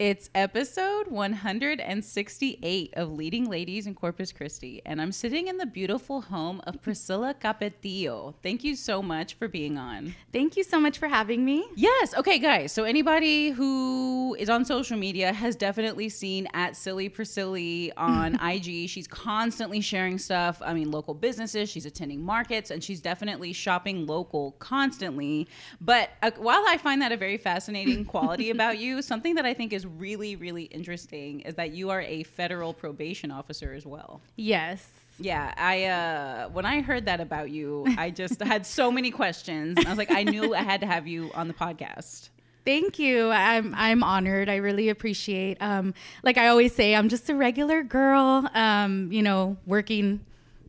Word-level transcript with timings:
It's 0.00 0.30
episode 0.34 1.08
168 1.08 2.94
of 2.96 3.12
Leading 3.12 3.50
Ladies 3.50 3.86
in 3.86 3.94
Corpus 3.94 4.32
Christi, 4.32 4.80
and 4.86 4.98
I'm 4.98 5.12
sitting 5.12 5.46
in 5.46 5.58
the 5.58 5.66
beautiful 5.66 6.22
home 6.22 6.62
of 6.66 6.80
Priscilla 6.80 7.34
Capetillo. 7.38 8.32
Thank 8.42 8.64
you 8.64 8.76
so 8.76 9.02
much 9.02 9.34
for 9.34 9.46
being 9.46 9.76
on. 9.76 10.14
Thank 10.32 10.56
you 10.56 10.64
so 10.64 10.80
much 10.80 10.96
for 10.96 11.06
having 11.06 11.44
me. 11.44 11.66
Yes. 11.76 12.14
Okay, 12.14 12.38
guys. 12.38 12.72
So 12.72 12.84
anybody 12.84 13.50
who 13.50 14.34
is 14.38 14.48
on 14.48 14.64
social 14.64 14.96
media 14.96 15.34
has 15.34 15.54
definitely 15.54 16.08
seen 16.08 16.48
at 16.54 16.76
Silly 16.76 17.10
Priscilla 17.10 17.90
on 17.98 18.36
IG. 18.42 18.88
She's 18.88 19.06
constantly 19.06 19.82
sharing 19.82 20.16
stuff. 20.16 20.62
I 20.64 20.72
mean, 20.72 20.90
local 20.90 21.12
businesses. 21.12 21.68
She's 21.68 21.84
attending 21.84 22.24
markets, 22.24 22.70
and 22.70 22.82
she's 22.82 23.02
definitely 23.02 23.52
shopping 23.52 24.06
local 24.06 24.52
constantly. 24.52 25.46
But 25.78 26.08
uh, 26.22 26.30
while 26.38 26.64
I 26.66 26.78
find 26.78 27.02
that 27.02 27.12
a 27.12 27.18
very 27.18 27.36
fascinating 27.36 28.06
quality 28.06 28.48
about 28.56 28.78
you, 28.78 29.02
something 29.02 29.34
that 29.34 29.44
I 29.44 29.52
think 29.52 29.74
is 29.74 29.89
really, 29.98 30.36
really 30.36 30.64
interesting 30.64 31.40
is 31.40 31.54
that 31.56 31.72
you 31.72 31.90
are 31.90 32.00
a 32.02 32.22
federal 32.22 32.72
probation 32.72 33.30
officer 33.30 33.72
as 33.74 33.86
well. 33.86 34.20
Yes. 34.36 34.88
Yeah, 35.18 35.52
I 35.56 35.84
uh 35.84 36.48
when 36.48 36.64
I 36.64 36.80
heard 36.80 37.04
that 37.06 37.20
about 37.20 37.50
you, 37.50 37.84
I 37.98 38.10
just 38.22 38.40
had 38.42 38.64
so 38.66 38.90
many 38.90 39.10
questions. 39.10 39.76
I 39.84 39.88
was 39.88 39.98
like, 39.98 40.10
I 40.10 40.22
knew 40.22 40.54
I 40.54 40.62
had 40.62 40.80
to 40.80 40.86
have 40.86 41.06
you 41.06 41.30
on 41.34 41.46
the 41.48 41.54
podcast. 41.54 42.30
Thank 42.64 42.98
you. 42.98 43.30
I'm 43.30 43.74
I'm 43.76 44.02
honored. 44.02 44.48
I 44.48 44.56
really 44.56 44.88
appreciate. 44.88 45.58
Um, 45.60 45.94
like 46.22 46.38
I 46.38 46.48
always 46.48 46.74
say, 46.74 46.94
I'm 46.94 47.08
just 47.08 47.28
a 47.28 47.34
regular 47.34 47.82
girl. 47.82 48.48
Um, 48.54 49.10
you 49.12 49.22
know, 49.22 49.56
working 49.66 50.20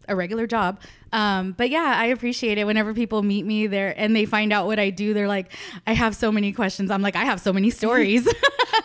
a 0.07 0.15
regular 0.15 0.47
job. 0.47 0.79
Um, 1.13 1.53
but 1.53 1.69
yeah, 1.69 1.93
I 1.97 2.07
appreciate 2.07 2.57
it 2.57 2.65
whenever 2.65 2.93
people 2.93 3.21
meet 3.23 3.45
me 3.45 3.67
there 3.67 3.93
and 3.97 4.15
they 4.15 4.25
find 4.25 4.53
out 4.53 4.65
what 4.65 4.79
I 4.79 4.89
do. 4.89 5.13
They're 5.13 5.27
like, 5.27 5.51
I 5.85 5.93
have 5.93 6.15
so 6.15 6.31
many 6.31 6.51
questions. 6.53 6.91
I'm 6.91 7.01
like, 7.01 7.15
I 7.15 7.25
have 7.25 7.41
so 7.41 7.51
many 7.53 7.69
stories. 7.81 8.27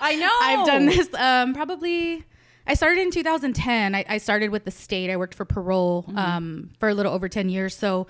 I 0.00 0.16
know. 0.20 0.30
I've 0.40 0.66
done 0.66 0.86
this 0.86 1.12
um, 1.14 1.54
probably. 1.54 2.24
I 2.66 2.74
started 2.74 3.00
in 3.00 3.12
2010. 3.12 3.94
I, 3.94 4.04
I, 4.08 4.18
started 4.18 4.50
with 4.50 4.64
the 4.64 4.72
state. 4.72 5.08
I 5.08 5.16
worked 5.16 5.36
for 5.36 5.44
parole 5.44 6.02
mm-hmm. 6.02 6.18
um, 6.18 6.70
for 6.80 6.88
a 6.88 6.94
little 6.94 7.12
over 7.12 7.28
10 7.28 7.48
years. 7.48 7.76
So 7.76 8.08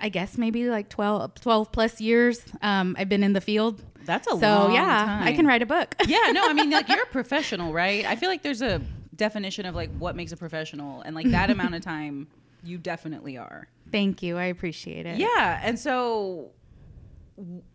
I 0.00 0.08
guess 0.08 0.36
maybe 0.36 0.68
like 0.68 0.88
12, 0.88 1.34
12 1.36 1.72
plus 1.72 2.00
years. 2.00 2.42
Um, 2.60 2.96
I've 2.98 3.08
been 3.08 3.22
in 3.22 3.34
the 3.34 3.40
field. 3.40 3.82
That's 4.04 4.26
a 4.26 4.30
so, 4.30 4.36
long 4.36 4.74
yeah, 4.74 5.04
time. 5.04 5.22
I 5.22 5.32
can 5.32 5.46
write 5.46 5.62
a 5.62 5.66
book. 5.66 5.94
yeah, 6.06 6.32
no, 6.32 6.48
I 6.48 6.54
mean, 6.54 6.70
like 6.70 6.88
you're 6.88 7.02
a 7.02 7.06
professional, 7.12 7.72
right? 7.72 8.04
I 8.04 8.16
feel 8.16 8.28
like 8.28 8.42
there's 8.42 8.62
a 8.62 8.80
definition 9.18 9.66
of 9.66 9.74
like 9.74 9.90
what 9.98 10.16
makes 10.16 10.32
a 10.32 10.36
professional, 10.36 11.02
and 11.02 11.14
like 11.14 11.30
that 11.30 11.50
amount 11.50 11.74
of 11.74 11.82
time, 11.96 12.28
you 12.64 12.78
definitely 12.78 13.36
are. 13.36 13.68
Thank 13.92 14.22
you. 14.22 14.38
I 14.38 14.44
appreciate 14.44 15.04
it. 15.04 15.18
Yeah, 15.18 15.60
and 15.62 15.78
so 15.78 16.52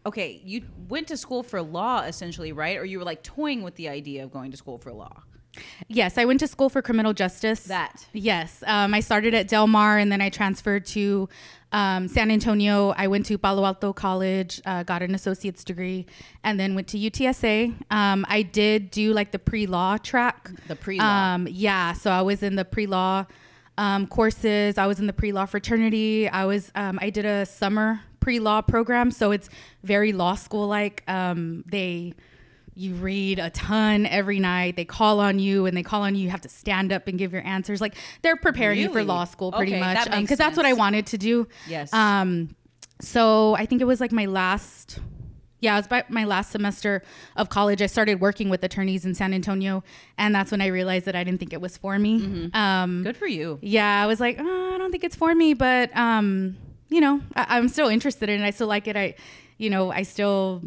okay, 0.05 0.41
you 0.43 0.63
went 0.89 1.07
to 1.07 1.17
school 1.17 1.43
for 1.43 1.61
law 1.61 2.01
essentially, 2.01 2.51
right? 2.51 2.77
Or 2.77 2.85
you 2.85 2.97
were 2.97 3.05
like 3.05 3.23
toying 3.23 3.61
with 3.61 3.75
the 3.75 3.89
idea 3.89 4.23
of 4.23 4.31
going 4.31 4.51
to 4.51 4.57
school 4.57 4.77
for 4.77 4.91
law. 4.91 5.23
Yes, 5.87 6.17
I 6.17 6.25
went 6.25 6.39
to 6.39 6.47
school 6.47 6.69
for 6.69 6.81
criminal 6.81 7.13
justice. 7.13 7.65
That. 7.65 8.07
Yes. 8.11 8.63
Um, 8.65 8.93
I 8.93 9.01
started 9.01 9.35
at 9.35 9.47
Del 9.47 9.67
Mar 9.67 9.99
and 9.99 10.11
then 10.11 10.19
I 10.19 10.29
transferred 10.29 10.85
to 10.87 11.29
um, 11.73 12.07
San 12.07 12.31
Antonio. 12.31 12.93
I 12.95 13.07
went 13.07 13.25
to 13.25 13.37
Palo 13.37 13.65
Alto 13.65 13.91
College, 13.91 14.61
uh, 14.65 14.83
got 14.83 15.01
an 15.01 15.15
associate's 15.15 15.63
degree, 15.63 16.05
and 16.43 16.59
then 16.59 16.75
went 16.75 16.87
to 16.89 16.97
UTSA. 16.97 17.73
Um, 17.91 18.25
I 18.29 18.43
did 18.43 18.91
do 18.91 19.11
like 19.11 19.31
the 19.31 19.39
pre 19.39 19.65
law 19.65 19.97
track. 19.97 20.51
The 20.67 20.75
pre 20.75 20.99
law. 20.99 21.33
Um, 21.33 21.47
yeah. 21.49 21.93
So 21.93 22.11
I 22.11 22.21
was 22.21 22.43
in 22.43 22.55
the 22.55 22.63
pre 22.63 22.85
law 22.85 23.25
um, 23.77 24.07
courses. 24.07 24.77
I 24.77 24.85
was 24.85 24.99
in 24.99 25.07
the 25.07 25.13
pre 25.13 25.31
law 25.31 25.45
fraternity. 25.45 26.29
I 26.29 26.45
was, 26.45 26.71
um, 26.75 26.99
I 27.01 27.09
did 27.09 27.25
a 27.25 27.45
summer 27.45 28.01
pre 28.19 28.39
law 28.39 28.61
program. 28.61 29.11
So 29.11 29.31
it's 29.31 29.49
very 29.83 30.13
law 30.13 30.35
school 30.35 30.67
like. 30.67 31.03
they, 31.07 32.13
you 32.75 32.95
read 32.95 33.39
a 33.39 33.49
ton 33.51 34.05
every 34.05 34.39
night. 34.39 34.75
They 34.75 34.85
call 34.85 35.19
on 35.19 35.39
you 35.39 35.65
and 35.65 35.77
they 35.77 35.83
call 35.83 36.01
on 36.01 36.15
you. 36.15 36.23
You 36.23 36.29
have 36.29 36.41
to 36.41 36.49
stand 36.49 36.91
up 36.91 37.07
and 37.07 37.17
give 37.17 37.33
your 37.33 37.45
answers. 37.45 37.81
Like 37.81 37.95
they're 38.21 38.35
preparing 38.35 38.79
really? 38.79 38.89
you 38.89 38.93
for 38.93 39.03
law 39.03 39.25
school 39.25 39.51
pretty 39.51 39.73
okay, 39.73 39.79
much. 39.79 40.05
Because 40.05 40.39
um, 40.39 40.45
that's 40.45 40.57
what 40.57 40.65
I 40.65 40.73
wanted 40.73 41.05
to 41.07 41.17
do. 41.17 41.47
Yes. 41.67 41.93
Um, 41.93 42.55
so 42.99 43.55
I 43.55 43.65
think 43.65 43.81
it 43.81 43.85
was 43.85 43.99
like 43.99 44.11
my 44.11 44.25
last, 44.25 44.99
yeah, 45.59 45.75
it 45.75 45.79
was 45.79 45.87
by 45.87 46.03
my 46.09 46.25
last 46.25 46.51
semester 46.51 47.03
of 47.35 47.49
college. 47.49 47.81
I 47.81 47.85
started 47.85 48.19
working 48.19 48.49
with 48.49 48.63
attorneys 48.63 49.05
in 49.05 49.13
San 49.13 49.33
Antonio. 49.33 49.83
And 50.17 50.33
that's 50.33 50.51
when 50.51 50.61
I 50.61 50.67
realized 50.67 51.05
that 51.05 51.15
I 51.15 51.23
didn't 51.23 51.39
think 51.39 51.53
it 51.53 51.61
was 51.61 51.77
for 51.77 51.99
me. 51.99 52.21
Mm-hmm. 52.21 52.57
Um, 52.57 53.03
Good 53.03 53.17
for 53.17 53.27
you. 53.27 53.59
Yeah. 53.61 54.03
I 54.03 54.07
was 54.07 54.19
like, 54.19 54.37
oh, 54.39 54.75
I 54.75 54.77
don't 54.77 54.91
think 54.91 55.03
it's 55.03 55.15
for 55.15 55.33
me. 55.35 55.53
But, 55.53 55.95
um, 55.95 56.57
you 56.89 57.01
know, 57.01 57.21
I, 57.35 57.57
I'm 57.57 57.69
still 57.69 57.87
interested 57.87 58.29
in 58.29 58.41
it. 58.41 58.45
I 58.45 58.49
still 58.49 58.67
like 58.67 58.87
it. 58.87 58.95
I, 58.95 59.15
you 59.57 59.69
know, 59.69 59.91
I 59.91 60.03
still 60.03 60.63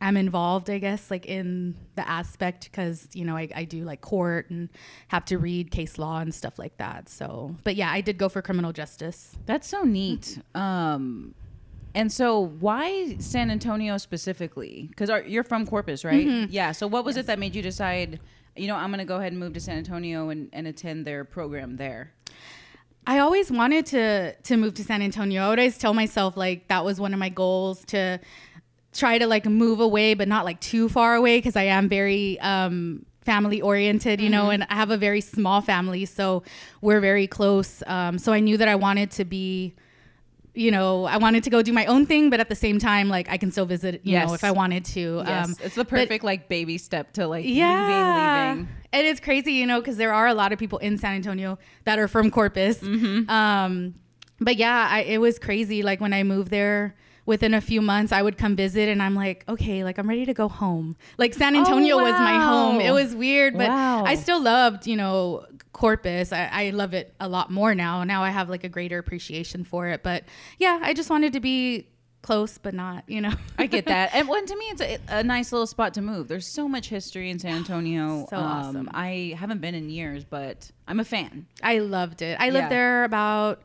am 0.00 0.16
involved, 0.16 0.68
I 0.68 0.78
guess, 0.78 1.10
like 1.10 1.26
in 1.26 1.74
the 1.94 2.08
aspect 2.08 2.70
because, 2.70 3.08
you 3.14 3.24
know, 3.24 3.36
I, 3.36 3.48
I 3.54 3.64
do 3.64 3.84
like 3.84 4.00
court 4.00 4.50
and 4.50 4.68
have 5.08 5.24
to 5.26 5.38
read 5.38 5.70
case 5.70 5.98
law 5.98 6.18
and 6.18 6.34
stuff 6.34 6.58
like 6.58 6.76
that. 6.78 7.08
So, 7.08 7.56
but 7.64 7.76
yeah, 7.76 7.90
I 7.90 8.00
did 8.00 8.18
go 8.18 8.28
for 8.28 8.42
criminal 8.42 8.72
justice. 8.72 9.36
That's 9.46 9.68
so 9.68 9.82
neat. 9.82 10.38
Um, 10.54 11.34
and 11.94 12.12
so, 12.12 12.40
why 12.40 13.16
San 13.18 13.50
Antonio 13.50 13.96
specifically? 13.96 14.86
Because 14.90 15.10
you're 15.26 15.44
from 15.44 15.66
Corpus, 15.66 16.04
right? 16.04 16.26
Mm-hmm. 16.26 16.52
Yeah. 16.52 16.72
So, 16.72 16.86
what 16.86 17.06
was 17.06 17.16
yes. 17.16 17.24
it 17.24 17.26
that 17.28 17.38
made 17.38 17.54
you 17.54 17.62
decide, 17.62 18.20
you 18.54 18.66
know, 18.66 18.76
I'm 18.76 18.90
going 18.90 18.98
to 18.98 19.06
go 19.06 19.16
ahead 19.16 19.32
and 19.32 19.40
move 19.40 19.54
to 19.54 19.60
San 19.60 19.78
Antonio 19.78 20.28
and, 20.28 20.50
and 20.52 20.66
attend 20.66 21.06
their 21.06 21.24
program 21.24 21.76
there? 21.76 22.12
I 23.06 23.20
always 23.20 23.50
wanted 23.50 23.86
to 23.86 24.34
to 24.34 24.56
move 24.58 24.74
to 24.74 24.84
San 24.84 25.00
Antonio. 25.00 25.42
I 25.42 25.48
would 25.48 25.58
always 25.58 25.78
tell 25.78 25.94
myself 25.94 26.36
like 26.36 26.68
that 26.68 26.84
was 26.84 27.00
one 27.00 27.14
of 27.14 27.18
my 27.18 27.30
goals 27.30 27.84
to 27.86 28.20
try 28.98 29.18
to 29.18 29.26
like 29.26 29.46
move 29.46 29.80
away, 29.80 30.14
but 30.14 30.28
not 30.28 30.44
like 30.44 30.60
too 30.60 30.88
far 30.88 31.14
away 31.14 31.38
because 31.38 31.56
I 31.56 31.64
am 31.64 31.88
very 31.88 32.38
um, 32.40 33.04
family 33.22 33.60
oriented, 33.60 34.20
you 34.20 34.26
mm-hmm. 34.26 34.32
know, 34.32 34.50
and 34.50 34.64
I 34.70 34.74
have 34.74 34.90
a 34.90 34.96
very 34.96 35.20
small 35.20 35.60
family, 35.60 36.04
so 36.04 36.42
we're 36.80 37.00
very 37.00 37.26
close. 37.26 37.82
Um, 37.86 38.18
so 38.18 38.32
I 38.32 38.40
knew 38.40 38.56
that 38.56 38.68
I 38.68 38.76
wanted 38.76 39.10
to 39.12 39.24
be 39.24 39.74
you 40.56 40.70
know, 40.70 41.04
I 41.04 41.18
wanted 41.18 41.44
to 41.44 41.50
go 41.50 41.60
do 41.60 41.72
my 41.72 41.84
own 41.84 42.06
thing, 42.06 42.30
but 42.30 42.40
at 42.40 42.48
the 42.48 42.54
same 42.54 42.78
time, 42.78 43.10
like 43.10 43.28
I 43.28 43.36
can 43.36 43.52
still 43.52 43.66
visit, 43.66 44.00
you 44.04 44.12
yes. 44.12 44.26
know, 44.26 44.32
if 44.32 44.42
I 44.42 44.52
wanted 44.52 44.86
to. 44.86 45.22
Yes. 45.24 45.48
Um, 45.48 45.54
it's 45.62 45.74
the 45.74 45.84
perfect 45.84 46.22
but, 46.22 46.26
like 46.26 46.48
baby 46.48 46.78
step 46.78 47.12
to 47.12 47.28
like 47.28 47.44
yeah. 47.46 48.48
leaving, 48.48 48.64
leaving. 48.64 48.74
And 48.94 49.06
it's 49.06 49.20
crazy, 49.20 49.52
you 49.52 49.66
know, 49.66 49.80
because 49.80 49.98
there 49.98 50.14
are 50.14 50.26
a 50.26 50.32
lot 50.32 50.54
of 50.54 50.58
people 50.58 50.78
in 50.78 50.96
San 50.96 51.14
Antonio 51.14 51.58
that 51.84 51.98
are 51.98 52.08
from 52.08 52.30
Corpus. 52.30 52.78
Mm-hmm. 52.78 53.28
Um, 53.28 53.96
but 54.40 54.56
yeah, 54.56 54.88
I, 54.90 55.02
it 55.02 55.18
was 55.18 55.38
crazy. 55.38 55.82
Like 55.82 56.00
when 56.00 56.14
I 56.14 56.22
moved 56.22 56.50
there, 56.50 56.96
within 57.26 57.52
a 57.52 57.60
few 57.60 57.82
months 57.82 58.12
I 58.12 58.22
would 58.22 58.38
come 58.38 58.56
visit 58.56 58.88
and 58.88 59.02
I'm 59.02 59.14
like, 59.14 59.44
okay, 59.48 59.84
like 59.84 59.98
I'm 59.98 60.08
ready 60.08 60.24
to 60.24 60.32
go 60.32 60.48
home. 60.48 60.96
Like 61.18 61.34
San 61.34 61.56
Antonio 61.56 61.96
oh, 61.96 61.98
wow. 61.98 62.04
was 62.04 62.12
my 62.12 62.44
home. 62.44 62.80
It 62.80 62.92
was 62.92 63.14
weird, 63.14 63.58
but 63.58 63.68
wow. 63.68 64.04
I 64.04 64.14
still 64.14 64.40
loved, 64.40 64.86
you 64.86 64.96
know, 64.96 65.44
Corpus. 65.72 66.32
I, 66.32 66.48
I, 66.50 66.70
love 66.70 66.94
it 66.94 67.14
a 67.20 67.28
lot 67.28 67.50
more 67.50 67.74
now. 67.74 68.02
Now 68.04 68.22
I 68.22 68.30
have 68.30 68.48
like 68.48 68.64
a 68.64 68.68
greater 68.68 68.98
appreciation 68.98 69.64
for 69.64 69.88
it. 69.88 70.02
But 70.02 70.24
yeah, 70.58 70.78
I 70.82 70.94
just 70.94 71.10
wanted 71.10 71.34
to 71.34 71.40
be 71.40 71.88
close, 72.22 72.58
but 72.58 72.72
not, 72.72 73.04
you 73.08 73.20
know. 73.20 73.32
I 73.58 73.66
get 73.66 73.84
that. 73.86 74.10
And 74.14 74.28
when 74.28 74.46
to 74.46 74.56
me, 74.56 74.64
it's 74.66 74.80
a, 74.80 74.98
a, 75.08 75.22
nice 75.22 75.52
little 75.52 75.66
spot 75.66 75.94
to 75.94 76.02
move. 76.02 76.28
There's 76.28 76.46
so 76.46 76.68
much 76.68 76.88
history 76.88 77.28
in 77.30 77.38
San 77.38 77.56
Antonio. 77.56 78.26
so 78.30 78.36
um, 78.36 78.44
awesome. 78.44 78.90
I 78.94 79.36
haven't 79.36 79.60
been 79.60 79.74
in 79.74 79.90
years, 79.90 80.24
but 80.24 80.70
I'm 80.88 81.00
a 81.00 81.04
fan. 81.04 81.46
I 81.62 81.80
loved 81.80 82.22
it. 82.22 82.38
I 82.40 82.46
yeah. 82.46 82.52
lived 82.52 82.70
there 82.70 83.04
about, 83.04 83.62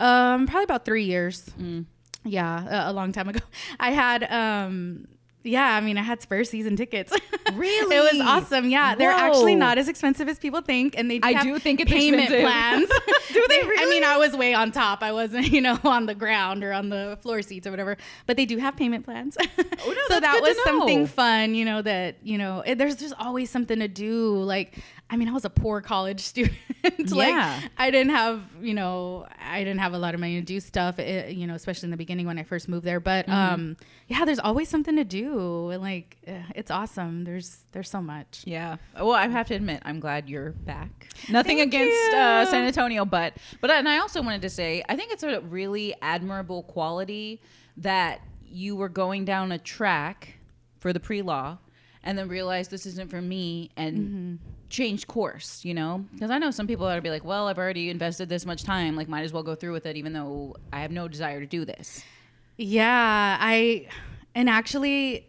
um, 0.00 0.46
probably 0.46 0.64
about 0.64 0.84
three 0.84 1.04
years. 1.04 1.44
Mm 1.60 1.86
yeah, 2.24 2.88
a, 2.88 2.90
a, 2.90 2.92
long 2.92 3.12
time 3.12 3.28
ago. 3.28 3.40
I 3.80 3.90
had 3.90 4.24
um 4.30 5.06
yeah, 5.44 5.74
I 5.74 5.80
mean, 5.80 5.98
I 5.98 6.02
had 6.02 6.22
Spurs 6.22 6.50
season 6.50 6.76
tickets. 6.76 7.12
Really? 7.52 7.96
it 8.12 8.12
was 8.12 8.20
awesome. 8.20 8.68
Yeah, 8.68 8.92
Whoa. 8.92 8.98
they're 8.98 9.10
actually 9.10 9.56
not 9.56 9.76
as 9.76 9.88
expensive 9.88 10.28
as 10.28 10.38
people 10.38 10.60
think, 10.60 10.96
and 10.96 11.10
they 11.10 11.18
do 11.18 11.28
I 11.28 11.42
do 11.42 11.58
think 11.58 11.80
it's 11.80 11.90
payment 11.90 12.22
expensive. 12.22 12.88
plans. 12.88 12.88
do 13.32 13.46
they? 13.48 13.62
Really? 13.62 13.84
I 13.84 13.90
mean, 13.90 14.04
I 14.04 14.18
was 14.18 14.36
way 14.36 14.54
on 14.54 14.70
top. 14.70 15.02
I 15.02 15.12
wasn't, 15.12 15.48
you 15.48 15.60
know, 15.60 15.78
on 15.84 16.06
the 16.06 16.14
ground 16.14 16.62
or 16.62 16.72
on 16.72 16.90
the 16.90 17.18
floor 17.22 17.42
seats 17.42 17.66
or 17.66 17.70
whatever. 17.70 17.96
But 18.26 18.36
they 18.36 18.46
do 18.46 18.58
have 18.58 18.76
payment 18.76 19.04
plans. 19.04 19.36
Oh, 19.38 19.44
no, 19.58 20.14
so 20.14 20.20
that 20.20 20.40
was 20.40 20.56
something 20.64 21.06
fun. 21.06 21.54
You 21.54 21.64
know 21.64 21.82
that 21.82 22.16
you 22.22 22.38
know 22.38 22.62
it, 22.64 22.78
there's 22.78 22.96
just 22.96 23.14
always 23.18 23.50
something 23.50 23.80
to 23.80 23.88
do. 23.88 24.36
Like 24.36 24.78
I 25.10 25.16
mean, 25.16 25.28
I 25.28 25.32
was 25.32 25.44
a 25.44 25.50
poor 25.50 25.80
college 25.80 26.20
student. 26.20 26.56
like, 26.98 27.28
yeah. 27.28 27.60
I 27.76 27.90
didn't 27.90 28.10
have, 28.10 28.42
you 28.60 28.74
know, 28.74 29.26
I 29.40 29.60
didn't 29.60 29.78
have 29.78 29.92
a 29.92 29.98
lot 29.98 30.14
of 30.14 30.20
money 30.20 30.40
to 30.40 30.44
do 30.44 30.58
stuff, 30.58 30.98
it, 30.98 31.26
eh, 31.26 31.28
you 31.28 31.46
know, 31.46 31.54
especially 31.54 31.86
in 31.86 31.90
the 31.90 31.96
beginning 31.96 32.26
when 32.26 32.38
I 32.38 32.42
first 32.42 32.68
moved 32.68 32.84
there. 32.84 33.00
But 33.00 33.26
mm-hmm. 33.26 33.54
um, 33.54 33.76
yeah, 34.08 34.24
there's 34.24 34.38
always 34.38 34.68
something 34.68 34.96
to 34.96 35.04
do. 35.04 35.70
And 35.70 35.82
like, 35.82 36.16
eh, 36.26 36.42
it's 36.54 36.70
awesome. 36.70 37.24
There's 37.24 37.58
there's 37.72 37.88
so 37.88 38.02
much. 38.02 38.42
Yeah. 38.46 38.76
Well, 38.96 39.12
I 39.12 39.28
have 39.28 39.46
to 39.48 39.54
admit, 39.54 39.82
I'm 39.84 40.00
glad 40.00 40.28
you're 40.28 40.50
back. 40.50 41.08
Nothing 41.28 41.58
Thank 41.58 41.74
against 41.74 42.12
uh, 42.14 42.46
San 42.46 42.64
Antonio, 42.66 43.04
but 43.04 43.34
but 43.60 43.70
and 43.70 43.88
I 43.88 43.98
also 43.98 44.22
wanted 44.22 44.42
to 44.42 44.50
say, 44.50 44.82
I 44.88 44.96
think 44.96 45.12
it's 45.12 45.22
a 45.22 45.40
really 45.40 45.94
admirable 46.02 46.64
quality 46.64 47.40
that 47.76 48.20
you 48.44 48.76
were 48.76 48.88
going 48.88 49.24
down 49.24 49.52
a 49.52 49.58
track 49.58 50.34
for 50.78 50.92
the 50.92 51.00
pre-law 51.00 51.58
and 52.02 52.18
then 52.18 52.28
realized 52.28 52.70
this 52.70 52.86
isn't 52.86 53.08
for 53.08 53.22
me 53.22 53.70
and 53.76 53.98
mm-hmm 53.98 54.34
change 54.72 55.06
course, 55.06 55.64
you 55.64 55.74
know? 55.74 56.04
Because 56.12 56.30
I 56.30 56.38
know 56.38 56.50
some 56.50 56.66
people 56.66 56.86
that 56.86 56.94
would 56.94 57.02
be 57.02 57.10
like, 57.10 57.24
well, 57.24 57.46
I've 57.46 57.58
already 57.58 57.90
invested 57.90 58.28
this 58.28 58.44
much 58.44 58.64
time, 58.64 58.96
like, 58.96 59.08
might 59.08 59.22
as 59.22 59.32
well 59.32 59.42
go 59.42 59.54
through 59.54 59.72
with 59.72 59.86
it, 59.86 59.96
even 59.96 60.12
though 60.12 60.56
I 60.72 60.80
have 60.80 60.90
no 60.90 61.06
desire 61.06 61.38
to 61.38 61.46
do 61.46 61.64
this. 61.64 62.02
Yeah, 62.56 63.36
I, 63.38 63.88
and 64.34 64.48
actually, 64.48 65.28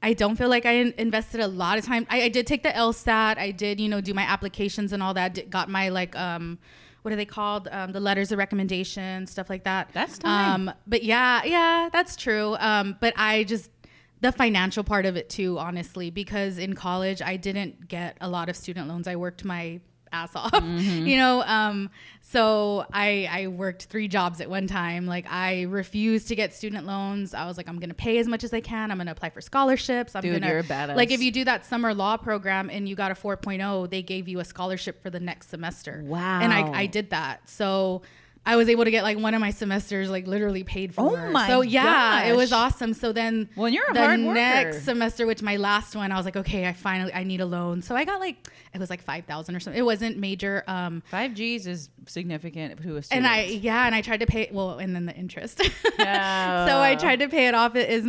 I 0.00 0.12
don't 0.12 0.36
feel 0.36 0.48
like 0.48 0.64
I 0.64 0.92
invested 0.96 1.40
a 1.40 1.48
lot 1.48 1.76
of 1.76 1.84
time. 1.84 2.06
I, 2.08 2.22
I 2.22 2.28
did 2.28 2.46
take 2.46 2.62
the 2.62 2.70
LSAT. 2.70 3.36
I 3.36 3.50
did, 3.50 3.80
you 3.80 3.88
know, 3.88 4.00
do 4.00 4.14
my 4.14 4.22
applications 4.22 4.92
and 4.92 5.02
all 5.02 5.14
that. 5.14 5.34
Did, 5.34 5.50
got 5.50 5.68
my 5.68 5.88
like, 5.88 6.16
um, 6.16 6.58
what 7.02 7.12
are 7.12 7.16
they 7.16 7.24
called? 7.24 7.68
Um, 7.70 7.92
the 7.92 8.00
letters 8.00 8.32
of 8.32 8.38
recommendation, 8.38 9.26
stuff 9.26 9.50
like 9.50 9.64
that. 9.64 9.90
That's 9.92 10.18
time. 10.18 10.68
Um, 10.68 10.74
but 10.86 11.02
yeah, 11.02 11.42
yeah, 11.44 11.88
that's 11.92 12.16
true. 12.16 12.56
Um, 12.60 12.96
but 13.00 13.14
I 13.16 13.44
just 13.44 13.70
the 14.20 14.32
financial 14.32 14.84
part 14.84 15.06
of 15.06 15.16
it 15.16 15.28
too, 15.28 15.58
honestly, 15.58 16.10
because 16.10 16.58
in 16.58 16.74
college 16.74 17.22
I 17.22 17.36
didn't 17.36 17.88
get 17.88 18.16
a 18.20 18.28
lot 18.28 18.48
of 18.48 18.56
student 18.56 18.88
loans. 18.88 19.06
I 19.06 19.16
worked 19.16 19.44
my 19.44 19.80
ass 20.10 20.30
off, 20.34 20.62
you 20.62 21.16
know. 21.18 21.42
Um, 21.42 21.90
so 22.20 22.84
I 22.92 23.28
I 23.30 23.46
worked 23.48 23.84
three 23.84 24.08
jobs 24.08 24.40
at 24.40 24.48
one 24.48 24.66
time. 24.66 25.06
Like 25.06 25.26
I 25.30 25.62
refused 25.62 26.28
to 26.28 26.34
get 26.34 26.54
student 26.54 26.86
loans. 26.86 27.34
I 27.34 27.46
was 27.46 27.56
like, 27.56 27.68
I'm 27.68 27.78
gonna 27.78 27.94
pay 27.94 28.18
as 28.18 28.26
much 28.26 28.42
as 28.42 28.52
I 28.52 28.60
can. 28.60 28.90
I'm 28.90 28.98
gonna 28.98 29.12
apply 29.12 29.30
for 29.30 29.40
scholarships. 29.40 30.14
I'm 30.16 30.22
Dude, 30.22 30.40
gonna 30.40 30.50
you're 30.50 30.60
a 30.60 30.64
badass. 30.64 30.96
like 30.96 31.10
if 31.10 31.22
you 31.22 31.30
do 31.30 31.44
that 31.44 31.66
summer 31.66 31.94
law 31.94 32.16
program 32.16 32.70
and 32.70 32.88
you 32.88 32.96
got 32.96 33.10
a 33.10 33.14
4.0, 33.14 33.90
they 33.90 34.02
gave 34.02 34.28
you 34.28 34.40
a 34.40 34.44
scholarship 34.44 35.02
for 35.02 35.10
the 35.10 35.20
next 35.20 35.50
semester. 35.50 36.02
Wow. 36.04 36.40
And 36.40 36.52
I 36.52 36.80
I 36.82 36.86
did 36.86 37.10
that. 37.10 37.48
So. 37.48 38.02
I 38.48 38.56
was 38.56 38.70
able 38.70 38.84
to 38.84 38.90
get 38.90 39.02
like 39.02 39.18
one 39.18 39.34
of 39.34 39.40
my 39.42 39.50
semesters 39.50 40.08
like 40.08 40.26
literally 40.26 40.64
paid 40.64 40.94
for. 40.94 41.02
Oh 41.02 41.30
my 41.30 41.46
So 41.46 41.60
yeah, 41.60 42.24
it 42.24 42.34
was 42.34 42.50
awesome. 42.50 42.94
So 42.94 43.12
then 43.12 43.50
Well, 43.56 43.68
you're 43.68 43.90
a 43.90 43.92
the 43.92 44.00
hard 44.00 44.20
worker. 44.20 44.34
next 44.34 44.84
semester, 44.84 45.26
which 45.26 45.42
my 45.42 45.56
last 45.56 45.94
one, 45.94 46.10
I 46.12 46.16
was 46.16 46.24
like, 46.24 46.36
okay, 46.36 46.66
I 46.66 46.72
finally 46.72 47.12
I 47.12 47.24
need 47.24 47.42
a 47.42 47.46
loan. 47.46 47.82
So 47.82 47.94
I 47.94 48.06
got 48.06 48.20
like 48.20 48.48
it 48.72 48.78
was 48.78 48.88
like 48.88 49.02
five 49.02 49.26
thousand 49.26 49.54
or 49.54 49.60
something. 49.60 49.78
It 49.78 49.84
wasn't 49.84 50.16
major. 50.16 50.64
Um, 50.66 51.02
Five 51.10 51.34
G's 51.34 51.66
is 51.66 51.90
significant 52.06 52.80
to 52.82 52.96
a 52.96 53.02
student. 53.02 53.26
and 53.26 53.26
I 53.26 53.42
yeah, 53.42 53.84
and 53.84 53.94
I 53.94 54.00
tried 54.00 54.20
to 54.20 54.26
pay 54.26 54.48
well, 54.50 54.78
and 54.78 54.96
then 54.96 55.04
the 55.04 55.14
interest. 55.14 55.60
Yeah. 55.98 56.66
so 56.68 56.78
I 56.80 56.94
tried 56.94 57.18
to 57.20 57.28
pay 57.28 57.48
it 57.48 57.54
off 57.54 57.76
as 57.76 58.04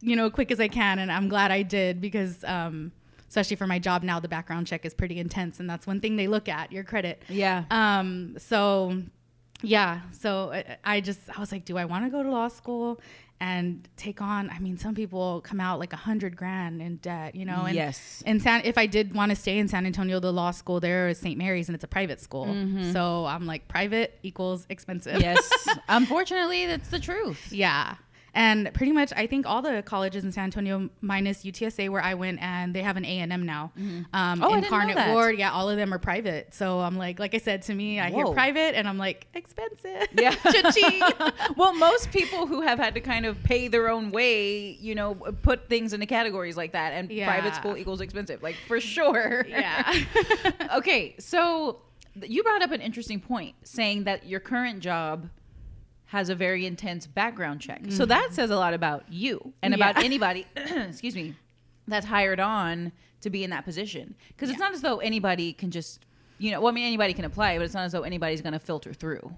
you 0.00 0.16
know 0.16 0.28
quick 0.30 0.50
as 0.50 0.60
I 0.60 0.68
can, 0.68 0.98
and 0.98 1.10
I'm 1.10 1.28
glad 1.28 1.50
I 1.50 1.62
did 1.62 2.00
because 2.02 2.44
um, 2.44 2.92
especially 3.28 3.56
for 3.56 3.66
my 3.66 3.78
job 3.78 4.02
now, 4.02 4.20
the 4.20 4.28
background 4.28 4.66
check 4.66 4.84
is 4.84 4.92
pretty 4.92 5.18
intense, 5.18 5.60
and 5.60 5.68
that's 5.70 5.86
one 5.86 6.00
thing 6.00 6.16
they 6.16 6.28
look 6.28 6.46
at 6.48 6.72
your 6.72 6.84
credit. 6.84 7.22
Yeah. 7.28 7.64
Um, 7.70 8.36
so 8.38 9.02
yeah, 9.62 10.00
so 10.12 10.52
I, 10.52 10.76
I 10.84 11.00
just 11.00 11.20
I 11.36 11.40
was 11.40 11.52
like, 11.52 11.64
do 11.64 11.76
I 11.76 11.84
want 11.84 12.04
to 12.04 12.10
go 12.10 12.22
to 12.22 12.30
law 12.30 12.48
school 12.48 13.00
and 13.40 13.88
take 13.96 14.20
on? 14.20 14.50
I 14.50 14.58
mean, 14.58 14.78
some 14.78 14.94
people 14.94 15.40
come 15.42 15.60
out 15.60 15.78
like 15.78 15.92
a 15.92 15.96
hundred 15.96 16.36
grand 16.36 16.80
in 16.82 16.96
debt, 16.96 17.34
you 17.34 17.44
know. 17.44 17.64
And, 17.64 17.74
Yes. 17.74 18.22
And 18.26 18.40
San, 18.42 18.62
if 18.64 18.76
I 18.78 18.86
did 18.86 19.14
want 19.14 19.30
to 19.30 19.36
stay 19.36 19.58
in 19.58 19.68
San 19.68 19.86
Antonio, 19.86 20.20
the 20.20 20.32
law 20.32 20.50
school 20.50 20.80
there 20.80 21.08
is 21.08 21.18
St. 21.18 21.36
Mary's, 21.38 21.68
and 21.68 21.74
it's 21.74 21.84
a 21.84 21.88
private 21.88 22.20
school. 22.20 22.46
Mm-hmm. 22.46 22.92
So 22.92 23.26
I'm 23.26 23.46
like, 23.46 23.68
private 23.68 24.18
equals 24.22 24.66
expensive. 24.68 25.20
yes. 25.20 25.68
Unfortunately, 25.88 26.66
that's 26.66 26.88
the 26.88 27.00
truth. 27.00 27.52
Yeah. 27.52 27.94
And 28.38 28.72
pretty 28.72 28.92
much, 28.92 29.12
I 29.16 29.26
think 29.26 29.46
all 29.46 29.62
the 29.62 29.82
colleges 29.82 30.22
in 30.22 30.30
San 30.30 30.44
Antonio, 30.44 30.88
minus 31.00 31.42
UTSA, 31.42 31.88
where 31.90 32.00
I 32.00 32.14
went, 32.14 32.40
and 32.40 32.72
they 32.72 32.82
have 32.82 32.96
an 32.96 33.04
A 33.04 33.18
and 33.18 33.32
M 33.32 33.44
now. 33.44 33.72
Um, 33.76 34.06
Oh, 34.14 34.52
I 34.52 34.58
in 34.58 34.60
didn't 34.62 34.88
know 34.88 34.94
that. 34.94 35.12
Ward, 35.12 35.36
yeah, 35.36 35.50
all 35.50 35.68
of 35.68 35.76
them 35.76 35.92
are 35.92 35.98
private. 35.98 36.54
So 36.54 36.78
I'm 36.78 36.96
like, 36.96 37.18
like 37.18 37.34
I 37.34 37.38
said 37.38 37.62
to 37.62 37.74
me, 37.74 37.98
I 37.98 38.10
hear 38.10 38.26
private, 38.26 38.76
and 38.76 38.86
I'm 38.88 38.96
like, 38.96 39.26
expensive. 39.34 40.06
Yeah. 40.16 40.34
Well, 41.56 41.74
most 41.74 42.12
people 42.12 42.46
who 42.46 42.60
have 42.60 42.78
had 42.78 42.94
to 42.94 43.00
kind 43.00 43.26
of 43.26 43.42
pay 43.42 43.66
their 43.66 43.88
own 43.90 44.12
way, 44.12 44.76
you 44.80 44.94
know, 44.94 45.14
put 45.42 45.68
things 45.68 45.92
into 45.92 46.06
categories 46.06 46.56
like 46.56 46.72
that, 46.72 46.92
and 46.92 47.10
Yeah. 47.10 47.26
private 47.26 47.56
school 47.56 47.76
equals 47.76 48.00
expensive, 48.00 48.40
like 48.42 48.54
for 48.68 48.78
sure. 48.80 49.44
yeah. 49.48 49.92
okay, 50.76 51.16
so 51.18 51.80
you 52.22 52.42
brought 52.44 52.62
up 52.62 52.70
an 52.70 52.80
interesting 52.80 53.18
point, 53.20 53.56
saying 53.64 54.04
that 54.04 54.26
your 54.26 54.40
current 54.40 54.78
job 54.80 55.28
has 56.08 56.30
a 56.30 56.34
very 56.34 56.64
intense 56.64 57.06
background 57.06 57.60
check. 57.60 57.82
So 57.90 58.06
that 58.06 58.30
says 58.32 58.50
a 58.50 58.56
lot 58.56 58.72
about 58.74 59.04
you 59.10 59.52
and 59.62 59.74
about 59.74 59.96
Mm-hmm. 59.96 60.04
Anybody, 60.04 60.46
excuse 60.56 61.14
me, 61.14 61.34
that's 61.86 62.06
hired 62.06 62.40
on 62.40 62.92
to 63.20 63.30
be 63.30 63.44
in 63.44 63.50
that 63.50 63.64
position. 63.64 64.14
Because 64.28 64.50
it's 64.50 64.58
not 64.58 64.72
as 64.72 64.80
though 64.80 64.98
anybody 64.98 65.52
can 65.52 65.70
just, 65.70 66.06
you 66.38 66.50
know, 66.50 66.60
well, 66.60 66.72
I 66.72 66.74
mean, 66.74 66.86
anybody 66.86 67.12
can 67.12 67.24
apply, 67.24 67.58
but 67.58 67.64
it's 67.64 67.74
not 67.74 67.84
as 67.84 67.92
though 67.92 68.02
anybody's 68.02 68.40
going 68.40 68.52
to 68.54 68.58
filter 68.58 68.94
through. 68.94 69.32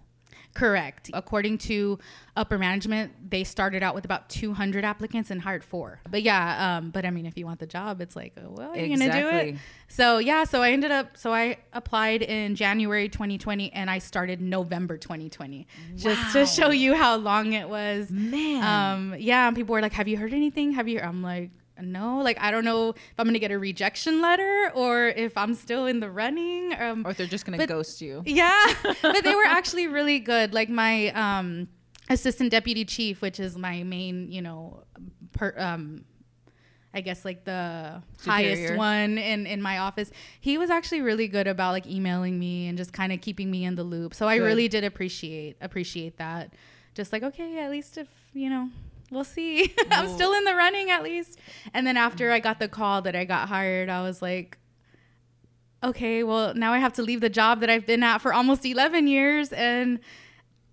Correct. 0.55 1.11
According 1.13 1.59
to 1.59 1.99
upper 2.37 2.59
management, 2.59 3.31
they 3.31 3.45
started 3.45 3.83
out 3.83 3.95
with 3.95 4.05
about 4.05 4.29
200 4.29 4.85
applicants 4.85 5.31
and 5.31 5.41
hired 5.41 5.63
four. 5.63 6.01
But 6.11 6.23
yeah, 6.23 6.79
um, 6.79 6.91
but 6.91 7.05
I 7.05 7.11
mean, 7.11 7.27
if 7.27 7.37
you 7.37 7.47
want 7.47 7.61
the 7.61 7.67
job, 7.67 8.01
it's 8.01 8.17
like, 8.17 8.35
oh, 8.37 8.55
well, 8.57 8.71
are 8.71 8.77
you 8.77 8.97
gonna 8.97 9.13
do 9.13 9.29
it? 9.29 9.57
So 9.89 10.19
yeah, 10.19 10.45
so 10.45 10.63
I 10.63 10.73
ended 10.73 10.91
up, 10.91 11.17
so 11.17 11.33
I 11.33 11.59
applied 11.73 12.23
in 12.23 12.57
January 12.57 13.09
2020 13.09 13.73
and 13.73 13.91
I 13.91 13.99
started 13.99 14.41
November 14.41 14.97
2020, 14.99 15.67
just 15.97 16.33
to 16.33 16.47
show 16.47 16.71
you 16.71 16.95
how 16.95 17.17
long 17.17 17.53
it 17.53 17.69
was. 17.69 18.11
Man. 18.11 18.63
Um, 18.65 19.15
yeah, 19.19 19.47
and 19.47 19.57
people 19.57 19.73
were 19.73 19.83
like, 19.83 19.93
"Have 19.93 20.09
you 20.09 20.17
heard 20.17 20.35
anything? 20.35 20.73
Have 20.73 20.89
you?" 20.89 21.01
I'm 21.01 21.23
like. 21.23 21.51
No, 21.83 22.19
like 22.19 22.39
I 22.41 22.51
don't 22.51 22.65
know 22.65 22.91
if 22.91 22.97
I'm 23.19 23.27
gonna 23.27 23.39
get 23.39 23.51
a 23.51 23.59
rejection 23.59 24.21
letter 24.21 24.71
or 24.75 25.09
if 25.09 25.37
I'm 25.37 25.55
still 25.55 25.87
in 25.87 26.01
the 26.01 26.11
running. 26.11 26.75
Um, 26.79 27.07
or 27.07 27.11
if 27.11 27.17
they're 27.17 27.27
just 27.27 27.45
to 27.47 27.53
but- 27.57 27.69
ghost 27.69 28.01
you. 28.01 28.23
yeah, 28.27 28.75
but 29.03 29.25
they 29.25 29.35
were 29.35 29.45
actually 29.47 29.87
really 29.87 30.21
good. 30.21 30.53
Like 30.55 30.69
my 30.69 31.09
um, 31.13 31.69
assistant 32.09 32.51
deputy 32.51 32.85
chief, 32.85 33.21
which 33.23 33.41
is 33.41 33.57
my 33.57 33.83
main, 33.83 34.31
you 34.31 34.43
know, 34.43 34.85
per, 35.33 35.55
um, 35.57 36.05
I 36.93 37.01
guess 37.03 37.25
like 37.25 37.45
the 37.45 38.03
Superior. 38.19 38.57
highest 38.57 38.75
one 38.77 39.17
in 39.17 39.47
in 39.47 39.63
my 39.63 39.79
office. 39.79 40.11
He 40.41 40.59
was 40.59 40.71
actually 40.71 41.03
really 41.03 41.29
good 41.29 41.47
about 41.47 41.71
like 41.73 41.87
emailing 41.87 42.39
me 42.39 42.67
and 42.69 42.77
just 42.77 42.93
kind 42.93 43.13
of 43.13 43.21
keeping 43.21 43.51
me 43.51 43.65
in 43.65 43.77
the 43.77 43.85
loop. 43.85 44.13
So 44.15 44.27
I 44.27 44.39
Good. 44.39 44.45
really 44.45 44.67
did 44.69 44.83
appreciate 44.85 45.57
appreciate 45.61 46.17
that. 46.19 46.53
Just 46.95 47.13
like 47.13 47.23
okay, 47.23 47.59
at 47.61 47.71
least 47.71 47.97
if 47.97 48.09
you 48.33 48.51
know. 48.51 48.71
We'll 49.11 49.25
see. 49.25 49.75
I'm 49.91 50.09
still 50.09 50.33
in 50.33 50.45
the 50.45 50.55
running 50.55 50.91
at 50.91 51.03
least. 51.03 51.39
And 51.75 51.87
then 51.87 51.97
after 51.97 52.31
I 52.31 52.39
got 52.39 52.59
the 52.61 52.69
call 52.69 53.03
that 53.03 53.17
I 53.17 53.25
got 53.25 53.49
hired, 53.49 53.89
I 53.89 54.03
was 54.03 54.23
like, 54.23 54.57
okay, 55.83 56.23
well, 56.23 56.55
now 56.55 56.73
I 56.73 56.79
have 56.79 56.93
to 56.95 57.03
leave 57.03 57.21
the 57.21 57.31
job 57.31 57.61
that 57.61 57.71
I've 57.71 57.87
been 57.87 58.03
at 58.03 58.19
for 58.19 58.33
almost 58.33 58.65
11 58.65 59.07
years. 59.07 59.53
And 59.53 60.01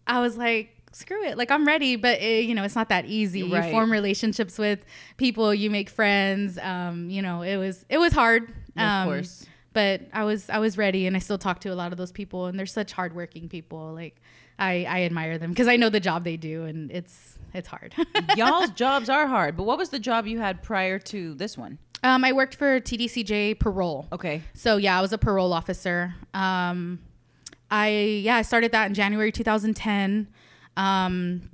I 0.06 0.19
was 0.19 0.38
like, 0.38 0.69
screw 0.92 1.24
it. 1.24 1.38
Like, 1.38 1.50
I'm 1.50 1.66
ready. 1.66 1.95
But, 1.95 2.22
it, 2.22 2.45
you 2.45 2.54
know, 2.56 2.63
it's 2.63 2.75
not 2.75 2.89
that 2.89 3.06
easy. 3.06 3.44
Right. 3.44 3.66
You 3.66 3.72
form 3.72 3.92
relationships 3.92 4.57
with 4.57 4.80
people, 5.18 5.54
you 5.54 5.69
make 5.69 5.90
friends. 5.90 6.57
Um, 6.60 7.10
you 7.10 7.22
know, 7.22 7.42
it 7.42 7.57
was, 7.57 7.86
it 7.90 7.98
was 7.98 8.13
hard. 8.13 8.50
Of 8.75 8.81
Um, 8.83 9.07
course. 9.07 9.45
But 9.74 10.01
I 10.12 10.24
was, 10.24 10.50
I 10.50 10.57
was 10.60 10.78
ready 10.78 11.06
and 11.07 11.16
I 11.16 11.19
still 11.19 11.38
talk 11.38 11.60
to 11.62 11.69
a 11.69 11.75
lot 11.75 11.92
of 11.92 11.98
those 11.98 12.12
people 12.12 12.48
and 12.48 12.57
they're 12.57 12.66
such 12.66 12.92
hardworking 12.92 13.48
people. 13.48 13.94
Like, 13.94 14.19
I, 14.60 14.86
I 14.90 15.04
admire 15.04 15.38
them 15.38 15.51
because 15.51 15.68
I 15.68 15.75
know 15.75 15.90
the 15.90 16.00
job 16.00 16.24
they 16.24 16.36
do 16.38 16.63
and 16.63 16.90
it's, 16.92 17.37
it's 17.57 17.68
hard. 17.68 17.94
Y'all's 18.38 18.69
jobs 18.71 19.09
are 19.09 19.27
hard, 19.27 19.57
but 19.57 19.63
what 19.63 19.77
was 19.77 19.89
the 19.89 20.00
job 20.00 20.27
you 20.27 20.39
had 20.39 20.63
prior 20.63 21.00
to 21.00 21.33
this 21.33 21.57
one? 21.57 21.80
um, 22.04 22.24
I 22.24 22.33
worked 22.33 22.56
for 22.56 22.80
TDCJ 22.80 23.59
parole. 23.59 24.07
Okay. 24.11 24.44
So 24.54 24.78
yeah, 24.78 24.97
I 24.97 25.02
was 25.02 25.14
a 25.14 25.18
parole 25.18 25.54
officer. 25.54 26.16
Um, 26.33 26.99
I 27.69 27.90
yeah, 28.23 28.35
I 28.35 28.42
started 28.44 28.71
that 28.71 28.87
in 28.87 28.94
January 28.94 29.31
2010, 29.31 30.28
um, 30.78 31.49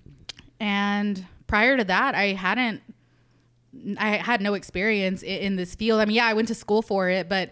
and 0.60 1.26
prior 1.48 1.78
to 1.78 1.84
that, 1.86 2.16
I 2.16 2.34
hadn't. 2.34 2.82
I 3.98 4.18
had 4.18 4.40
no 4.40 4.54
experience 4.54 5.24
in, 5.24 5.40
in 5.40 5.56
this 5.56 5.74
field. 5.74 6.00
I 6.00 6.06
mean, 6.06 6.16
yeah, 6.16 6.28
I 6.28 6.34
went 6.34 6.48
to 6.50 6.56
school 6.56 6.84
for 6.84 7.10
it, 7.10 7.28
but 7.28 7.50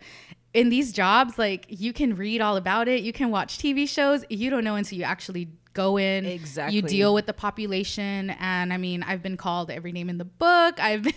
in 0.54 0.70
these 0.70 0.92
jobs, 0.92 1.40
like 1.40 1.66
you 1.70 1.94
can 1.94 2.16
read 2.16 2.42
all 2.42 2.58
about 2.58 2.88
it, 2.88 3.02
you 3.02 3.12
can 3.12 3.32
watch 3.32 3.58
TV 3.58 3.90
shows. 3.90 4.24
You 4.30 4.52
don't 4.52 4.64
know 4.64 4.76
until 4.76 5.00
you 5.00 5.04
actually 5.04 5.48
go 5.74 5.98
in. 5.98 6.26
Exactly. 6.26 6.76
You 6.76 6.82
deal 6.82 7.14
with 7.14 7.26
the 7.26 7.34
population, 7.34 8.32
and 8.32 8.74
I 8.74 8.78
mean, 8.78 9.04
I've 9.04 9.22
been 9.24 9.38
called 9.38 9.72
every 9.72 9.92
name 9.92 10.10
in 10.10 10.18
the 10.18 10.26
book. 10.26 10.80
I've 10.80 11.04
been 11.04 11.14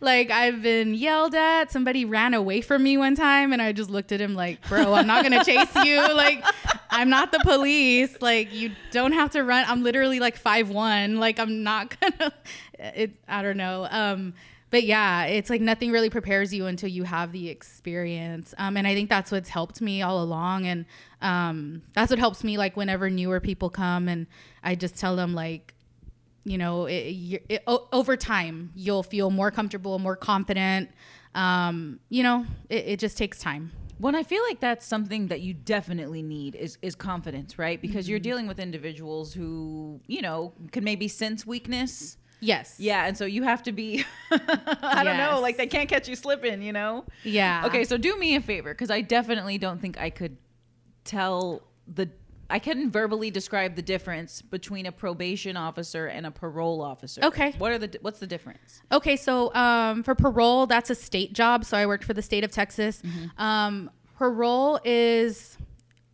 like, 0.00 0.30
I've 0.30 0.62
been 0.62 0.94
yelled 0.94 1.34
at. 1.34 1.70
Somebody 1.72 2.04
ran 2.04 2.34
away 2.34 2.60
from 2.60 2.82
me 2.82 2.96
one 2.96 3.14
time, 3.14 3.52
and 3.52 3.60
I 3.60 3.72
just 3.72 3.90
looked 3.90 4.12
at 4.12 4.20
him 4.20 4.34
like, 4.34 4.66
"Bro, 4.68 4.94
I'm 4.94 5.06
not 5.06 5.22
gonna 5.22 5.44
chase 5.44 5.74
you. 5.84 6.00
Like, 6.20 6.44
I'm 6.90 7.08
not 7.08 7.32
the 7.32 7.38
police. 7.40 8.20
Like, 8.20 8.52
you 8.52 8.72
don't 8.90 9.12
have 9.12 9.30
to 9.30 9.42
run. 9.42 9.64
I'm 9.68 9.82
literally 9.82 10.20
like 10.20 10.36
five 10.36 10.68
one. 10.70 11.18
Like, 11.18 11.38
I'm 11.38 11.62
not 11.62 11.94
gonna. 12.00 12.32
It. 12.78 13.12
I 13.28 13.42
don't 13.42 13.56
know. 13.56 13.86
Um." 13.90 14.34
But 14.70 14.84
yeah, 14.84 15.24
it's 15.24 15.50
like 15.50 15.60
nothing 15.60 15.90
really 15.90 16.10
prepares 16.10 16.54
you 16.54 16.66
until 16.66 16.88
you 16.88 17.02
have 17.02 17.32
the 17.32 17.48
experience. 17.48 18.54
Um, 18.56 18.76
and 18.76 18.86
I 18.86 18.94
think 18.94 19.08
that's 19.08 19.32
what's 19.32 19.48
helped 19.48 19.80
me 19.80 20.00
all 20.00 20.22
along. 20.22 20.66
And 20.66 20.86
um, 21.20 21.82
that's 21.92 22.10
what 22.10 22.18
helps 22.20 22.44
me, 22.44 22.56
like, 22.56 22.76
whenever 22.76 23.10
newer 23.10 23.40
people 23.40 23.68
come 23.68 24.08
and 24.08 24.26
I 24.62 24.76
just 24.76 24.96
tell 24.96 25.16
them, 25.16 25.34
like, 25.34 25.74
you 26.44 26.56
know, 26.56 26.86
it, 26.86 27.42
it, 27.48 27.62
over 27.66 28.16
time, 28.16 28.70
you'll 28.74 29.02
feel 29.02 29.30
more 29.30 29.50
comfortable, 29.50 29.98
more 29.98 30.16
confident. 30.16 30.90
Um, 31.34 32.00
you 32.08 32.22
know, 32.22 32.46
it, 32.68 32.84
it 32.86 32.98
just 33.00 33.18
takes 33.18 33.38
time. 33.40 33.72
When 33.98 34.14
I 34.14 34.22
feel 34.22 34.42
like 34.44 34.60
that's 34.60 34.86
something 34.86 35.26
that 35.26 35.40
you 35.42 35.52
definitely 35.52 36.22
need 36.22 36.54
is 36.54 36.78
is 36.80 36.94
confidence, 36.94 37.58
right? 37.58 37.78
Because 37.80 38.06
Mm-hmm. 38.06 38.10
you're 38.10 38.20
dealing 38.20 38.46
with 38.48 38.58
individuals 38.58 39.34
who, 39.34 40.00
you 40.06 40.22
know, 40.22 40.54
can 40.72 40.84
maybe 40.84 41.06
sense 41.08 41.46
weakness. 41.46 42.16
Yes. 42.40 42.76
Yeah, 42.78 43.06
and 43.06 43.16
so 43.16 43.24
you 43.24 43.42
have 43.42 43.62
to 43.64 43.72
be 43.72 44.04
I 44.30 45.02
don't 45.04 45.16
know, 45.16 45.40
like 45.40 45.56
they 45.56 45.66
can't 45.66 45.88
catch 45.88 46.08
you 46.08 46.16
slipping, 46.16 46.62
you 46.62 46.72
know? 46.72 47.04
Yeah. 47.24 47.64
Okay, 47.66 47.84
so 47.84 47.96
do 47.96 48.16
me 48.18 48.36
a 48.36 48.40
favor 48.40 48.74
cuz 48.74 48.90
I 48.90 49.00
definitely 49.02 49.58
don't 49.58 49.80
think 49.80 49.98
I 50.00 50.10
could 50.10 50.36
tell 51.04 51.62
the 51.86 52.10
I 52.50 52.58
couldn't 52.58 52.90
verbally 52.90 53.30
describe 53.30 53.76
the 53.76 53.82
difference 53.82 54.42
between 54.42 54.86
a 54.86 54.92
probation 54.92 55.56
officer 55.56 56.06
and 56.06 56.26
a 56.26 56.30
parole 56.30 56.82
officer. 56.82 57.20
Okay. 57.24 57.52
What 57.58 57.72
are 57.72 57.78
the 57.78 57.96
what's 58.00 58.18
the 58.18 58.26
difference? 58.26 58.82
Okay, 58.90 59.16
so 59.16 59.54
um, 59.54 60.02
for 60.02 60.14
parole, 60.14 60.66
that's 60.66 60.90
a 60.90 60.94
state 60.94 61.32
job. 61.32 61.64
So 61.64 61.76
I 61.76 61.86
worked 61.86 62.04
for 62.04 62.12
the 62.14 62.22
state 62.22 62.42
of 62.42 62.50
Texas. 62.50 63.02
Um, 63.38 63.90
parole 64.16 64.80
is 64.84 65.56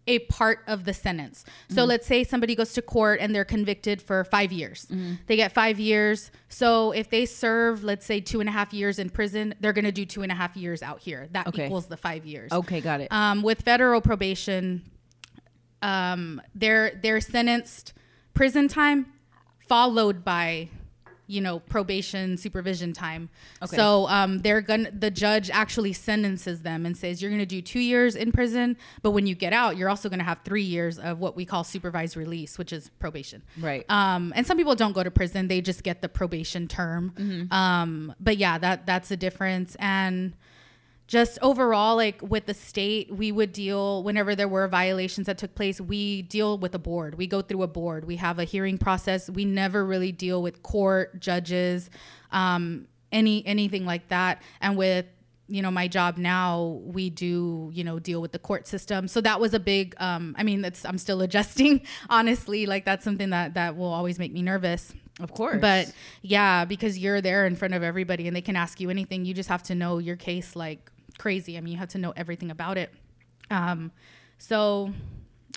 a 0.06 0.20
part 0.20 0.60
of 0.66 0.84
the 0.84 0.94
sentence. 0.94 1.44
So 1.68 1.84
let's 1.84 2.06
say 2.06 2.22
somebody 2.24 2.54
goes 2.54 2.72
to 2.74 2.82
court 2.82 3.18
and 3.20 3.34
they're 3.34 3.44
convicted 3.44 4.00
for 4.00 4.22
five 4.24 4.52
years. 4.52 4.86
They 5.26 5.36
get 5.36 5.52
five 5.52 5.80
years. 5.80 6.30
So 6.48 6.92
if 6.92 7.10
they 7.10 7.26
serve, 7.26 7.82
let's 7.82 8.06
say, 8.06 8.20
two 8.20 8.40
and 8.40 8.48
a 8.48 8.52
half 8.52 8.72
years 8.72 8.98
in 8.98 9.10
prison, 9.10 9.54
they're 9.60 9.72
going 9.72 9.84
to 9.84 9.92
do 9.92 10.04
two 10.06 10.22
and 10.22 10.30
a 10.30 10.34
half 10.34 10.56
years 10.56 10.82
out 10.82 11.00
here. 11.00 11.28
That 11.32 11.48
Okay. 11.48 11.66
equals 11.66 11.86
the 11.86 11.96
five 11.96 12.24
years. 12.24 12.52
Okay, 12.52 12.80
got 12.80 13.00
it. 13.00 13.08
Um, 13.10 13.42
with 13.42 13.62
federal 13.62 14.00
probation, 14.00 14.82
um, 15.82 16.40
they're 16.54 16.98
they're 17.02 17.20
sentenced 17.20 17.92
prison 18.34 18.68
time 18.68 19.06
followed 19.68 20.24
by 20.24 20.68
you 21.26 21.40
know 21.40 21.60
probation 21.60 22.36
supervision 22.36 22.92
time. 22.92 23.28
Okay. 23.62 23.76
So 23.76 24.06
um, 24.08 24.38
they're 24.40 24.60
gonna 24.60 24.90
the 24.90 25.10
judge 25.10 25.50
actually 25.50 25.92
sentences 25.92 26.62
them 26.62 26.86
and 26.86 26.96
says 26.96 27.20
you're 27.20 27.30
gonna 27.30 27.46
do 27.46 27.60
two 27.60 27.80
years 27.80 28.16
in 28.16 28.32
prison, 28.32 28.76
but 29.02 29.10
when 29.10 29.26
you 29.26 29.34
get 29.34 29.52
out, 29.52 29.76
you're 29.76 29.88
also 29.88 30.08
gonna 30.08 30.24
have 30.24 30.40
three 30.44 30.62
years 30.62 30.98
of 30.98 31.18
what 31.18 31.36
we 31.36 31.44
call 31.44 31.64
supervised 31.64 32.16
release, 32.16 32.58
which 32.58 32.72
is 32.72 32.90
probation. 32.98 33.42
Right. 33.58 33.84
Um, 33.88 34.32
and 34.36 34.46
some 34.46 34.56
people 34.56 34.74
don't 34.74 34.92
go 34.92 35.02
to 35.02 35.10
prison; 35.10 35.48
they 35.48 35.60
just 35.60 35.82
get 35.82 36.02
the 36.02 36.08
probation 36.08 36.68
term. 36.68 37.12
Mm-hmm. 37.16 37.52
Um, 37.52 38.14
but 38.20 38.36
yeah, 38.36 38.58
that 38.58 38.86
that's 38.86 39.10
a 39.10 39.16
difference 39.16 39.76
and 39.78 40.34
just 41.06 41.38
overall 41.40 41.96
like 41.96 42.20
with 42.20 42.46
the 42.46 42.54
state 42.54 43.14
we 43.14 43.30
would 43.30 43.52
deal 43.52 44.02
whenever 44.02 44.34
there 44.34 44.48
were 44.48 44.66
violations 44.66 45.26
that 45.26 45.38
took 45.38 45.54
place 45.54 45.80
we 45.80 46.22
deal 46.22 46.58
with 46.58 46.74
a 46.74 46.78
board. 46.78 47.16
We 47.16 47.26
go 47.26 47.42
through 47.42 47.62
a 47.62 47.68
board. 47.68 48.04
We 48.04 48.16
have 48.16 48.38
a 48.38 48.44
hearing 48.44 48.78
process. 48.78 49.30
We 49.30 49.44
never 49.44 49.84
really 49.84 50.12
deal 50.12 50.42
with 50.42 50.62
court 50.62 51.20
judges 51.20 51.90
um, 52.32 52.88
any 53.12 53.46
anything 53.46 53.86
like 53.86 54.08
that. 54.08 54.42
And 54.60 54.76
with 54.76 55.06
you 55.48 55.62
know 55.62 55.70
my 55.70 55.86
job 55.86 56.18
now 56.18 56.80
we 56.84 57.08
do 57.08 57.70
you 57.72 57.84
know 57.84 58.00
deal 58.00 58.20
with 58.20 58.32
the 58.32 58.38
court 58.40 58.66
system. 58.66 59.06
So 59.06 59.20
that 59.20 59.38
was 59.38 59.54
a 59.54 59.60
big 59.60 59.94
um, 59.98 60.34
i 60.36 60.42
mean 60.42 60.60
that's 60.60 60.84
i'm 60.84 60.98
still 60.98 61.20
adjusting 61.26 61.82
honestly. 62.10 62.66
Like 62.66 62.84
that's 62.84 63.04
something 63.04 63.30
that 63.30 63.54
that 63.54 63.76
will 63.76 63.92
always 63.92 64.18
make 64.18 64.32
me 64.32 64.42
nervous. 64.42 64.92
Of 65.18 65.32
course. 65.32 65.62
but 65.62 65.90
yeah, 66.20 66.66
because 66.66 66.98
you're 66.98 67.22
there 67.22 67.46
in 67.46 67.56
front 67.56 67.72
of 67.72 67.82
everybody 67.82 68.26
and 68.26 68.36
they 68.36 68.42
can 68.42 68.54
ask 68.54 68.80
you 68.80 68.90
anything. 68.90 69.24
You 69.24 69.32
just 69.32 69.48
have 69.48 69.62
to 69.64 69.74
know 69.74 69.96
your 69.96 70.16
case 70.16 70.54
like 70.54 70.90
crazy. 71.18 71.56
I 71.56 71.60
mean, 71.60 71.72
you 71.72 71.78
have 71.78 71.88
to 71.90 71.98
know 71.98 72.12
everything 72.16 72.50
about 72.50 72.78
it. 72.78 72.92
Um, 73.50 73.92
so 74.38 74.92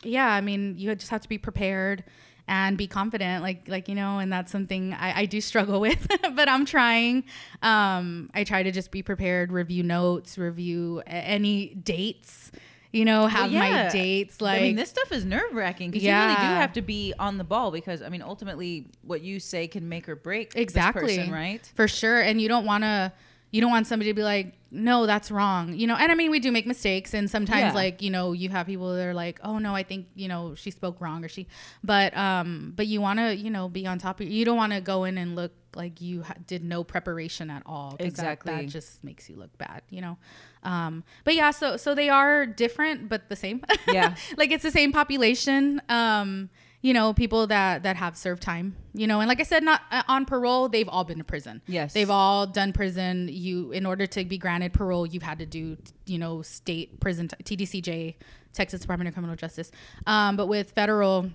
yeah, 0.04 0.28
I 0.28 0.42
mean, 0.42 0.76
you 0.78 0.94
just 0.96 1.12
have 1.12 1.22
to 1.22 1.30
be 1.30 1.38
prepared 1.38 2.04
and 2.48 2.78
be 2.78 2.88
confident, 2.88 3.44
like 3.44 3.68
like 3.68 3.88
you 3.88 3.96
know, 3.96 4.20
and 4.20 4.32
that's 4.34 4.52
something 4.52 4.94
I, 4.94 5.22
I 5.22 5.26
do 5.26 5.40
struggle 5.40 5.80
with, 5.88 6.08
but 6.36 6.50
I'm 6.50 6.66
trying. 6.66 7.26
Um, 7.62 8.30
I 8.34 8.44
try 8.44 8.64
to 8.64 8.72
just 8.72 8.92
be 8.92 9.04
prepared, 9.04 9.52
review 9.52 9.84
notes, 9.84 10.38
review 10.38 11.02
any 11.06 11.76
dates. 11.76 12.52
You 12.92 13.06
know, 13.06 13.28
have 13.28 13.52
Well, 13.52 13.60
my 13.60 13.90
dates 13.90 14.42
like 14.42 14.62
I 14.62 14.64
mean, 14.64 14.76
this 14.76 14.90
stuff 14.90 15.12
is 15.12 15.24
nerve 15.24 15.54
wracking 15.54 15.92
because 15.92 16.04
you 16.04 16.12
really 16.12 16.34
do 16.34 16.42
have 16.60 16.74
to 16.74 16.82
be 16.82 17.14
on 17.20 17.38
the 17.38 17.44
ball 17.44 17.70
because 17.70 18.02
I 18.02 18.10
mean, 18.10 18.24
ultimately, 18.24 18.88
what 19.04 19.22
you 19.22 19.40
say 19.40 19.68
can 19.68 19.88
make 19.88 20.10
or 20.10 20.16
break 20.16 20.54
exactly 20.56 21.18
person, 21.18 21.32
right? 21.32 21.72
for 21.76 21.88
sure 21.88 22.20
and 22.20 22.42
you 22.42 22.48
don't 22.48 22.66
want 22.66 22.84
to 22.84 23.14
you 23.52 23.62
don't 23.62 23.72
want 23.72 23.88
somebody 23.88 24.10
to 24.10 24.14
be 24.14 24.24
like 24.24 24.54
no 24.72 25.08
that's 25.08 25.32
wrong 25.32 25.74
you 25.74 25.88
know 25.88 25.96
and 25.96 26.12
i 26.12 26.16
mean 26.16 26.30
we 26.30 26.40
do 26.40 26.52
make 26.52 26.68
mistakes 26.68 27.16
and 27.16 27.30
sometimes 27.30 27.60
Yeah. 27.62 27.74
like 27.74 28.02
you 28.04 28.12
know 28.12 28.34
you 28.34 28.50
have 28.50 28.68
people 28.68 28.94
that 28.94 29.04
are 29.08 29.14
like 29.16 29.40
oh 29.44 29.58
no 29.58 29.74
i 29.74 29.82
think 29.82 30.08
you 30.16 30.28
know 30.28 30.54
she 30.56 30.70
spoke 30.70 31.02
wrong 31.02 31.26
or 31.26 31.28
she 31.28 31.48
but 31.84 32.16
um 32.16 32.74
but 32.76 32.86
you 32.86 33.02
want 33.02 33.18
to 33.18 33.36
you 33.36 33.50
know 33.50 33.68
be 33.68 33.88
on 33.88 33.98
top 33.98 34.20
of 34.22 34.28
you 34.28 34.46
don't 34.46 34.58
want 34.58 34.74
to 34.74 34.82
go 34.82 35.06
in 35.06 35.18
and 35.18 35.36
look 35.36 35.52
like 35.76 36.02
you 36.02 36.22
ha- 36.24 36.36
did 36.46 36.64
no 36.64 36.84
preparation 36.84 37.50
at 37.50 37.64
all 37.66 37.90
'cause 37.92 37.98
that- 37.98 38.06
Exactly. 38.06 38.54
that, 38.54 38.66
just 38.68 39.04
makes 39.04 39.28
you 39.30 39.36
look 39.36 39.56
bad 39.58 39.82
you 39.90 40.02
know 40.02 40.18
um 40.64 41.04
but 41.24 41.34
yeah 41.34 41.50
so 41.50 41.76
so 41.76 41.96
they 41.96 42.10
are 42.10 42.46
different 42.46 43.10
but 43.10 43.30
the 43.30 43.36
same 43.36 43.62
Yeah. 43.92 44.16
like 44.38 44.52
it's 44.52 44.64
the 44.64 44.72
same 44.72 44.92
population 44.92 45.82
um 45.90 46.50
you 46.82 46.94
know 46.94 47.14
people 47.14 47.46
that 47.48 47.84
that 47.84 47.96
have 47.98 48.16
served 48.18 48.42
time 48.42 48.76
you 48.94 49.06
know 49.06 49.20
and 49.20 49.28
like 49.28 49.40
i 49.40 49.44
said 49.44 49.64
not 49.64 49.82
uh, 49.92 50.02
on 50.08 50.26
parole 50.26 50.70
they've 50.70 50.88
all 50.90 51.04
been 51.04 51.18
to 51.18 51.24
prison 51.24 51.62
Yes. 51.68 51.94
they've 51.94 52.10
all 52.10 52.48
done 52.48 52.72
prison 52.74 53.28
you 53.30 53.72
in 53.72 53.86
order 53.86 54.06
to 54.08 54.24
be 54.24 54.38
granted 54.38 54.72
parole 54.74 55.06
you've 55.06 55.24
had 55.24 55.40
to 55.40 55.46
do 55.46 55.76
you 56.06 56.18
know 56.18 56.42
state 56.42 57.00
prison 57.02 57.28
t- 57.28 57.58
tdcj 57.58 58.16
texas 58.54 58.80
department 58.82 59.08
of 59.10 59.14
criminal 59.14 59.36
justice 59.36 59.72
um 60.08 60.38
but 60.38 60.48
with 60.48 60.72
federal 60.72 61.30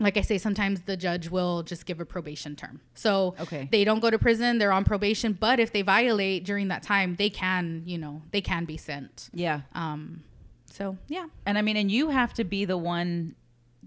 like 0.00 0.16
I 0.16 0.22
say, 0.22 0.38
sometimes 0.38 0.80
the 0.82 0.96
judge 0.96 1.30
will 1.30 1.62
just 1.62 1.86
give 1.86 2.00
a 2.00 2.04
probation 2.04 2.56
term. 2.56 2.80
So 2.94 3.36
Okay. 3.38 3.68
they 3.70 3.84
don't 3.84 4.00
go 4.00 4.10
to 4.10 4.18
prison; 4.18 4.58
they're 4.58 4.72
on 4.72 4.82
probation. 4.82 5.34
But 5.34 5.60
if 5.60 5.72
they 5.72 5.82
violate 5.82 6.44
during 6.44 6.66
that 6.68 6.82
time, 6.82 7.14
they 7.14 7.30
can, 7.30 7.84
you 7.86 7.96
know, 7.96 8.20
they 8.32 8.40
can 8.40 8.64
be 8.64 8.76
sent. 8.76 9.30
Yeah. 9.32 9.60
Um, 9.72 10.24
so 10.68 10.98
yeah, 11.06 11.26
And 11.46 11.56
I 11.56 11.62
mean, 11.62 11.76
and 11.76 11.92
you 11.92 12.08
have 12.10 12.34
to 12.34 12.44
be 12.44 12.64
the 12.64 12.76
one 12.76 13.36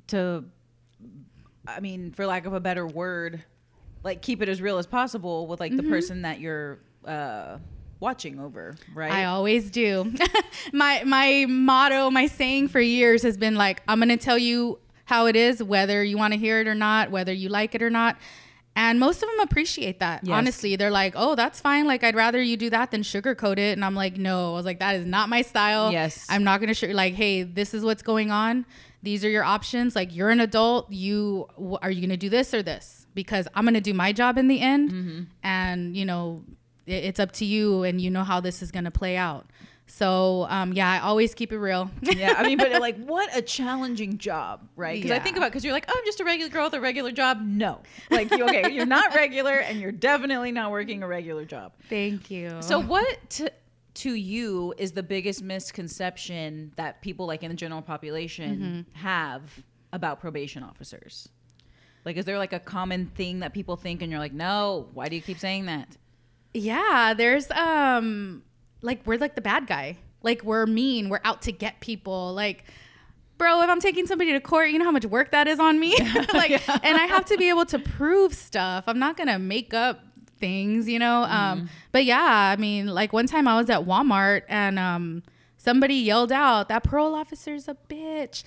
to, 0.07 0.45
I 1.67 1.79
mean, 1.81 2.11
for 2.11 2.25
lack 2.25 2.45
of 2.45 2.53
a 2.53 2.59
better 2.59 2.87
word, 2.87 3.43
like 4.03 4.21
keep 4.21 4.41
it 4.41 4.49
as 4.49 4.61
real 4.61 4.77
as 4.77 4.87
possible 4.87 5.47
with 5.47 5.59
like 5.59 5.71
Mm-hmm. 5.73 5.85
the 5.85 5.89
person 5.91 6.21
that 6.23 6.39
you're 6.39 6.79
uh, 7.05 7.57
watching 7.99 8.39
over, 8.39 8.75
right? 8.93 9.11
I 9.11 9.25
always 9.25 9.69
do. 9.71 10.13
my 10.73 11.03
my 11.05 11.45
motto, 11.49 12.09
my 12.09 12.27
saying 12.27 12.69
for 12.69 12.79
years 12.79 13.23
has 13.23 13.37
been 13.37 13.55
like, 13.55 13.81
I'm 13.87 13.99
gonna 13.99 14.17
tell 14.17 14.37
you 14.37 14.79
how 15.05 15.25
it 15.25 15.35
is, 15.35 15.61
whether 15.63 16.03
you 16.03 16.17
want 16.17 16.33
to 16.33 16.39
hear 16.39 16.59
it 16.59 16.67
or 16.67 16.75
not, 16.75 17.11
whether 17.11 17.31
you 17.33 17.49
like 17.49 17.75
it 17.75 17.81
or 17.81 17.89
not. 17.89 18.17
And 18.75 18.99
most 18.99 19.23
of 19.23 19.29
them 19.29 19.39
appreciate 19.39 19.99
that. 20.01 20.23
Yes. 20.23 20.33
Honestly, 20.37 20.75
they're 20.75 20.91
like, 20.91 21.13
"Oh, 21.15 21.33
that's 21.33 21.59
fine. 21.59 21.87
Like, 21.87 22.03
I'd 22.03 22.13
rather 22.15 22.39
you 22.39 22.55
do 22.57 22.69
that 22.69 22.91
than 22.91 23.01
sugarcoat 23.01 23.57
it." 23.57 23.73
And 23.75 23.83
I'm 23.83 23.95
like, 23.95 24.17
"No." 24.17 24.51
I 24.51 24.53
was 24.53 24.65
like, 24.65 24.77
"That 24.79 24.95
is 24.95 25.05
not 25.05 25.29
my 25.29 25.41
style. 25.41 25.91
Yes. 25.91 26.27
I'm 26.29 26.43
not 26.43 26.59
gonna 26.59 26.75
sugar 26.75 26.93
like, 26.93 27.15
hey, 27.15 27.41
this 27.41 27.73
is 27.73 27.83
what's 27.83 28.03
going 28.03 28.29
on. 28.29 28.67
These 29.03 29.23
are 29.23 29.29
your 29.29 29.43
options. 29.43 29.95
Like, 29.95 30.15
you're 30.15 30.29
an 30.29 30.39
adult. 30.39 30.91
You 30.91 31.47
are 31.81 31.91
you 31.91 32.01
gonna 32.01 32.17
do 32.17 32.29
this 32.29 32.53
or 32.53 32.61
this? 32.63 33.05
Because 33.13 33.47
I'm 33.55 33.63
gonna 33.65 33.81
do 33.81 33.93
my 33.93 34.11
job 34.13 34.37
in 34.37 34.47
the 34.47 34.59
end, 34.61 34.91
Mm-hmm. 34.91 35.21
and 35.43 35.95
you 35.95 36.05
know, 36.05 36.43
it, 36.85 37.03
it's 37.05 37.19
up 37.19 37.31
to 37.33 37.45
you, 37.45 37.83
and 37.83 38.01
you 38.01 38.09
know 38.09 38.23
how 38.23 38.39
this 38.41 38.61
is 38.61 38.71
gonna 38.71 38.91
play 38.91 39.15
out. 39.17 39.49
So, 39.89 40.45
um, 40.49 40.73
yeah, 40.73 40.91
I 40.91 40.99
always 40.99 41.33
keep 41.33 41.53
it 41.53 41.59
real. 41.59 41.89
yeah, 42.01 42.33
I 42.37 42.43
mean, 42.45 42.57
but 42.57 42.71
like, 42.81 42.97
what 43.05 43.29
a 43.33 43.41
challenging 43.41 44.17
job, 44.17 44.67
right? 44.75 45.01
Because 45.01 45.11
I 45.17 45.19
think 45.19 45.37
about 45.37 45.49
because 45.51 45.63
you're 45.63 45.71
like, 45.71 45.85
oh, 45.87 45.93
I'm 45.97 46.03
just 46.05 46.19
a 46.19 46.25
regular 46.25 46.51
girl 46.51 46.65
with 46.65 46.73
a 46.73 46.81
regular 46.81 47.11
job. 47.13 47.39
No, 47.41 47.79
like, 48.11 48.29
you, 48.31 48.43
okay, 48.43 48.71
you're 48.73 48.85
not 48.85 49.15
regular, 49.15 49.53
and 49.53 49.79
you're 49.79 49.93
definitely 49.93 50.51
not 50.51 50.71
working 50.71 51.03
a 51.03 51.07
regular 51.07 51.45
job. 51.45 51.71
Thank 51.87 52.29
you. 52.29 52.57
So, 52.61 52.79
what 52.81 53.29
to, 53.31 53.49
to 53.97 54.13
you 54.13 54.73
is 54.77 54.91
the 54.93 55.03
biggest 55.03 55.41
misconception 55.43 56.71
that 56.75 57.01
people 57.01 57.25
like 57.25 57.43
in 57.43 57.49
the 57.49 57.55
general 57.55 57.81
population 57.81 58.85
Mm-hmm. 58.87 58.99
have 59.03 59.63
about 59.93 60.19
probation 60.19 60.63
officers? 60.63 61.29
Like, 62.05 62.15
is 62.17 62.25
there 62.25 62.37
like 62.37 62.53
a 62.53 62.59
common 62.59 63.07
thing 63.07 63.39
that 63.39 63.53
people 63.53 63.75
think, 63.75 64.01
and 64.01 64.09
you're 64.11 64.19
like, 64.19 64.33
no, 64.33 64.87
why 64.93 65.09
do 65.09 65.15
you 65.15 65.21
keep 65.21 65.39
saying 65.39 65.65
that? 65.65 65.97
Yeah, 66.53 67.13
there's 67.15 67.49
um 67.51 68.43
like 68.81 69.01
we're 69.05 69.17
like 69.17 69.35
the 69.35 69.41
bad 69.41 69.67
guy. 69.67 69.97
Like 70.23 70.43
we're 70.43 70.65
mean, 70.65 71.09
we're 71.09 71.21
out 71.23 71.41
to 71.43 71.51
get 71.51 71.79
people. 71.81 72.33
Like 72.33 72.63
bro, 73.37 73.61
if 73.61 73.69
I'm 73.69 73.79
taking 73.79 74.07
somebody 74.07 74.31
to 74.33 74.39
court, 74.39 74.71
you 74.71 74.79
know 74.79 74.85
how 74.85 74.91
much 74.91 75.05
work 75.05 75.29
that 75.31 75.47
is 75.47 75.59
on 75.59 75.79
me? 75.79 75.95
like 76.33 76.67
and 76.83 76.97
I 76.97 77.05
have 77.05 77.25
to 77.25 77.37
be 77.37 77.49
able 77.49 77.65
to 77.67 77.77
prove 77.79 78.33
stuff. 78.33 78.85
I'm 78.87 78.97
not 78.99 79.15
going 79.15 79.27
to 79.27 79.37
make 79.37 79.73
up 79.75 79.99
things, 80.37 80.87
you 80.87 80.99
know? 80.99 81.23
Um 81.23 81.69
but 81.91 82.05
yeah, 82.05 82.23
I 82.23 82.55
mean, 82.55 82.87
like 82.87 83.13
one 83.13 83.27
time 83.27 83.47
I 83.47 83.57
was 83.57 83.69
at 83.69 83.81
Walmart 83.85 84.43
and 84.47 84.77
um 84.79 85.23
somebody 85.57 85.95
yelled 85.95 86.31
out, 86.31 86.69
"That 86.69 86.83
parole 86.83 87.15
officer's 87.15 87.67
a 87.67 87.75
bitch." 87.89 88.43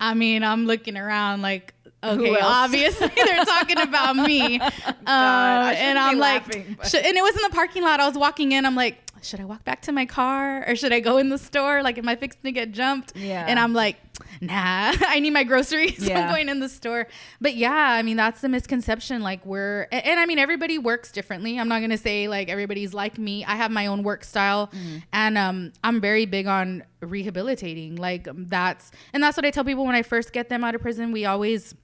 I 0.00 0.14
mean, 0.14 0.42
I'm 0.42 0.66
looking 0.66 0.96
around 0.96 1.42
like 1.42 1.74
okay, 2.04 2.36
obviously 2.40 3.06
they're 3.16 3.44
talking 3.44 3.78
about 3.78 4.16
me. 4.16 4.60
Um, 5.04 5.08
I 5.08 5.74
and 5.74 5.98
I'm 5.98 6.18
like, 6.18 6.46
laughing, 6.46 6.76
sh- 6.84 6.94
and 6.94 7.16
it 7.16 7.22
was 7.22 7.34
in 7.34 7.42
the 7.42 7.54
parking 7.54 7.82
lot. 7.82 7.98
I 7.98 8.06
was 8.06 8.16
walking 8.16 8.52
in. 8.52 8.64
I'm 8.64 8.76
like, 8.76 8.98
should 9.20 9.40
I 9.40 9.44
walk 9.44 9.64
back 9.64 9.82
to 9.82 9.92
my 9.92 10.06
car 10.06 10.64
or 10.68 10.76
should 10.76 10.92
I 10.92 11.00
go 11.00 11.16
in 11.18 11.28
the 11.28 11.38
store? 11.38 11.82
Like, 11.82 11.98
am 11.98 12.08
I 12.08 12.14
fixing 12.14 12.42
to 12.44 12.52
get 12.52 12.70
jumped? 12.70 13.16
Yeah. 13.16 13.44
And 13.48 13.58
I'm 13.58 13.72
like, 13.72 13.96
nah, 14.40 14.92
I 15.06 15.20
need 15.20 15.32
my 15.32 15.44
groceries. 15.44 15.98
Yeah. 16.12 16.26
I'm 16.26 16.30
going 16.32 16.48
in 16.48 16.60
the 16.60 16.68
store. 16.68 17.06
But 17.40 17.54
yeah, 17.54 17.72
I 17.72 18.02
mean, 18.02 18.16
that's 18.16 18.40
the 18.40 18.48
misconception. 18.48 19.22
Like, 19.22 19.44
we're, 19.46 19.88
and, 19.92 20.04
and 20.04 20.20
I 20.20 20.26
mean, 20.26 20.38
everybody 20.38 20.78
works 20.78 21.12
differently. 21.12 21.58
I'm 21.58 21.68
not 21.68 21.78
going 21.78 21.90
to 21.90 21.98
say 21.98 22.28
like 22.28 22.48
everybody's 22.48 22.92
like 22.92 23.18
me. 23.18 23.44
I 23.44 23.56
have 23.56 23.70
my 23.70 23.86
own 23.86 24.02
work 24.02 24.24
style 24.24 24.68
Mm-hmm. 24.72 24.98
and 25.12 25.38
um, 25.38 25.72
I'm 25.84 26.00
very 26.00 26.26
big 26.26 26.46
on 26.46 26.82
rehabilitating. 27.00 27.96
Like, 27.96 28.26
um, 28.28 28.46
that's, 28.48 28.90
and 29.12 29.22
that's 29.22 29.36
what 29.36 29.44
I 29.46 29.50
tell 29.50 29.64
people 29.64 29.84
when 29.84 29.94
I 29.94 30.02
first 30.02 30.32
get 30.32 30.48
them 30.48 30.64
out 30.64 30.74
of 30.74 30.80
prison. 30.82 31.12
We 31.12 31.24
always, 31.24 31.74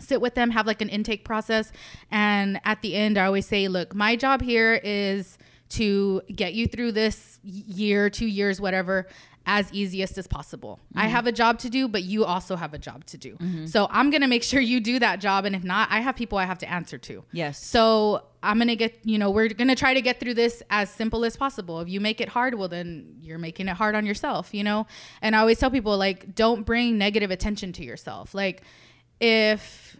sit 0.00 0.20
with 0.20 0.34
them, 0.34 0.50
have 0.50 0.66
like 0.66 0.80
an 0.80 0.88
intake 0.88 1.24
process. 1.24 1.72
And 2.10 2.60
at 2.64 2.80
the 2.82 2.94
end, 2.94 3.18
I 3.18 3.26
always 3.26 3.46
say, 3.46 3.68
look, 3.68 3.94
my 3.94 4.16
job 4.16 4.40
here 4.40 4.80
is 4.82 5.36
to 5.70 6.22
get 6.34 6.54
you 6.54 6.66
through 6.66 6.92
this 6.92 7.38
year, 7.44 8.10
two 8.10 8.26
years, 8.26 8.60
whatever, 8.60 9.06
as 9.52 9.70
easiest 9.72 10.16
as 10.16 10.28
possible. 10.28 10.78
I 10.94 11.06
mm-hmm. 11.06 11.10
have 11.10 11.26
a 11.26 11.32
job 11.32 11.58
to 11.58 11.68
do, 11.68 11.88
but 11.88 12.04
you 12.04 12.24
also 12.24 12.54
have 12.54 12.72
a 12.72 12.78
job 12.78 13.04
to 13.06 13.18
do. 13.18 13.34
Mm-hmm. 13.34 13.66
So 13.66 13.88
I'm 13.90 14.10
going 14.10 14.20
to 14.20 14.28
make 14.28 14.44
sure 14.44 14.60
you 14.60 14.78
do 14.78 15.00
that 15.00 15.18
job. 15.18 15.44
And 15.44 15.56
if 15.56 15.64
not, 15.64 15.88
I 15.90 15.98
have 15.98 16.14
people 16.14 16.38
I 16.38 16.44
have 16.44 16.58
to 16.58 16.70
answer 16.70 16.98
to. 16.98 17.24
Yes. 17.32 17.58
So 17.60 18.22
I'm 18.44 18.58
going 18.58 18.68
to 18.68 18.76
get, 18.76 19.00
you 19.02 19.18
know, 19.18 19.32
we're 19.32 19.48
going 19.48 19.66
to 19.66 19.74
try 19.74 19.92
to 19.92 20.00
get 20.00 20.20
through 20.20 20.34
this 20.34 20.62
as 20.70 20.88
simple 20.88 21.24
as 21.24 21.36
possible. 21.36 21.80
If 21.80 21.88
you 21.88 22.00
make 22.00 22.20
it 22.20 22.28
hard, 22.28 22.54
well, 22.54 22.68
then 22.68 23.16
you're 23.20 23.38
making 23.38 23.66
it 23.66 23.74
hard 23.74 23.96
on 23.96 24.06
yourself, 24.06 24.54
you 24.54 24.62
know? 24.62 24.86
And 25.20 25.34
I 25.34 25.40
always 25.40 25.58
tell 25.58 25.70
people, 25.72 25.98
like, 25.98 26.32
don't 26.36 26.64
bring 26.64 26.96
negative 26.96 27.32
attention 27.32 27.72
to 27.72 27.84
yourself. 27.84 28.32
Like, 28.32 28.62
if 29.20 29.96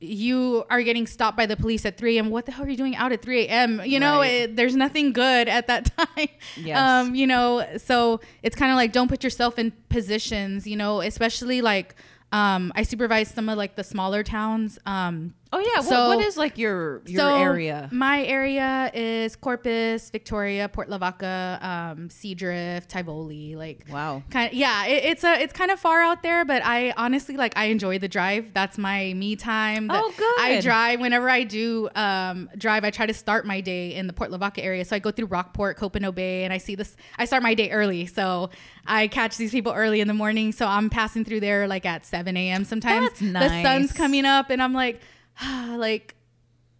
you 0.00 0.64
are 0.70 0.82
getting 0.82 1.06
stopped 1.06 1.36
by 1.36 1.46
the 1.46 1.56
police 1.56 1.84
at 1.84 1.96
3 1.98 2.16
a.m. 2.16 2.30
What 2.30 2.46
the 2.46 2.52
hell 2.52 2.64
are 2.64 2.68
you 2.68 2.76
doing 2.76 2.94
out 2.96 3.10
at 3.12 3.20
3 3.22 3.46
a.m.? 3.46 3.82
You 3.84 3.98
know, 3.98 4.18
Right. 4.18 4.32
it, 4.42 4.56
there's 4.56 4.76
nothing 4.76 5.12
good 5.12 5.48
at 5.48 5.66
that 5.66 5.90
time. 5.96 6.28
Yes. 6.56 6.78
Um, 6.78 7.14
you 7.14 7.26
know, 7.26 7.66
so 7.78 8.20
it's 8.42 8.54
kind 8.54 8.70
of 8.70 8.76
like 8.76 8.92
don't 8.92 9.08
put 9.08 9.24
yourself 9.24 9.58
in 9.58 9.72
positions, 9.88 10.66
you 10.66 10.76
know, 10.76 11.00
especially 11.00 11.62
like 11.62 11.94
um, 12.30 12.72
I 12.76 12.82
supervise 12.82 13.28
some 13.28 13.48
of 13.48 13.56
like 13.58 13.74
the 13.76 13.82
smaller 13.84 14.22
towns. 14.22 14.78
Um, 14.86 15.34
Oh 15.52 15.58
yeah. 15.60 15.80
So- 15.80 16.08
what, 16.08 16.18
what 16.18 16.26
is 16.26 16.36
like 16.36 16.58
your 16.58 17.00
your 17.06 17.20
so 17.20 17.36
area? 17.36 17.88
My 17.92 18.22
area 18.24 18.90
is 18.92 19.34
Corpus, 19.36 20.10
Victoria, 20.10 20.68
Port 20.68 20.88
Lavaca, 20.90 21.58
um, 21.62 22.08
Seadrift, 22.10 22.86
Tivoli, 22.88 23.56
like 23.56 23.84
Wow. 23.90 24.22
kind 24.30 24.48
of 24.48 24.54
yeah 24.54 24.86
it, 24.86 25.04
it's 25.04 25.24
a 25.24 25.40
it's 25.40 25.52
kind 25.52 25.70
of 25.70 25.80
far 25.80 26.02
out 26.02 26.22
there 26.22 26.44
but 26.44 26.62
i 26.64 26.92
honestly 26.96 27.36
like 27.36 27.52
i 27.56 27.66
enjoy 27.66 27.98
the 27.98 28.08
drive 28.08 28.52
that's 28.52 28.76
my 28.76 29.12
me 29.14 29.36
time 29.36 29.86
The- 29.88 29.94
Oh, 29.96 30.12
good. 30.16 30.40
i 30.40 30.60
drive 30.60 31.00
whenever 31.00 31.28
i 31.30 31.44
do 31.44 31.88
um 31.94 32.50
drive 32.58 32.84
i 32.84 32.90
try 32.90 33.06
to 33.06 33.14
start 33.14 33.46
my 33.46 33.60
day 33.60 33.94
in 33.94 34.06
the 34.06 34.12
port 34.12 34.30
lavaca 34.30 34.62
area 34.62 34.84
so 34.84 34.94
i 34.96 34.98
go 34.98 35.10
through 35.10 35.26
rockport 35.26 35.78
copano 35.78 36.14
bay 36.14 36.44
and 36.44 36.52
i 36.52 36.58
see 36.58 36.74
this 36.74 36.96
i 37.18 37.24
start 37.24 37.42
my 37.42 37.54
day 37.54 37.70
early 37.70 38.04
so 38.06 38.50
i 38.86 39.06
catch 39.08 39.36
these 39.36 39.50
people 39.50 39.72
early 39.72 40.00
in 40.00 40.08
the 40.08 40.14
morning 40.14 40.52
so 40.52 40.66
i'm 40.66 40.90
passing 40.90 41.24
through 41.24 41.40
there 41.40 41.66
like 41.68 41.86
at 41.86 42.04
7 42.04 42.36
a.m 42.36 42.64
sometimes 42.64 43.08
That's 43.20 43.20
the 43.20 43.62
sun's 43.62 43.92
coming 43.92 44.24
up 44.26 44.50
and 44.50 44.62
i'm 44.62 44.72
like 44.74 45.00
like 45.76 46.14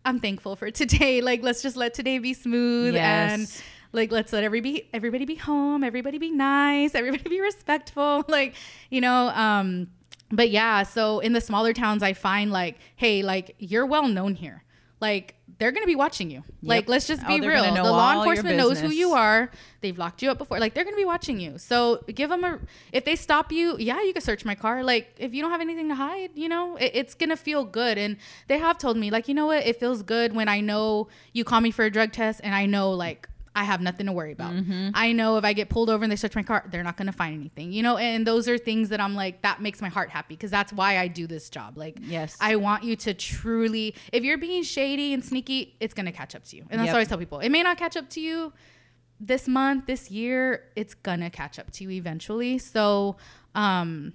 i'm 0.05 0.21
thankful 0.21 0.57
for 0.57 0.71
today. 0.71 1.21
Like 1.29 1.43
let's 1.43 1.62
just 1.62 1.77
let 1.77 1.95
today 1.95 2.19
be 2.19 2.35
smooth 2.35 2.97
and 2.97 3.62
like 3.93 4.12
let's 4.12 4.33
let 4.33 4.45
everybody 4.45 4.88
everybody 4.93 5.25
be 5.25 5.35
home 5.35 5.85
everybody 5.85 6.19
be 6.19 6.31
nice 6.31 6.95
everybody 7.00 7.29
be 7.29 7.41
respectful 7.41 8.25
like 8.29 8.55
you 8.91 9.00
know 9.00 9.29
um 9.29 9.88
but 10.31 10.50
yeah 10.50 10.83
so 10.83 11.21
in 11.21 11.33
the 11.33 11.41
smaller 11.41 11.73
towns 11.73 12.03
i 12.03 12.12
find 12.12 12.50
like 12.50 12.79
hey 12.97 13.23
like 13.23 13.55
you're 13.59 13.87
well 13.87 14.09
known 14.09 14.35
here. 14.35 14.65
Like 15.00 15.37
they're 15.59 15.73
gonna 15.73 15.87
be 15.87 15.97
watching 15.97 16.31
you. 16.31 16.43
Like 16.62 16.88
let's 16.88 17.07
just 17.07 17.23
Oh, 17.25 17.29
be 17.29 17.41
they're 17.41 17.50
real. 17.50 17.75
the 17.75 17.83
law 17.83 18.19
enforcement 18.19 18.57
knows 18.57 18.81
who 18.81 18.91
you 18.91 19.12
are. 19.12 19.50
They've 19.81 19.97
locked 19.99 20.23
you 20.23 20.31
up 20.31 20.38
before. 20.38 20.59
Like 20.61 20.75
they're 20.75 20.85
gonna 20.85 20.97
be 20.97 21.05
watching 21.05 21.41
you. 21.41 21.59
So 21.59 22.03
give 22.15 22.31
them 22.31 22.45
a 22.45 22.59
if 22.93 23.05
they 23.05 23.17
stop 23.17 23.50
you 23.53 23.77
yeah 23.79 24.00
you 24.03 24.12
can 24.12 24.23
search 24.23 24.45
my 24.45 24.55
car. 24.55 24.85
Like 24.85 25.15
if 25.19 25.35
you 25.35 25.43
don't 25.43 25.50
have 25.50 25.61
anything 25.61 25.88
to 25.88 25.95
hide 25.95 26.31
you 26.35 26.49
know 26.49 26.77
it, 26.77 26.93
it's 26.95 27.15
gonna 27.15 27.37
feel 27.37 27.65
good. 27.65 27.99
And 27.99 28.17
they 28.47 28.59
have 28.59 28.79
told 28.79 28.97
me 28.97 29.11
like 29.11 29.27
you 29.29 29.35
know 29.35 29.47
what? 29.47 29.67
It 29.67 29.79
feels 29.81 30.03
good 30.03 30.35
when 30.35 30.49
i 30.49 30.61
know 30.61 31.09
you 31.33 31.45
call 31.45 31.61
me 31.61 31.71
for 31.71 31.85
a 31.85 31.91
drug 31.91 32.12
test 32.12 32.41
and 32.45 32.55
i 32.55 32.65
know 32.67 32.91
like 32.93 33.29
I 33.59 33.65
have 33.65 33.81
nothing 33.81 34.07
to 34.07 34.12
worry 34.12 34.31
about. 34.31 34.53
Mm-hmm. 34.53 34.91
I 34.95 35.11
know 35.12 35.37
if 35.37 35.45
I 35.45 35.53
get 35.53 35.69
pulled 35.69 35.91
over 35.91 36.05
and 36.05 36.12
they 36.12 36.17
search 36.17 36.37
my 36.37 36.45
car, 36.45 36.65
they're 36.71 36.85
not 36.85 36.97
going 36.97 37.07
to 37.09 37.12
find 37.12 37.35
anything, 37.35 37.73
you 37.73 37.83
know? 37.83 37.97
And 37.97 38.25
those 38.25 38.49
are 38.49 38.57
things 38.57 38.88
that 38.91 39.00
I'm 39.00 39.17
like, 39.17 39.43
that 39.43 39.61
makes 39.61 39.83
my 39.83 39.88
heart 39.88 40.11
happy 40.11 40.35
because 40.35 40.53
that's 40.53 40.73
why 40.73 40.99
I 40.99 41.09
do 41.09 41.27
this 41.27 41.50
job. 41.50 41.77
Like, 41.77 41.99
Yes. 42.00 42.37
I 42.41 42.55
want 42.55 42.85
you 42.85 42.95
to 42.95 43.15
truly, 43.15 43.97
if 44.12 44.23
you're 44.23 44.38
being 44.38 44.62
shady 44.62 45.12
and 45.12 45.25
sneaky, 45.25 45.75
it's 45.81 45.93
going 45.93 46.07
to 46.07 46.12
catch 46.12 46.37
up 46.37 46.45
to 46.45 46.57
you. 46.57 46.62
And 46.71 46.79
that's 46.79 46.87
Yep. 46.87 46.93
what 46.93 46.97
I 46.97 46.99
always 46.99 47.09
tell 47.09 47.19
people. 47.19 47.41
It 47.41 47.49
may 47.49 47.65
not 47.65 47.79
catch 47.79 47.97
up 47.97 48.09
to 48.11 48.21
you 48.21 48.53
this 49.21 49.49
month, 49.49 49.87
this 49.87 50.11
year, 50.11 50.65
it's 50.77 50.95
going 50.95 51.21
to 51.21 51.31
catch 51.31 51.59
up 51.59 51.71
to 51.73 51.85
you 51.85 51.91
eventually. 51.91 52.59
So, 52.59 53.17
um, 53.57 54.12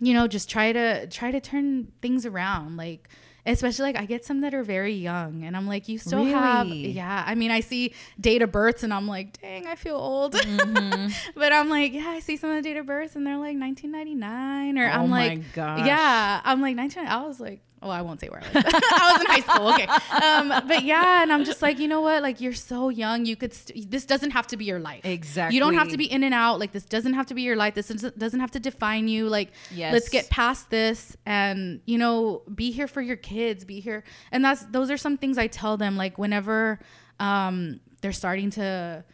you 0.00 0.12
know, 0.12 0.26
just 0.26 0.50
try 0.50 0.72
to 0.72 1.06
try 1.06 1.30
to 1.30 1.40
turn 1.40 1.90
things 2.02 2.26
around. 2.26 2.76
Like, 2.76 3.08
especially 3.46 3.84
like 3.92 3.96
I 3.96 4.06
get 4.06 4.24
some 4.24 4.40
that 4.42 4.54
are 4.54 4.62
very 4.62 4.94
young, 4.94 5.44
and 5.44 5.56
I'm 5.56 5.66
like, 5.66 5.88
you 5.88 5.98
still 5.98 6.24
have, 6.24 6.66
yeah. 6.68 7.24
I 7.26 7.34
mean, 7.34 7.50
I 7.50 7.60
see 7.60 7.92
date 8.20 8.42
of 8.42 8.50
births, 8.52 8.82
and 8.82 8.92
I'm 8.92 9.06
like, 9.06 9.40
dang, 9.40 9.66
I 9.66 9.74
feel 9.74 9.96
old. 9.96 10.34
Mm-hmm. 10.34 11.08
but 11.38 11.52
I'm 11.52 11.68
like, 11.68 11.92
yeah, 11.92 12.08
I 12.08 12.20
see 12.20 12.36
some 12.36 12.50
of 12.50 12.56
the 12.56 12.62
date 12.62 12.76
of 12.76 12.86
births, 12.86 13.16
and 13.16 13.26
they're 13.26 13.34
like 13.38 13.58
1999, 13.58 14.78
or 14.78 14.86
Oh 14.88 14.90
I'm 14.90 15.10
like, 15.10 15.52
gosh. 15.52 15.86
yeah, 15.86 16.40
I'm 16.44 16.60
like 16.60 16.76
19. 16.76 17.06
I 17.06 17.22
was 17.26 17.40
like. 17.40 17.60
Oh, 17.84 17.90
I 17.90 18.00
won't 18.02 18.18
say 18.20 18.28
where 18.28 18.40
I 18.42 18.46
was. 18.54 18.64
I 18.74 19.12
was 19.12 19.20
in 19.20 19.26
high 19.26 19.40
school. 19.40 19.68
Okay. 19.74 19.86
Um, 20.26 20.66
but 20.66 20.82
yeah, 20.84 21.22
and 21.22 21.30
I'm 21.32 21.44
just 21.44 21.60
like, 21.60 21.78
you 21.78 21.86
know 21.86 22.00
what? 22.00 22.22
Like, 22.22 22.40
you're 22.40 22.54
so 22.54 22.88
young. 22.88 23.26
You 23.26 23.36
could, 23.36 23.52
st- 23.52 23.90
this 23.90 24.06
doesn't 24.06 24.30
have 24.30 24.46
to 24.48 24.56
be 24.56 24.64
your 24.64 24.78
life. 24.80 25.04
Exactly. 25.04 25.54
You 25.54 25.60
don't 25.60 25.74
have 25.74 25.88
to 25.90 25.96
be 25.98 26.10
in 26.10 26.24
and 26.24 26.32
out. 26.32 26.58
Like, 26.58 26.72
this 26.72 26.84
doesn't 26.86 27.12
have 27.14 27.26
to 27.26 27.34
be 27.34 27.42
your 27.42 27.56
life. 27.56 27.74
This 27.74 27.88
doesn't 27.88 28.18
doesn't 28.18 28.40
have 28.40 28.50
to 28.52 28.60
define 28.60 29.06
you. 29.06 29.28
Like, 29.28 29.52
Yes. 29.70 29.92
let's 29.92 30.08
get 30.08 30.30
past 30.30 30.70
this 30.70 31.16
and, 31.26 31.80
you 31.84 31.98
know, 31.98 32.42
be 32.54 32.70
here 32.70 32.88
for 32.88 33.02
your 33.02 33.16
kids, 33.16 33.64
be 33.66 33.80
here. 33.80 34.02
And 34.32 34.44
that's, 34.44 34.62
those 34.64 34.90
are 34.90 34.96
some 34.96 35.18
things 35.18 35.36
I 35.36 35.46
tell 35.46 35.76
them, 35.76 35.96
like, 35.96 36.16
whenever 36.18 36.80
um, 37.20 37.80
they're 38.00 38.12
starting 38.12 38.50
to 38.50 39.04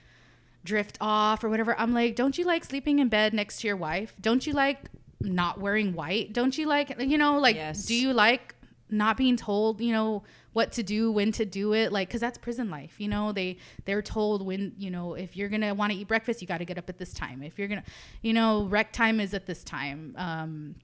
drift 0.65 0.99
off 1.01 1.43
or 1.43 1.49
whatever, 1.49 1.79
I'm 1.79 1.93
like, 1.93 2.15
don't 2.15 2.37
you 2.39 2.45
like 2.45 2.65
sleeping 2.65 2.99
in 3.01 3.09
bed 3.09 3.35
next 3.35 3.61
to 3.63 3.67
your 3.67 3.77
wife? 3.77 4.15
Don't 4.21 4.47
you 4.47 4.53
like 4.53 4.79
not 5.21 5.61
wearing 5.61 5.93
white? 5.95 6.33
Don't 6.33 6.57
you 6.57 6.67
like, 6.67 6.95
you 7.01 7.19
know, 7.19 7.39
like, 7.39 7.57
Yes. 7.57 7.85
do 7.87 7.95
you 7.95 8.13
like 8.13 8.55
not 8.91 9.17
being 9.17 9.37
told, 9.37 9.81
you 9.81 9.93
know, 9.93 10.23
what 10.53 10.73
to 10.73 10.83
do, 10.83 11.13
when 11.13 11.31
to 11.33 11.45
do 11.45 11.75
it? 11.75 11.93
Like, 11.93 12.11
cause 12.11 12.21
that's 12.21 12.39
prison 12.39 12.71
life, 12.71 12.95
you 12.99 13.09
know, 13.09 13.33
they, 13.33 13.59
they're 13.85 14.03
told 14.03 14.45
when, 14.45 14.73
you 14.79 14.91
know, 14.91 15.15
if 15.15 15.37
you're 15.37 15.49
going 15.49 15.61
to 15.63 15.73
want 15.73 15.93
to 15.93 15.99
eat 15.99 16.09
breakfast, 16.09 16.41
you 16.43 16.49
got 16.49 16.59
to 16.59 16.65
get 16.65 16.77
up 16.79 16.89
at 16.89 16.99
this 16.99 17.13
time. 17.13 17.43
If 17.43 17.59
you're 17.59 17.69
going 17.69 17.83
to, 17.83 17.87
you 18.23 18.33
know, 18.33 18.65
rec 18.65 18.93
time 18.93 19.21
is 19.21 19.33
at 19.35 19.47
this 19.47 19.63
time. 19.63 20.15
Um, 20.19 20.75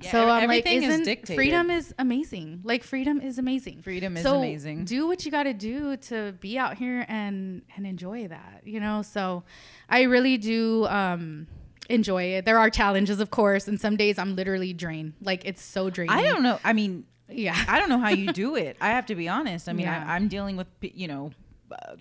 Yeah, 0.00 0.10
so 0.10 0.22
I'm 0.22 0.28
like, 0.28 0.42
everything 0.42 0.82
is 0.82 0.88
isn't 0.90 1.04
dictated. 1.04 1.36
freedom 1.36 1.70
is 1.70 1.94
amazing. 1.98 2.60
Like 2.64 2.82
freedom 2.82 3.20
is 3.20 3.38
amazing. 3.38 3.80
Freedom 3.82 4.16
is 4.16 4.24
So 4.24 4.38
amazing. 4.38 4.84
Do 4.84 5.06
what 5.06 5.24
you 5.24 5.30
got 5.30 5.44
to 5.44 5.54
do 5.54 5.96
to 6.08 6.32
be 6.40 6.58
out 6.58 6.76
here 6.76 7.06
and 7.08 7.62
and 7.76 7.86
enjoy 7.86 8.28
that. 8.28 8.62
You 8.64 8.80
know. 8.80 9.02
So 9.02 9.44
I 9.88 10.02
really 10.02 10.36
do 10.36 10.84
um, 10.86 11.46
enjoy 11.88 12.24
it. 12.34 12.44
There 12.44 12.58
are 12.58 12.70
challenges, 12.70 13.20
of 13.20 13.30
course, 13.30 13.68
and 13.68 13.80
some 13.80 13.96
days 13.96 14.18
I'm 14.18 14.34
literally 14.34 14.72
drained. 14.72 15.14
Like 15.22 15.44
it's 15.44 15.62
so 15.62 15.90
draining. 15.90 16.14
I 16.18 16.22
don't 16.22 16.42
know. 16.42 16.58
I 16.64 16.72
mean, 16.72 17.04
Yeah. 17.34 17.56
I 17.68 17.78
don't 17.78 17.88
know 17.88 17.98
how 17.98 18.10
you 18.10 18.32
do 18.32 18.56
it. 18.56 18.76
I 18.80 18.88
have 18.90 19.06
to 19.06 19.14
be 19.14 19.28
honest. 19.28 19.68
I 19.68 19.72
mean, 19.72 19.86
Yeah. 19.86 20.04
I, 20.06 20.14
I'm 20.14 20.28
dealing 20.28 20.56
with 20.56 20.68
you 20.80 21.08
know. 21.08 21.30
Uh, 21.70 21.96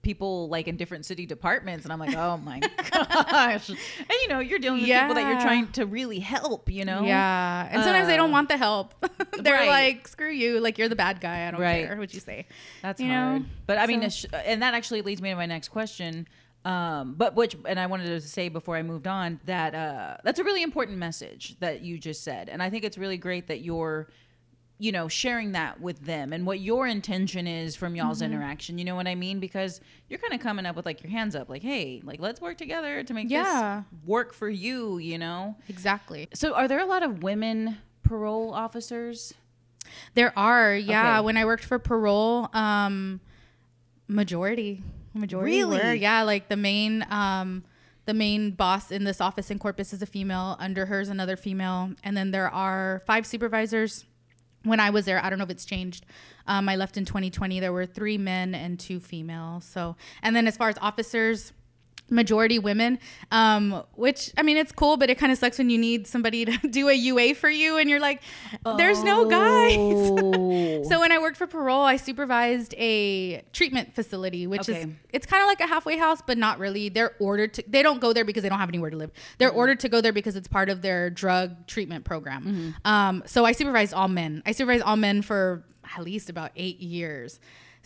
people 0.00 0.48
like 0.48 0.68
in 0.68 0.76
different 0.76 1.04
city 1.04 1.26
departments 1.26 1.84
and 1.84 1.92
i'm 1.92 1.98
like 1.98 2.14
oh 2.16 2.36
my 2.38 2.60
gosh 2.92 3.68
and 3.68 3.76
you 4.22 4.28
know 4.28 4.38
you're 4.38 4.60
dealing 4.60 4.80
with 4.80 4.88
people 4.88 5.12
that 5.14 5.26
you're 5.28 5.40
trying 5.40 5.66
to 5.72 5.84
really 5.84 6.20
help 6.20 6.70
you 6.70 6.84
know 6.84 7.02
Yeah, 7.04 7.68
and 7.70 7.82
sometimes 7.82 8.06
they 8.06 8.16
don't 8.16 8.30
Uh, 8.30 8.32
want 8.32 8.48
the 8.48 8.56
help. 8.56 8.94
They're 9.38 9.54
right. 9.54 9.68
like, 9.68 10.08
"Screw 10.08 10.30
you! 10.30 10.60
Like 10.60 10.78
you're 10.78 10.88
the 10.88 10.96
bad 10.96 11.20
guy. 11.20 11.46
I 11.46 11.50
don't 11.50 11.60
Right. 11.60 11.86
care 11.86 11.96
what 11.96 12.14
you 12.14 12.20
say." 12.20 12.46
That's 12.80 13.00
you 13.00 13.08
hard. 13.08 13.42
know? 13.42 13.46
But 13.66 13.78
I 13.78 13.86
mean, 13.86 14.00
So- 14.08 14.28
it's- 14.28 14.42
and 14.46 14.62
that 14.62 14.72
actually 14.74 15.02
leads 15.02 15.20
me 15.20 15.30
to 15.30 15.36
my 15.36 15.46
next 15.46 15.68
question. 15.68 16.26
Um, 16.64 17.14
but 17.16 17.34
which, 17.34 17.56
and 17.66 17.78
I 17.78 17.86
wanted 17.86 18.06
to 18.06 18.20
say 18.20 18.48
before 18.48 18.76
I 18.76 18.82
moved 18.82 19.06
on 19.06 19.40
that 19.44 19.74
uh, 19.74 20.16
that's 20.24 20.38
a 20.38 20.44
really 20.44 20.62
important 20.62 20.96
message 20.98 21.56
that 21.60 21.82
you 21.82 21.98
just 21.98 22.22
said, 22.24 22.48
and 22.48 22.62
I 22.62 22.70
think 22.70 22.84
it's 22.84 22.96
really 22.98 23.18
great 23.18 23.48
that 23.48 23.60
you're, 23.60 24.08
you 24.80 24.92
know, 24.92 25.08
sharing 25.08 25.52
that 25.52 25.80
with 25.80 26.04
them 26.04 26.32
and 26.32 26.46
what 26.46 26.60
your 26.60 26.86
intention 26.86 27.46
is 27.48 27.74
from 27.74 27.96
y'all's 27.96 28.22
Mm-hmm. 28.22 28.32
interaction. 28.32 28.78
You 28.78 28.84
know 28.84 28.94
what 28.94 29.08
I 29.08 29.16
mean? 29.16 29.40
Because 29.40 29.80
you're 30.08 30.20
kind 30.20 30.32
of 30.32 30.38
coming 30.40 30.66
up 30.66 30.76
with 30.76 30.86
like 30.86 31.02
your 31.02 31.10
hands 31.10 31.34
up, 31.34 31.48
like, 31.48 31.62
hey, 31.62 32.00
like 32.04 32.20
let's 32.20 32.40
work 32.40 32.56
together 32.58 33.02
to 33.02 33.12
make 33.14 33.28
Yeah. 33.28 33.82
this 33.90 34.00
work 34.08 34.32
for 34.32 34.48
you. 34.48 34.98
You 34.98 35.18
know. 35.18 35.56
Exactly. 35.68 36.28
So, 36.32 36.54
are 36.54 36.68
there 36.68 36.78
a 36.80 36.86
lot 36.86 37.02
of 37.02 37.22
women 37.24 37.78
parole 38.04 38.54
officers? 38.54 39.34
There 40.14 40.38
are, 40.38 40.74
yeah. 40.74 41.18
Okay. 41.18 41.24
When 41.26 41.36
I 41.36 41.44
worked 41.44 41.64
for 41.64 41.78
parole, 41.78 42.48
um, 42.52 43.20
majority, 44.06 44.82
majority 45.14 45.56
Really? 45.58 45.78
were, 45.78 45.94
yeah. 45.94 46.22
Like 46.22 46.48
the 46.48 46.56
main, 46.56 47.06
um, 47.10 47.64
the 48.06 48.14
main 48.14 48.52
boss 48.52 48.90
in 48.90 49.04
this 49.04 49.20
office 49.20 49.50
in 49.50 49.58
Corpus 49.58 49.92
is 49.92 50.02
a 50.02 50.06
female. 50.06 50.56
Under 50.58 50.86
her 50.86 51.00
is 51.00 51.08
another 51.08 51.36
female, 51.36 51.92
and 52.04 52.16
then 52.16 52.30
there 52.30 52.48
are 52.48 53.02
five 53.06 53.26
supervisors. 53.26 54.04
When 54.68 54.80
I 54.80 54.90
was 54.90 55.04
there, 55.04 55.22
I 55.22 55.30
don't 55.30 55.38
know 55.38 55.44
if 55.44 55.50
it's 55.50 55.64
changed. 55.64 56.06
Um, 56.46 56.68
I 56.68 56.76
left 56.76 56.96
in 56.96 57.04
2020. 57.04 57.60
There 57.60 57.72
were 57.72 57.86
three 57.86 58.18
men 58.18 58.54
and 58.54 58.78
two 58.78 59.00
female. 59.00 59.60
So, 59.60 59.96
and 60.22 60.36
then 60.36 60.46
as 60.46 60.56
far 60.56 60.68
as 60.68 60.78
officers, 60.80 61.52
majority 62.10 62.58
women 62.58 62.98
um 63.32 63.82
which 63.94 64.32
i 64.38 64.42
mean 64.42 64.56
it's 64.56 64.72
cool 64.72 64.96
but 64.96 65.10
it 65.10 65.16
kind 65.18 65.30
of 65.30 65.36
sucks 65.38 65.58
when 65.58 65.68
you 65.68 65.76
need 65.78 66.06
somebody 66.06 66.44
to 66.44 66.56
do 66.70 66.88
a 66.88 66.94
ua 66.94 67.34
for 67.34 67.50
you 67.50 67.76
and 67.76 67.90
you're 67.90 68.00
like 68.00 68.22
there's 68.76 69.02
no 69.04 69.28
guys 69.28 69.76
Oh. 69.78 70.82
so 70.84 71.00
when 71.00 71.12
I 71.12 71.18
worked 71.18 71.36
for 71.36 71.46
parole, 71.46 71.82
I 71.82 71.96
supervised 71.96 72.74
a 72.78 73.42
treatment 73.52 73.94
facility, 73.94 74.46
which 74.46 74.68
is 74.68 74.86
it's 75.12 75.26
kind 75.26 75.42
of 75.42 75.46
like 75.46 75.60
a 75.60 75.66
halfway 75.66 75.96
house, 75.96 76.20
but 76.24 76.38
not 76.38 76.58
really. 76.58 76.88
They're 76.88 77.14
ordered 77.18 77.54
to. 77.54 77.64
They 77.66 77.82
don't 77.82 78.00
go 78.00 78.12
there 78.12 78.24
because 78.24 78.42
they 78.42 78.48
don't 78.48 78.58
have 78.58 78.68
anywhere 78.68 78.90
to 78.90 78.96
live. 78.96 79.10
They're 79.38 79.48
Mm-hmm. 79.50 79.58
ordered 79.58 79.80
to 79.80 79.88
go 79.88 80.00
there 80.00 80.12
because 80.12 80.36
it's 80.36 80.48
part 80.48 80.68
of 80.68 80.82
their 80.82 81.10
drug 81.10 81.66
treatment 81.66 82.04
program. 82.04 82.74
Um, 82.84 83.22
so 83.26 83.44
I 83.44 83.52
supervised 83.52 83.92
all 83.94 84.08
men. 84.08 84.42
I 84.46 84.52
supervised 84.52 84.84
all 84.84 84.96
men 84.96 85.22
for 85.22 85.64
at 85.96 86.02
least 86.04 86.28
about 86.30 86.50
eight 86.56 86.80
years. 86.80 87.40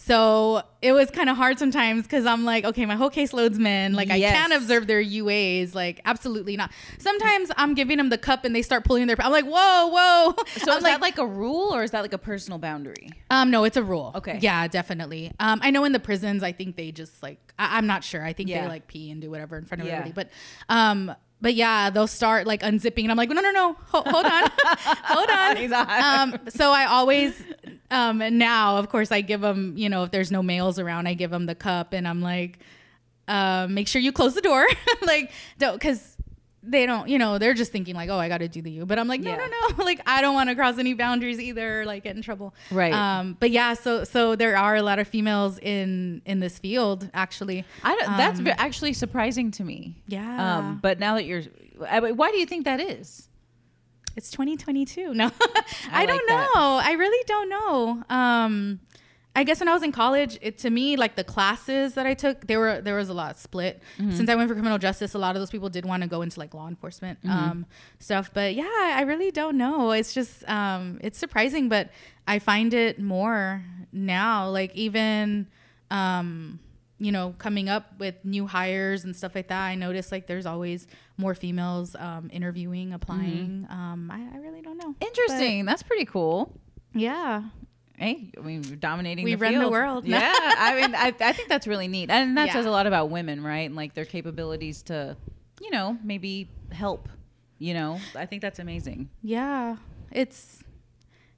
So 0.04 0.62
it 0.80 0.90
was 0.90 1.12
kind 1.12 1.30
of 1.30 1.36
hard 1.36 1.60
sometimes 1.60 2.02
because 2.02 2.26
I'm 2.26 2.44
like, 2.44 2.64
okay, 2.64 2.86
my 2.86 2.96
whole 2.96 3.10
caseload's 3.10 3.56
men. 3.58 3.92
Like 3.92 4.10
I 4.10 4.18
can't 4.18 4.52
observe 4.52 4.88
their 4.88 5.02
UAs. 5.02 5.76
Like 5.76 6.00
absolutely 6.04 6.56
not. 6.56 6.72
Sometimes 6.98 7.52
I'm 7.56 7.74
giving 7.74 7.98
them 7.98 8.08
the 8.08 8.18
cup 8.18 8.44
and 8.44 8.54
they 8.54 8.62
start 8.62 8.84
pulling 8.84 9.06
their. 9.06 9.14
I'm 9.20 9.30
like, 9.30 9.44
whoa, 9.44 9.86
whoa. 9.86 10.34
So 10.56 10.72
I'm 10.72 10.78
is 10.78 10.84
that 10.84 11.00
like 11.00 11.18
a 11.18 11.26
rule 11.26 11.72
or 11.72 11.84
is 11.84 11.92
that 11.92 12.00
like 12.02 12.12
a 12.12 12.18
personal 12.18 12.58
boundary? 12.58 13.10
um, 13.30 13.50
no, 13.52 13.62
it's 13.62 13.76
a 13.76 13.82
rule. 13.82 14.10
Okay. 14.16 14.38
Yeah, 14.42 14.66
definitely. 14.66 15.30
Um, 15.38 15.60
I 15.62 15.70
know 15.70 15.84
in 15.84 15.92
the 15.92 16.00
prisons, 16.00 16.42
I 16.42 16.50
think 16.50 16.74
they 16.74 16.90
just 16.90 17.22
like 17.22 17.38
I- 17.58 17.76
I'm 17.78 17.86
not 17.86 18.02
sure. 18.02 18.24
I 18.24 18.32
think 18.32 18.48
Yeah. 18.48 18.62
they 18.62 18.68
like 18.68 18.88
pee 18.88 19.10
and 19.12 19.20
do 19.22 19.30
whatever 19.30 19.56
in 19.56 19.66
front 19.66 19.82
of 19.82 19.86
Yeah. 19.86 19.98
everybody. 20.00 20.12
But 20.68 20.74
um, 20.74 21.14
but 21.40 21.54
yeah, 21.54 21.90
they'll 21.90 22.06
start 22.06 22.46
like 22.46 22.62
unzipping, 22.62 23.02
and 23.02 23.10
I'm 23.10 23.16
like, 23.16 23.28
no, 23.28 23.40
no, 23.40 23.50
no, 23.50 23.72
Ho- 23.86 24.02
hold 24.06 24.26
on, 24.26 24.42
hold 25.04 25.28
on. 25.28 25.72
On. 25.74 26.32
um, 26.34 26.38
so 26.48 26.70
I 26.70 26.84
always 26.86 27.34
um 27.92 28.20
and 28.22 28.38
now, 28.38 28.78
of 28.78 28.88
course, 28.88 29.12
I 29.12 29.20
give 29.20 29.40
them. 29.40 29.74
You 29.76 29.88
know, 29.88 30.02
if 30.04 30.10
there's 30.10 30.32
no 30.32 30.42
males 30.42 30.78
around, 30.78 31.06
I 31.06 31.14
give 31.14 31.30
them 31.30 31.46
the 31.46 31.54
cup, 31.54 31.92
and 31.92 32.08
I'm 32.08 32.20
like, 32.22 32.58
uh, 33.28 33.66
make 33.70 33.86
sure 33.88 34.00
you 34.02 34.12
close 34.12 34.34
the 34.34 34.40
door, 34.42 34.66
like 35.06 35.30
don't 35.58 35.74
because. 35.74 36.16
They 36.64 36.86
don't, 36.86 37.08
you 37.08 37.18
know, 37.18 37.38
they're 37.38 37.54
just 37.54 37.72
thinking 37.72 37.96
like, 37.96 38.08
oh, 38.08 38.16
I 38.16 38.28
got 38.28 38.38
to 38.38 38.46
do 38.46 38.62
the 38.62 38.70
you. 38.70 38.86
But 38.86 39.00
I'm 39.00 39.08
like, 39.08 39.20
no, 39.20 39.30
Yeah. 39.32 39.36
no, 39.38 39.46
no. 39.76 39.84
Like, 39.84 40.00
I 40.06 40.20
don't 40.22 40.32
want 40.32 40.48
to 40.48 40.54
cross 40.54 40.78
any 40.78 40.94
boundaries 40.94 41.40
either, 41.40 41.84
like 41.84 42.04
get 42.04 42.14
in 42.14 42.22
trouble. 42.22 42.54
Right. 42.70 42.92
Um, 42.92 43.36
but 43.40 43.50
yeah, 43.50 43.74
so 43.74 44.04
so 44.04 44.36
there 44.36 44.56
are 44.56 44.76
a 44.76 44.82
lot 44.84 45.00
of 45.00 45.08
females 45.08 45.58
in 45.58 46.22
in 46.24 46.38
this 46.38 46.60
field 46.60 47.10
actually. 47.14 47.64
I 47.82 47.96
don't, 47.96 48.16
that's 48.16 48.38
Um, 48.38 48.44
ve- 48.44 48.52
actually 48.52 48.92
surprising 48.92 49.50
to 49.58 49.64
me. 49.64 49.96
Yeah. 50.06 50.58
Um, 50.58 50.78
but 50.80 51.00
now 51.00 51.16
that 51.16 51.24
you're, 51.24 51.42
I 51.84 51.98
why 52.12 52.30
do 52.30 52.38
you 52.38 52.46
think 52.46 52.64
that 52.66 52.78
is? 52.78 53.28
It's 54.16 54.30
2022. 54.30 55.14
No, 55.14 55.26
I 55.90 56.02
I, 56.02 56.06
don't 56.06 56.28
like 56.28 56.48
know. 56.54 56.80
I 56.82 56.92
really 56.92 57.24
don't 57.26 57.48
know. 57.48 58.02
Um, 58.08 58.80
I 59.34 59.44
guess 59.44 59.60
when 59.60 59.68
I 59.68 59.72
was 59.72 59.82
in 59.82 59.92
college, 59.92 60.38
it 60.42 60.58
to 60.58 60.68
me 60.70 60.96
like 60.96 61.16
the 61.16 61.24
classes 61.24 61.94
that 61.94 62.04
I 62.06 62.12
took, 62.12 62.46
there 62.46 62.58
were 62.58 62.82
there 62.82 62.96
was 62.96 63.08
a 63.08 63.14
lot 63.14 63.38
split. 63.38 63.80
Mm-hmm. 63.98 64.10
Since 64.12 64.28
I 64.28 64.34
went 64.34 64.48
for 64.48 64.54
criminal 64.54 64.76
justice, 64.78 65.14
a 65.14 65.18
lot 65.18 65.34
of 65.36 65.40
those 65.40 65.50
people 65.50 65.70
did 65.70 65.86
want 65.86 66.02
to 66.02 66.08
go 66.08 66.20
into 66.20 66.38
like 66.38 66.52
law 66.52 66.68
enforcement 66.68 67.18
Mm-hmm. 67.22 67.30
um, 67.30 67.66
stuff. 67.98 68.30
But 68.34 68.54
yeah, 68.54 68.68
I 68.68 69.02
really 69.02 69.30
don't 69.30 69.56
know. 69.56 69.92
It's 69.92 70.12
just 70.12 70.46
um, 70.48 70.98
it's 71.02 71.18
surprising, 71.18 71.70
but 71.70 71.90
I 72.28 72.38
find 72.40 72.74
it 72.74 73.00
more 73.00 73.64
now. 73.90 74.50
Like 74.50 74.74
even 74.74 75.46
um, 75.90 76.60
you 76.98 77.10
know, 77.10 77.34
coming 77.38 77.68
up 77.70 77.98
with 77.98 78.14
new 78.24 78.46
hires 78.46 79.02
and 79.04 79.16
stuff 79.16 79.34
like 79.34 79.48
that, 79.48 79.62
I 79.64 79.74
notice 79.76 80.12
like 80.12 80.26
there's 80.26 80.46
always 80.46 80.86
more 81.16 81.34
females 81.34 81.94
um, 81.98 82.28
interviewing, 82.32 82.92
applying. 82.92 83.66
Um, 83.70 84.10
I, 84.10 84.36
I 84.36 84.40
really 84.40 84.62
don't 84.62 84.78
know. 84.78 84.94
Interesting. 85.00 85.64
that's 85.64 85.82
pretty 85.82 86.04
cool. 86.04 86.58
Yeah. 86.94 87.44
Hey, 87.96 88.30
I 88.36 88.40
mean, 88.40 88.62
we're 88.68 88.76
dominating. 88.76 89.24
We 89.24 89.32
the 89.34 89.38
run 89.38 89.52
the 89.54 89.60
field. 89.60 89.72
world. 89.72 90.04
Yeah, 90.06 90.32
I 90.36 90.80
mean, 90.80 90.94
I, 90.94 91.14
I 91.20 91.32
think 91.32 91.48
that's 91.48 91.66
really 91.66 91.86
neat, 91.88 92.10
and 92.10 92.36
that 92.36 92.48
Yeah. 92.48 92.52
says 92.54 92.66
a 92.66 92.70
lot 92.70 92.86
about 92.86 93.10
women, 93.10 93.44
right? 93.44 93.66
And 93.66 93.76
like 93.76 93.94
their 93.94 94.04
capabilities 94.06 94.82
to, 94.84 95.16
you 95.60 95.70
know, 95.70 95.96
maybe 96.02 96.48
help. 96.72 97.08
You 97.58 97.74
know, 97.74 98.00
I 98.16 98.26
think 98.26 98.42
that's 98.42 98.58
amazing. 98.58 99.08
Yeah. 99.22 99.76
It's 100.10 100.64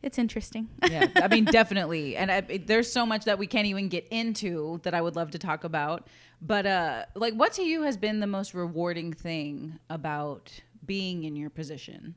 it's 0.04 0.18
interesting. 0.18 0.68
Yeah, 0.88 1.08
I 1.16 1.28
mean, 1.34 1.44
definitely. 1.46 2.16
And 2.16 2.30
I, 2.30 2.36
it, 2.48 2.66
there's 2.66 2.92
so 2.92 3.04
much 3.06 3.24
that 3.24 3.38
we 3.38 3.46
can't 3.46 3.66
even 3.66 3.88
get 3.88 4.06
into 4.10 4.80
that 4.84 4.94
I 4.94 5.00
would 5.00 5.16
love 5.16 5.30
to 5.32 5.38
talk 5.38 5.64
about. 5.64 6.06
But 6.42 6.66
uh, 6.66 7.04
like, 7.14 7.34
what 7.34 7.52
to 7.54 7.62
you 7.62 7.82
has 7.82 7.96
been 7.96 8.20
the 8.20 8.26
most 8.26 8.54
rewarding 8.54 9.12
thing 9.12 9.78
about 9.88 10.52
being 10.84 11.24
in 11.24 11.36
your 11.36 11.50
position? 11.50 12.14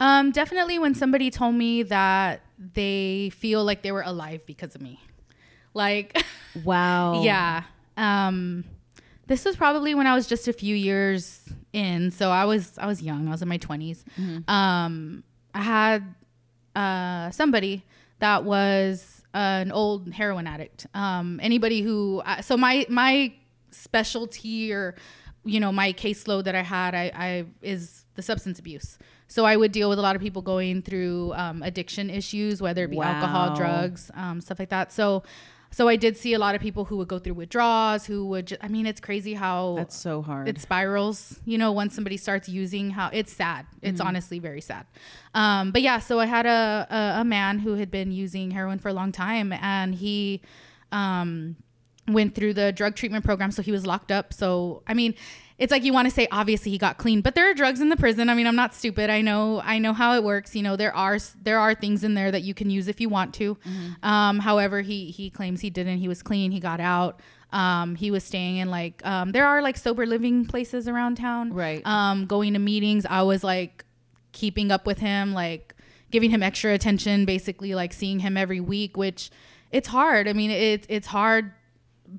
Um, 0.00 0.32
definitely 0.32 0.78
when 0.78 0.94
somebody 0.94 1.30
told 1.30 1.54
me 1.54 1.84
that 1.84 2.40
they 2.58 3.30
feel 3.34 3.64
like 3.64 3.82
they 3.82 3.92
were 3.92 4.02
alive 4.02 4.44
because 4.46 4.74
of 4.74 4.80
me. 4.82 5.00
Like 5.74 6.22
Wow. 6.64 7.22
yeah. 7.22 7.62
Um 7.96 8.64
this 9.28 9.44
was 9.44 9.54
probably 9.56 9.94
when 9.94 10.06
I 10.06 10.14
was 10.14 10.26
just 10.26 10.48
a 10.48 10.52
few 10.52 10.74
years 10.74 11.48
in. 11.72 12.10
So 12.10 12.30
I 12.30 12.44
was 12.44 12.76
I 12.78 12.86
was 12.86 13.00
young. 13.02 13.28
I 13.28 13.30
was 13.30 13.42
in 13.42 13.48
my 13.48 13.58
20s. 13.58 14.02
Um 14.48 15.22
I 15.54 15.62
had 15.62 16.14
uh 16.76 17.30
somebody 17.30 17.84
that 18.18 18.44
was 18.44 19.22
an 19.34 19.72
old 19.72 20.12
heroin 20.12 20.46
addict. 20.46 20.86
Um 20.94 21.40
anybody 21.42 21.82
who 21.82 22.22
uh, 22.24 22.40
so 22.42 22.56
my 22.56 22.86
my 22.88 23.32
specialty 23.70 24.72
or 24.72 24.94
you 25.44 25.58
know 25.60 25.72
my 25.72 25.92
caseload 25.92 26.44
that 26.44 26.54
I 26.54 26.62
had 26.62 26.94
I, 26.94 27.10
I 27.14 27.44
is 27.62 28.04
the 28.14 28.22
substance 28.22 28.58
abuse. 28.58 28.98
So 29.26 29.46
I 29.46 29.56
would 29.56 29.72
deal 29.72 29.88
with 29.88 29.98
a 29.98 30.02
lot 30.02 30.14
of 30.14 30.20
people 30.20 30.42
going 30.42 30.82
through 30.82 31.32
um, 31.32 31.62
addiction 31.62 32.10
issues, 32.10 32.60
whether 32.60 32.84
it 32.84 32.90
be 32.90 32.98
Wow. 32.98 33.14
alcohol, 33.14 33.56
drugs, 33.56 34.10
um, 34.12 34.42
stuff 34.42 34.58
like 34.58 34.68
that. 34.68 34.92
So 34.92 35.22
so 35.72 35.88
I 35.88 35.96
did 35.96 36.16
see 36.16 36.34
a 36.34 36.38
lot 36.38 36.54
of 36.54 36.60
people 36.60 36.84
who 36.84 36.96
would 36.98 37.08
go 37.08 37.18
through 37.18 37.34
withdrawals, 37.34 38.06
who 38.06 38.26
would 38.26 38.46
ju- 38.48 38.56
I 38.60 38.68
mean 38.68 38.86
it's 38.86 39.00
crazy 39.00 39.34
how 39.34 39.74
That's 39.76 39.96
so 39.96 40.22
hard. 40.22 40.46
it 40.48 40.60
spirals 40.60 41.40
you 41.44 41.58
know 41.58 41.72
once 41.72 41.94
somebody 41.94 42.16
starts 42.16 42.48
using 42.48 42.90
how 42.90 43.08
it's 43.12 43.32
sad 43.32 43.66
it's 43.80 43.98
Mm-hmm. 43.98 44.06
honestly 44.08 44.38
very 44.38 44.60
sad 44.60 44.84
um, 45.34 45.70
but 45.72 45.82
yeah 45.82 45.98
so 45.98 46.20
i 46.20 46.26
had 46.26 46.46
a, 46.46 46.86
a, 47.16 47.20
a 47.22 47.24
man 47.24 47.58
who 47.58 47.74
had 47.74 47.90
been 47.90 48.12
using 48.12 48.50
heroin 48.52 48.78
for 48.78 48.88
a 48.88 48.92
long 48.92 49.10
time 49.12 49.52
and 49.52 49.94
he 49.96 50.40
um, 50.92 51.56
went 52.08 52.34
through 52.34 52.52
the 52.54 52.72
drug 52.72 52.94
treatment 52.96 53.24
program 53.24 53.50
so 53.50 53.62
he 53.62 53.72
was 53.72 53.86
locked 53.86 54.10
up 54.12 54.32
so 54.32 54.82
i 54.86 54.94
mean 54.94 55.14
it's 55.58 55.70
like 55.70 55.84
you 55.84 55.92
want 55.92 56.08
to 56.08 56.14
say 56.14 56.26
obviously 56.32 56.70
he 56.72 56.78
got 56.78 56.98
clean 56.98 57.20
but 57.20 57.34
there 57.34 57.48
are 57.50 57.54
drugs 57.54 57.80
in 57.80 57.88
the 57.88 57.96
prison. 57.96 58.28
I 58.28 58.34
mean 58.34 58.46
i'm 58.46 58.56
not 58.56 58.74
stupid. 58.74 59.10
I 59.10 59.20
know 59.20 59.60
i 59.64 59.78
know 59.78 59.92
how 59.92 60.14
it 60.14 60.24
works. 60.24 60.54
You 60.56 60.62
know 60.62 60.76
there 60.76 60.94
are 60.94 61.18
there 61.42 61.58
are 61.58 61.74
things 61.74 62.04
in 62.04 62.14
there 62.14 62.30
that 62.30 62.42
you 62.42 62.54
can 62.54 62.70
use 62.70 62.88
if 62.88 63.00
you 63.00 63.08
want 63.08 63.34
to. 63.34 63.56
Um, 64.02 64.38
however 64.38 64.80
he 64.80 65.10
he 65.10 65.30
claims 65.30 65.60
he 65.60 65.70
didn't. 65.70 65.98
He 65.98 66.08
was 66.08 66.22
clean. 66.22 66.50
He 66.52 66.60
got 66.60 66.80
out. 66.80 67.20
Um, 67.52 67.96
he 67.96 68.10
was 68.10 68.24
staying 68.24 68.56
in 68.56 68.70
like 68.70 69.04
um, 69.04 69.32
there 69.32 69.46
are 69.46 69.60
like 69.60 69.76
sober 69.76 70.06
living 70.06 70.46
places 70.46 70.88
around 70.88 71.16
town. 71.16 71.52
Right. 71.52 71.82
um, 71.86 72.26
going 72.26 72.54
to 72.54 72.58
meetings. 72.58 73.04
I 73.08 73.22
was 73.22 73.44
like 73.44 73.84
keeping 74.32 74.70
up 74.72 74.86
with 74.86 74.98
him 74.98 75.34
like 75.34 75.74
giving 76.10 76.30
him 76.30 76.42
extra 76.42 76.72
attention 76.72 77.24
basically 77.26 77.74
like 77.74 77.92
seeing 77.92 78.18
him 78.20 78.36
every 78.36 78.60
week 78.60 78.96
which 78.96 79.30
it's 79.70 79.88
hard. 79.88 80.26
I 80.28 80.32
mean 80.32 80.50
it, 80.50 80.86
it's 80.88 81.06
hard 81.08 81.52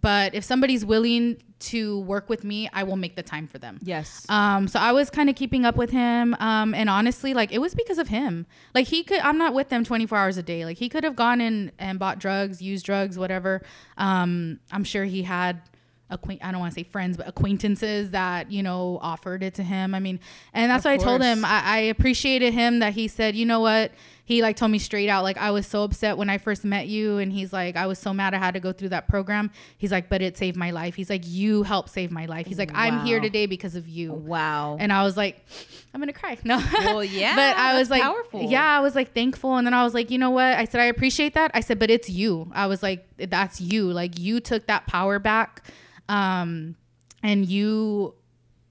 but 0.01 0.33
if 0.33 0.43
somebody's 0.43 0.83
willing 0.85 1.37
to 1.63 1.99
work 2.01 2.29
with 2.29 2.43
me 2.43 2.69
i 2.73 2.83
will 2.83 2.97
make 2.97 3.15
the 3.15 3.23
time 3.23 3.47
for 3.47 3.57
them 3.57 3.79
yes. 3.81 4.25
um, 4.29 4.67
so 4.67 4.79
I 4.83 4.91
was 4.91 5.09
kind 5.09 5.29
of 5.29 5.35
keeping 5.35 5.65
up 5.65 5.77
with 5.77 5.91
him. 5.91 6.35
Um, 6.39 6.73
and 6.73 6.89
honestly, 6.89 7.33
like 7.33 7.51
it 7.51 7.59
was 7.59 7.73
because 7.73 7.97
of 7.97 8.09
him. 8.09 8.45
Like 8.75 8.87
he 8.87 9.03
could, 9.03 9.19
I'm 9.19 9.37
not 9.37 9.53
with 9.53 9.69
them 9.69 9.85
24 9.85 10.17
hours 10.17 10.37
a 10.37 10.43
day. 10.43 10.65
Like 10.65 10.77
he 10.77 10.89
could 10.89 11.03
have 11.03 11.15
gone 11.15 11.39
in 11.39 11.71
and 11.79 11.99
bought 11.99 12.19
drugs, 12.19 12.61
used 12.61 12.85
drugs, 12.85 13.17
whatever. 13.17 13.61
Um, 13.97 14.59
I'm 14.71 14.83
sure 14.83 15.05
he 15.05 15.23
had 15.23 15.61
acquaint, 16.09 16.41
I 16.43 16.51
don't 16.51 16.59
want 16.59 16.73
to 16.73 16.79
say 16.79 16.83
friends, 16.83 17.17
but 17.17 17.27
acquaintances 17.27 18.11
that, 18.11 18.51
you 18.51 18.61
know, 18.61 18.99
offered 19.01 19.41
it 19.41 19.53
to 19.55 19.63
him. 19.63 19.95
I 19.95 19.99
mean, 19.99 20.19
and 20.53 20.69
that's 20.69 20.85
Of 20.85 20.91
what 20.91 21.01
I 21.01 21.03
told 21.03 21.21
him. 21.21 21.45
I, 21.45 21.61
I 21.63 21.77
appreciated 21.77 22.53
him 22.53 22.79
that 22.79 22.93
he 22.93 23.07
said, 23.07 23.35
you 23.35 23.45
know 23.45 23.59
what? 23.59 23.91
He 24.25 24.41
like 24.41 24.55
told 24.55 24.71
me 24.71 24.79
straight 24.79 25.09
out, 25.09 25.23
like 25.23 25.37
I 25.37 25.51
was 25.51 25.67
so 25.67 25.83
upset 25.83 26.17
when 26.17 26.29
I 26.29 26.37
first 26.37 26.63
met 26.63 26.87
you. 26.87 27.17
And 27.17 27.31
he's 27.31 27.51
like, 27.51 27.75
I 27.75 27.87
was 27.87 27.99
so 27.99 28.13
mad 28.13 28.33
I 28.33 28.37
had 28.37 28.53
to 28.53 28.61
go 28.61 28.71
through 28.71 28.89
that 28.89 29.09
program. 29.09 29.51
He's 29.77 29.91
like, 29.91 30.07
but 30.07 30.21
it 30.21 30.37
saved 30.37 30.55
my 30.55 30.71
life. 30.71 30.95
He's 30.95 31.09
like, 31.09 31.23
you 31.25 31.63
helped 31.63 31.89
save 31.89 32.09
my 32.09 32.25
life. 32.25 32.47
He's 32.47 32.57
like, 32.57 32.71
I'm 32.73 33.05
here 33.05 33.19
today 33.19 33.47
because 33.47 33.75
of 33.75 33.87
you. 33.87 34.13
wow. 34.13 34.77
And 34.79 34.93
I 34.93 35.03
was 35.03 35.17
like, 35.17 35.45
I'm 35.93 35.99
gonna 35.99 36.13
cry. 36.13 36.37
No. 36.45 36.57
Well, 36.73 37.03
yeah, 37.21 37.35
but 37.35 37.57
I 37.57 37.77
was 37.77 37.89
like, 37.89 38.01
powerful. 38.01 38.43
yeah, 38.43 38.65
I 38.65 38.79
was 38.79 38.95
like 38.95 39.13
thankful. 39.13 39.57
And 39.57 39.67
then 39.67 39.73
I 39.73 39.83
was 39.83 39.93
like, 39.93 40.09
you 40.09 40.17
know 40.17 40.29
what? 40.31 40.45
I 40.45 40.65
said, 40.65 40.79
I 40.79 40.85
appreciate 40.85 41.33
that. 41.33 41.51
I 41.53 41.59
said, 41.59 41.77
but 41.77 41.89
it's 41.91 42.09
you. 42.09 42.49
I 42.53 42.67
was 42.67 42.81
like, 42.81 43.05
that's 43.17 43.59
you. 43.59 43.91
Like 43.91 44.17
you 44.17 44.39
took 44.39 44.67
that 44.67 44.87
power 44.87 45.19
back. 45.19 45.63
Um, 46.07 46.75
and 47.21 47.45
you, 47.45 48.15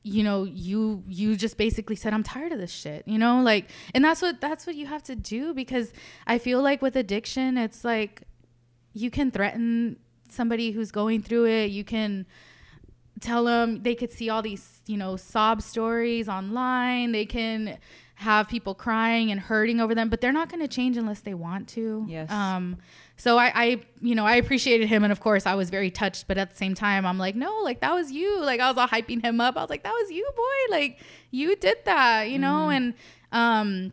you 0.02 0.22
know, 0.22 0.44
you, 0.44 1.04
you 1.08 1.36
just 1.36 1.56
basically 1.56 1.96
said, 1.96 2.12
I'm 2.12 2.22
tired 2.22 2.52
of 2.52 2.58
this 2.58 2.72
shit, 2.72 3.06
you 3.06 3.18
know, 3.18 3.40
like, 3.40 3.70
and 3.94 4.04
that's 4.04 4.20
what, 4.20 4.40
that's 4.40 4.66
what 4.66 4.74
you 4.74 4.86
have 4.86 5.02
to 5.04 5.14
do 5.14 5.54
because 5.54 5.92
I 6.26 6.38
feel 6.38 6.60
like 6.60 6.82
with 6.82 6.96
addiction, 6.96 7.56
it's 7.56 7.84
like 7.84 8.22
you 8.92 9.10
can 9.10 9.30
threaten 9.30 9.98
somebody 10.28 10.72
who's 10.72 10.90
going 10.90 11.22
through 11.22 11.46
it. 11.46 11.70
You 11.70 11.84
can, 11.84 12.26
tell 13.22 13.44
them 13.44 13.82
they 13.82 13.94
could 13.94 14.10
see 14.10 14.28
all 14.28 14.42
these 14.42 14.80
you 14.86 14.96
know 14.96 15.16
sob 15.16 15.62
stories 15.62 16.28
online 16.28 17.12
they 17.12 17.24
can 17.24 17.78
have 18.22 18.48
people 18.48 18.74
crying 18.74 19.30
and 19.30 19.40
hurting 19.40 19.80
over 19.80 19.94
them 19.94 20.08
but 20.08 20.20
they're 20.20 20.32
not 20.32 20.48
going 20.48 20.60
to 20.60 20.68
change 20.68 20.96
unless 20.96 21.20
they 21.20 21.34
want 21.34 21.68
to. 21.68 22.04
Yes. 22.08 22.30
um 22.30 22.78
so 23.16 23.36
I, 23.38 23.52
I 23.54 23.80
you 24.00 24.14
know 24.14 24.24
i 24.24 24.36
appreciated 24.36 24.88
him 24.88 25.04
and 25.04 25.12
of 25.12 25.20
course 25.20 25.44
i 25.46 25.54
was 25.54 25.68
very 25.70 25.90
touched 25.90 26.26
but 26.26 26.38
at 26.38 26.50
the 26.50 26.56
same 26.56 26.74
time 26.74 27.04
i'm 27.06 27.18
like 27.18 27.36
no 27.36 27.60
like 27.62 27.80
that 27.80 27.92
was 27.94 28.10
you. 28.10 28.40
Like 28.40 28.58
i 28.60 28.68
was 28.68 28.78
all 28.78 28.88
hyping 28.88 29.22
him 29.22 29.40
up. 29.40 29.56
I 29.56 29.60
was 29.60 29.70
like 29.70 29.82
that 29.84 29.92
was 30.00 30.10
you 30.10 30.28
boy. 30.34 30.76
Like 30.76 30.98
you 31.30 31.54
did 31.56 31.78
that 31.84 32.30
you 32.30 32.38
know? 32.38 32.70
And 32.70 32.94
um 33.32 33.92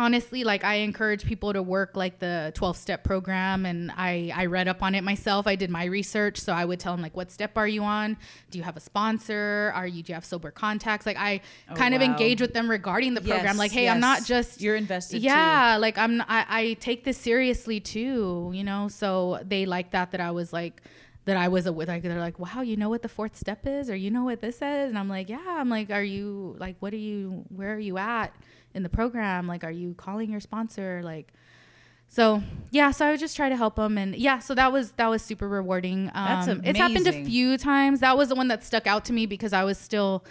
honestly 0.00 0.44
like 0.44 0.64
i 0.64 0.76
encourage 0.76 1.24
people 1.26 1.52
to 1.52 1.62
work 1.62 1.94
like 1.94 2.18
the 2.20 2.50
12 2.54 2.76
step 2.76 3.04
program 3.04 3.66
and 3.66 3.92
i 3.96 4.32
i 4.34 4.46
read 4.46 4.66
up 4.66 4.82
on 4.82 4.94
it 4.94 5.04
myself. 5.04 5.46
I 5.46 5.56
did 5.56 5.70
my 5.70 5.84
research 5.84 6.36
so 6.40 6.52
i 6.54 6.64
would 6.64 6.80
tell 6.80 6.94
them 6.94 7.02
like 7.02 7.14
what 7.14 7.30
step 7.30 7.52
are 7.58 7.68
you 7.68 7.82
on? 7.84 8.16
Do 8.50 8.58
you 8.58 8.64
have 8.64 8.76
a 8.76 8.80
sponsor? 8.80 9.72
Are 9.74 9.86
you 9.86 10.02
do 10.02 10.10
you 10.12 10.14
have 10.14 10.24
sober 10.24 10.50
contacts? 10.50 11.04
Like 11.06 11.18
i 11.18 11.40
Oh, 11.70 11.74
kind 11.74 11.94
of 11.94 12.00
engage 12.00 12.40
with 12.40 12.54
them 12.54 12.68
regarding 12.70 13.12
the 13.14 13.20
program 13.20 13.44
Yes, 13.44 13.58
like 13.58 13.72
hey 13.72 13.88
i'm 13.88 14.00
not 14.00 14.24
just 14.24 14.60
You're 14.62 14.76
invested, 14.76 15.20
yeah 15.22 15.76
like 15.78 15.98
i'm 15.98 16.22
I, 16.22 16.46
I 16.60 16.62
take 16.80 17.04
this 17.04 17.18
seriously 17.18 17.78
too 17.80 18.50
you 18.54 18.64
know? 18.64 18.88
So 18.88 19.40
they 19.46 19.66
like 19.66 19.90
that 19.92 20.12
that 20.12 20.20
i 20.20 20.30
was 20.30 20.52
like 20.52 20.82
that 21.24 21.36
I 21.36 21.48
was 21.48 21.70
with 21.70 21.88
like 21.88 22.02
they're 22.02 22.18
like 22.18 22.38
wow 22.38 22.62
you 22.62 22.76
know 22.76 22.88
what 22.88 23.02
the 23.02 23.08
fourth 23.08 23.36
step 23.36 23.66
is 23.66 23.90
or 23.90 23.96
you 23.96 24.10
know 24.10 24.24
what 24.24 24.40
this 24.40 24.56
is? 24.56 24.62
And 24.62 24.98
I'm 24.98 25.08
like 25.08 25.28
yeah. 25.28 25.44
I'm 25.46 25.68
like 25.68 25.90
are 25.90 26.02
you 26.02 26.56
like 26.58 26.76
what 26.80 26.92
are 26.92 26.98
you 26.98 27.44
where 27.48 27.74
are 27.74 27.78
you 27.78 27.98
at 27.98 28.34
in 28.74 28.82
the 28.82 28.88
program? 28.88 29.46
Like 29.46 29.64
are 29.64 29.70
you 29.70 29.94
calling 29.94 30.30
your 30.30 30.40
sponsor? 30.40 31.00
Like 31.04 31.32
so 32.08 32.42
yeah 32.72 32.90
so 32.90 33.06
I 33.06 33.10
would 33.12 33.20
just 33.20 33.36
try 33.36 33.48
to 33.48 33.56
help 33.56 33.76
them 33.76 33.96
and 33.96 34.16
yeah 34.16 34.40
so 34.40 34.54
that 34.54 34.72
was 34.72 34.92
that 34.92 35.08
was 35.08 35.22
super 35.22 35.48
rewarding. 35.48 36.10
Um 36.14 36.46
That's 36.46 36.60
it's 36.64 36.78
happened 36.78 37.06
a 37.06 37.24
few 37.24 37.58
times. 37.58 38.00
That 38.00 38.16
was 38.16 38.30
the 38.30 38.34
one 38.34 38.48
that 38.48 38.64
stuck 38.64 38.86
out 38.86 39.04
to 39.06 39.12
me 39.12 39.26
because 39.26 39.52
I 39.52 39.64
was 39.64 39.78
still 39.78 40.24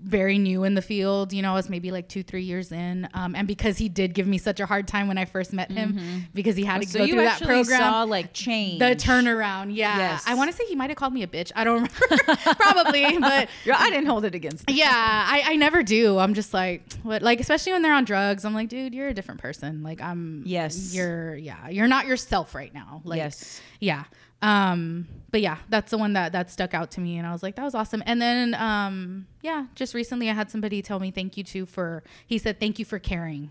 very 0.00 0.38
new 0.38 0.64
in 0.64 0.74
the 0.74 0.82
field. 0.82 1.32
You 1.32 1.42
know, 1.42 1.52
I 1.52 1.54
was 1.54 1.68
maybe 1.68 1.90
like 1.90 2.08
two, 2.08 2.22
three 2.22 2.42
years 2.42 2.72
in. 2.72 3.08
Um, 3.14 3.34
and 3.34 3.46
because 3.48 3.78
he 3.78 3.88
did 3.88 4.14
give 4.14 4.26
me 4.26 4.38
such 4.38 4.60
a 4.60 4.66
hard 4.66 4.86
time 4.88 5.08
when 5.08 5.18
I 5.18 5.24
first 5.24 5.52
met 5.52 5.70
him, 5.70 6.26
because 6.34 6.56
he 6.56 6.64
had 6.64 6.80
to 6.82 6.86
Mm-hmm. 6.86 6.92
So 6.92 6.98
go 7.00 7.06
through 7.06 7.22
that 7.22 7.40
program. 7.42 7.80
saw 7.80 8.02
like 8.04 8.32
change. 8.32 8.78
the 8.78 8.96
turnaround, 8.96 9.74
yeah. 9.74 9.96
Yes. 9.98 10.24
I 10.26 10.34
want 10.34 10.50
to 10.50 10.56
say 10.56 10.64
he 10.66 10.74
might 10.76 10.90
have 10.90 10.96
called 10.96 11.12
me 11.12 11.22
a 11.22 11.26
bitch. 11.26 11.50
I 11.56 11.64
don't 11.64 11.74
remember, 11.82 12.34
probably, 12.56 13.18
but 13.18 13.48
Yeah, 13.64 13.76
I 13.78 13.90
didn't 13.90 14.06
hold 14.06 14.24
it 14.24 14.34
against. 14.34 14.68
him. 14.70 14.76
yeah, 14.76 14.90
I, 14.92 15.42
I 15.46 15.56
never 15.56 15.82
do. 15.82 16.18
I'm 16.18 16.34
just 16.34 16.52
like, 16.54 16.82
what? 17.02 17.22
Like, 17.22 17.40
especially 17.40 17.72
when 17.72 17.82
they're 17.82 17.94
on 17.94 18.04
drugs, 18.04 18.44
I'm 18.44 18.54
like, 18.54 18.68
dude, 18.68 18.94
you're 18.94 19.08
a 19.08 19.14
different 19.14 19.40
person. 19.40 19.82
Like, 19.82 20.00
I'm, 20.00 20.42
Yes. 20.46 20.94
you're, 20.94 21.34
yeah, 21.36 21.68
you're 21.68 21.88
not 21.88 22.06
yourself 22.06 22.54
right 22.54 22.72
now. 22.72 23.00
Like, 23.04 23.18
yes. 23.18 23.60
yeah 23.80 24.04
um 24.42 25.06
but 25.30 25.40
yeah 25.40 25.56
that's 25.70 25.90
the 25.90 25.98
one 25.98 26.12
that 26.12 26.32
that 26.32 26.50
stuck 26.50 26.74
out 26.74 26.90
to 26.90 27.00
me 27.00 27.16
and 27.16 27.26
i 27.26 27.32
was 27.32 27.42
like 27.42 27.56
that 27.56 27.64
was 27.64 27.74
awesome. 27.74 28.02
And 28.06 28.20
then 28.20 28.54
um 28.54 29.26
yeah 29.42 29.66
just 29.74 29.94
recently 29.94 30.28
i 30.28 30.34
had 30.34 30.50
somebody 30.50 30.82
tell 30.82 31.00
me 31.00 31.10
thank 31.10 31.36
you 31.36 31.44
too 31.44 31.64
for 31.66 32.02
he 32.26 32.36
said 32.38 32.60
thank 32.60 32.78
you 32.78 32.84
for 32.84 32.98
caring. 32.98 33.50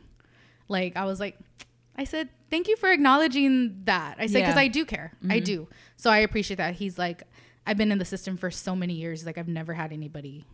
Like 0.68 0.96
i 0.96 1.06
was 1.06 1.20
like 1.20 1.38
i 1.96 2.04
said 2.04 2.30
thank 2.52 2.68
you 2.68 2.76
for 2.78 2.92
acknowledging 2.92 3.82
that. 3.86 4.18
I 4.20 4.28
said 4.28 4.42
because 4.42 4.56
Yeah. 4.56 4.62
i 4.62 4.68
do 4.68 4.86
care. 4.86 5.12
I 5.30 5.40
do. 5.40 5.68
So 5.98 6.10
i 6.12 6.20
appreciate 6.20 6.58
that. 6.58 6.76
He's 6.76 6.98
like 7.00 7.24
i've 7.68 7.78
been 7.78 7.92
in 7.92 7.98
the 7.98 8.06
system 8.06 8.38
for 8.38 8.52
so 8.52 8.76
many 8.76 8.94
years 8.94 9.26
like 9.26 9.40
i've 9.40 9.48
never 9.48 9.74
had 9.74 9.92
anybody 9.92 10.46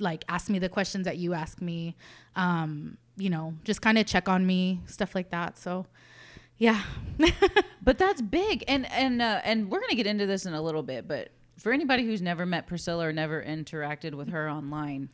like 0.00 0.24
ask 0.28 0.48
me 0.50 0.58
the 0.58 0.68
questions 0.68 1.04
that 1.04 1.16
you 1.18 1.32
ask 1.32 1.60
me 1.60 1.94
um 2.34 2.96
you 3.16 3.30
know 3.30 3.54
just 3.64 3.80
kind 3.82 3.98
of 3.98 4.06
check 4.06 4.28
on 4.28 4.44
me 4.46 4.80
stuff 4.86 5.14
like 5.14 5.30
that. 5.30 5.56
So 5.58 5.86
yeah 6.60 6.82
But 7.82 7.98
that's 7.98 8.20
big, 8.20 8.64
and 8.68 8.90
and 8.92 9.22
uh, 9.22 9.40
and 9.42 9.70
we're 9.70 9.80
gonna 9.80 9.94
get 9.94 10.06
into 10.06 10.26
this 10.26 10.44
in 10.44 10.52
a 10.52 10.60
little 10.60 10.82
bit. 10.82 11.08
But 11.08 11.30
for 11.58 11.72
anybody 11.72 12.04
who's 12.04 12.20
never 12.20 12.44
met 12.44 12.66
Priscilla 12.66 13.06
or 13.06 13.12
never 13.12 13.42
interacted 13.42 14.14
with 14.14 14.28
her 14.30 14.48
online, 14.50 15.08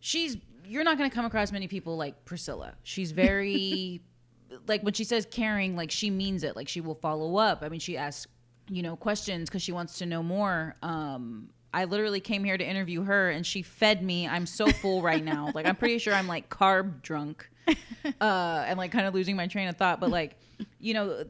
she's 0.00 0.36
you're 0.64 0.84
not 0.84 0.98
gonna 0.98 1.10
come 1.10 1.24
across 1.24 1.52
many 1.52 1.68
people 1.68 1.96
like 1.96 2.24
Priscilla. 2.24 2.74
She's 2.82 3.12
very 3.12 4.02
like 4.66 4.82
when 4.82 4.92
she 4.92 5.04
says 5.04 5.26
caring, 5.30 5.76
like 5.76 5.90
she 5.90 6.10
means 6.10 6.42
it. 6.42 6.56
Like 6.56 6.68
she 6.68 6.80
will 6.80 6.96
follow 6.96 7.36
up. 7.36 7.62
I 7.62 7.68
mean, 7.68 7.80
she 7.80 7.96
asks 7.96 8.26
you 8.68 8.82
know 8.82 8.96
questions 8.96 9.48
because 9.48 9.62
she 9.62 9.72
wants 9.72 9.98
to 9.98 10.06
know 10.06 10.22
more. 10.22 10.76
Um, 10.82 11.50
I 11.72 11.84
literally 11.84 12.20
came 12.20 12.42
here 12.42 12.58
to 12.58 12.68
interview 12.68 13.04
her, 13.04 13.30
and 13.30 13.46
she 13.46 13.62
fed 13.62 14.02
me. 14.02 14.26
I'm 14.26 14.46
so 14.46 14.66
full 14.66 15.00
right 15.00 15.24
now. 15.24 15.52
Like 15.54 15.66
I'm 15.66 15.76
pretty 15.76 15.98
sure 15.98 16.12
I'm 16.12 16.26
like 16.26 16.48
carb 16.50 17.02
drunk 17.02 17.48
uh, 18.20 18.64
and 18.66 18.78
like 18.78 18.90
kind 18.92 19.06
of 19.06 19.14
losing 19.14 19.36
my 19.36 19.46
train 19.46 19.68
of 19.68 19.76
thought. 19.76 20.00
But 20.00 20.10
like, 20.10 20.36
you 20.80 20.94
know, 20.94 21.24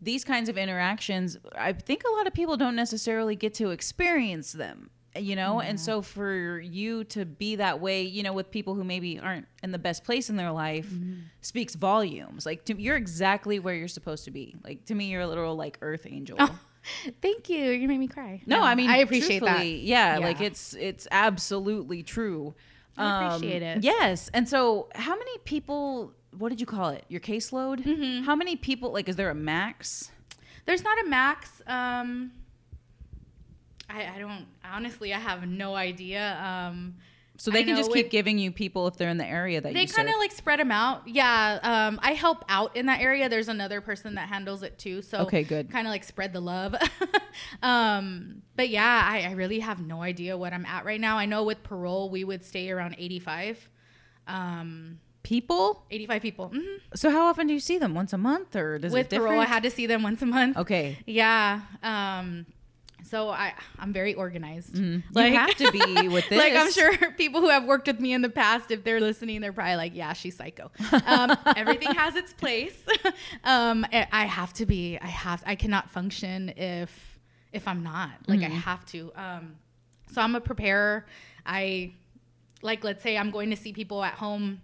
these 0.00 0.24
kinds 0.24 0.48
of 0.48 0.58
interactions, 0.58 1.36
I 1.56 1.72
think 1.72 2.02
a 2.08 2.12
lot 2.16 2.26
of 2.26 2.32
people 2.34 2.56
don't 2.56 2.76
necessarily 2.76 3.36
get 3.36 3.54
to 3.54 3.70
experience 3.70 4.52
them. 4.52 4.90
You 5.14 5.36
know, 5.36 5.60
and 5.60 5.78
so 5.78 6.00
for 6.00 6.58
you 6.58 7.04
to 7.04 7.26
be 7.26 7.56
that 7.56 7.80
way, 7.82 8.00
you 8.02 8.22
know, 8.22 8.32
with 8.32 8.50
people 8.50 8.74
who 8.74 8.82
maybe 8.82 9.20
aren't 9.20 9.46
in 9.62 9.70
the 9.70 9.78
best 9.78 10.04
place 10.04 10.30
in 10.30 10.36
their 10.36 10.50
life, 10.50 10.90
speaks 11.42 11.74
volumes. 11.74 12.46
Like, 12.46 12.64
to, 12.64 12.80
you're 12.80 12.96
exactly 12.96 13.58
where 13.58 13.74
you're 13.74 13.88
supposed 13.88 14.24
to 14.24 14.30
be. 14.30 14.56
Like, 14.64 14.86
to 14.86 14.94
me, 14.94 15.10
you're 15.10 15.20
a 15.20 15.26
literal 15.26 15.54
like 15.54 15.76
earth 15.82 16.06
angel. 16.08 16.38
Oh, 16.40 16.58
Thank 17.20 17.50
you. 17.50 17.72
You 17.72 17.88
made 17.88 17.98
me 17.98 18.08
cry. 18.08 18.40
No, 18.46 18.62
I 18.62 18.74
mean, 18.74 18.88
I 18.88 18.96
appreciate 18.98 19.42
that. 19.42 19.66
Yeah, 19.66 20.18
Yeah. 20.18 20.24
like 20.24 20.40
it's 20.40 20.72
it's 20.74 21.06
absolutely 21.10 22.02
true. 22.02 22.54
Um, 22.96 23.06
I 23.06 23.26
appreciate 23.34 23.62
it. 23.62 23.84
Yes, 23.84 24.30
and 24.34 24.48
so 24.48 24.88
how 24.94 25.16
many 25.16 25.38
people? 25.44 26.12
What 26.38 26.48
did 26.48 26.60
you 26.60 26.66
call 26.66 26.90
it? 26.90 27.04
Your 27.08 27.20
caseload? 27.20 27.84
Mm-hmm. 27.84 28.24
How 28.24 28.34
many 28.34 28.56
people? 28.56 28.92
Like, 28.92 29.08
is 29.08 29.16
there 29.16 29.30
a 29.30 29.34
max? 29.34 30.10
There's 30.64 30.82
not 30.82 30.98
a 31.04 31.08
max. 31.08 31.60
Um, 31.66 32.32
I, 33.88 34.12
I 34.14 34.18
don't 34.18 34.46
honestly. 34.64 35.12
I 35.12 35.18
have 35.18 35.46
no 35.46 35.74
idea. 35.74 36.38
Um, 36.42 36.94
So 37.42 37.50
they 37.50 37.58
I 37.58 37.62
can 37.64 37.72
know 37.72 37.78
just 37.78 37.92
keep 37.92 38.08
giving 38.08 38.38
you 38.38 38.52
people 38.52 38.86
if 38.86 38.96
they're 38.96 39.08
in 39.08 39.18
the 39.18 39.26
area 39.26 39.60
that 39.60 39.74
they 39.74 39.80
you 39.80 39.88
kind 39.88 40.08
of 40.08 40.14
like 40.20 40.30
spread 40.30 40.60
them 40.60 40.70
out. 40.70 41.08
Yeah. 41.08 41.58
Um, 41.64 41.98
I 42.00 42.12
help 42.12 42.44
out 42.48 42.76
in 42.76 42.86
that 42.86 43.00
area. 43.00 43.28
There's 43.28 43.48
another 43.48 43.80
person 43.80 44.14
that 44.14 44.28
handles 44.28 44.62
it 44.62 44.78
too. 44.78 45.02
So 45.02 45.18
Okay, 45.22 45.42
good. 45.42 45.68
Kind 45.68 45.88
of 45.88 45.90
like 45.90 46.04
spread 46.04 46.32
the 46.32 46.38
love. 46.38 46.76
um, 47.64 48.42
but 48.54 48.68
yeah, 48.68 49.08
I, 49.10 49.22
I 49.22 49.32
really 49.32 49.58
have 49.58 49.84
no 49.84 50.02
idea 50.02 50.38
what 50.38 50.52
I'm 50.52 50.64
at 50.66 50.84
right 50.84 51.00
now. 51.00 51.18
I 51.18 51.26
know 51.26 51.42
with 51.42 51.64
parole 51.64 52.10
we 52.10 52.22
would 52.22 52.44
stay 52.44 52.70
around 52.70 52.94
85. 52.96 53.68
Um, 54.28 55.00
people. 55.24 55.84
85 55.90 56.22
people. 56.22 56.50
Mhm. 56.50 56.76
So 56.94 57.10
how 57.10 57.26
often 57.26 57.48
do 57.48 57.54
you 57.54 57.60
see 57.60 57.76
them? 57.76 57.92
Once 57.92 58.12
a 58.12 58.18
month, 58.18 58.54
or 58.54 58.78
does 58.78 58.92
With 58.92 59.06
it 59.06 59.10
differ? 59.10 59.26
parole, 59.26 59.40
I 59.40 59.46
had 59.46 59.64
to 59.64 59.70
see 59.70 59.86
them 59.86 60.04
once 60.04 60.22
a 60.22 60.26
month. 60.26 60.56
okay. 60.58 60.96
Yeah. 61.06 61.62
Um, 61.82 62.46
so 63.02 63.28
I 63.28 63.54
I'm 63.78 63.92
very 63.92 64.14
organized. 64.14 64.76
like 65.12 65.32
you 65.32 65.38
have 65.38 65.54
to 65.56 65.72
be 65.72 66.08
with 66.08 66.28
this. 66.28 66.38
Like 66.38 66.54
I'm 66.54 66.70
sure 66.72 67.12
people 67.12 67.40
who 67.40 67.48
have 67.48 67.64
worked 67.64 67.86
with 67.86 68.00
me 68.00 68.12
in 68.12 68.22
the 68.22 68.28
past, 68.28 68.70
if 68.70 68.84
they're 68.84 69.00
listening, 69.00 69.40
they're 69.40 69.52
probably 69.52 69.76
like, 69.76 69.94
"Yeah, 69.94 70.12
she's 70.12 70.36
psycho." 70.36 70.70
Um, 71.06 71.36
everything 71.56 71.94
has 71.94 72.16
its 72.16 72.32
place. 72.32 72.76
um, 73.44 73.84
I 73.92 74.06
I 74.12 74.24
have 74.26 74.52
to 74.54 74.66
be. 74.66 74.98
I 75.00 75.06
have. 75.06 75.42
I 75.46 75.54
cannot 75.54 75.90
function 75.90 76.50
if 76.56 77.18
if 77.52 77.66
I'm 77.68 77.82
not. 77.82 78.10
Like 78.26 78.42
I 78.42 78.48
have 78.48 78.84
to. 78.86 79.12
Um, 79.14 79.56
so 80.12 80.20
I'm 80.20 80.34
a 80.34 80.40
preparer. 80.40 81.06
I 81.44 81.92
like 82.62 82.84
let's 82.84 83.02
say 83.02 83.16
I'm 83.18 83.30
going 83.30 83.50
to 83.50 83.56
see 83.56 83.72
people 83.72 84.04
at 84.04 84.14
home 84.14 84.60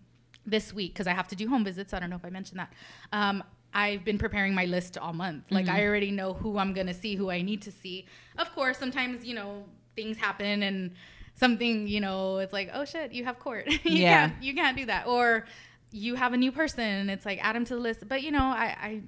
this 0.46 0.72
week 0.72 0.94
because 0.94 1.06
I 1.06 1.12
have 1.12 1.28
to 1.28 1.36
do 1.36 1.48
home 1.48 1.64
visits. 1.64 1.92
I 1.92 2.00
don't 2.00 2.10
know 2.10 2.16
if 2.16 2.24
I 2.24 2.30
mentioned 2.30 2.60
that. 2.60 2.72
Um, 3.12 3.42
I've 3.74 4.04
been 4.04 4.18
preparing 4.18 4.54
my 4.54 4.64
list 4.64 4.96
all 4.98 5.12
month. 5.12 5.44
Like 5.50 5.68
I 5.68 5.84
already 5.84 6.10
know 6.10 6.32
who 6.34 6.58
I'm 6.58 6.72
gonna 6.72 6.94
see, 6.94 7.14
who 7.16 7.30
I 7.30 7.42
need 7.42 7.62
to 7.62 7.70
see. 7.72 8.06
Of 8.38 8.52
course, 8.54 8.78
sometimes 8.78 9.24
you 9.24 9.34
know 9.34 9.64
things 9.94 10.16
happen 10.16 10.62
and 10.62 10.92
something 11.34 11.86
you 11.86 12.00
know 12.00 12.38
it's 12.38 12.52
like 12.52 12.68
oh 12.74 12.84
shit 12.84 13.12
you 13.12 13.24
have 13.24 13.38
court 13.38 13.66
you 13.84 14.02
Yeah. 14.02 14.28
can't 14.28 14.42
you 14.42 14.54
can't 14.54 14.76
do 14.76 14.86
that 14.86 15.06
or 15.06 15.44
you 15.92 16.14
have 16.16 16.32
a 16.32 16.36
new 16.36 16.50
person 16.52 16.82
and 16.84 17.10
it's 17.10 17.24
like 17.24 17.38
add 17.44 17.54
them 17.56 17.64
to 17.64 17.74
the 17.74 17.80
list 17.80 18.08
but 18.08 18.22
you 18.22 18.30
know 18.32 18.42
I 18.42 18.76
I, 18.80 19.02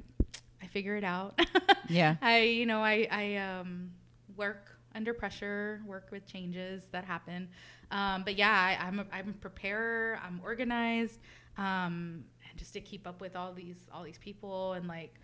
I 0.62 0.66
figure 0.68 0.96
it 0.96 1.02
out 1.04 1.40
Yeah. 1.88 2.16
I 2.22 2.42
you 2.42 2.66
know 2.66 2.82
I 2.84 3.06
I 3.10 3.36
um 3.36 3.90
work 4.36 4.76
under 4.94 5.12
pressure 5.12 5.80
work 5.86 6.08
with 6.12 6.24
changes 6.26 6.82
that 6.92 7.04
happen 7.04 7.48
um, 7.90 8.22
but 8.24 8.36
yeah 8.36 8.50
I, 8.52 8.86
I'm 8.86 9.00
a, 9.00 9.06
I'm 9.12 9.28
a 9.30 9.32
preparer 9.32 10.18
I'm 10.24 10.40
organized 10.44 11.18
um, 11.58 12.24
just 12.60 12.74
to 12.74 12.80
keep 12.80 13.06
up 13.06 13.20
with 13.20 13.34
all 13.34 13.52
these 13.52 13.88
all 13.92 14.04
these 14.04 14.18
people 14.18 14.74
and 14.74 14.86
like 14.86 15.14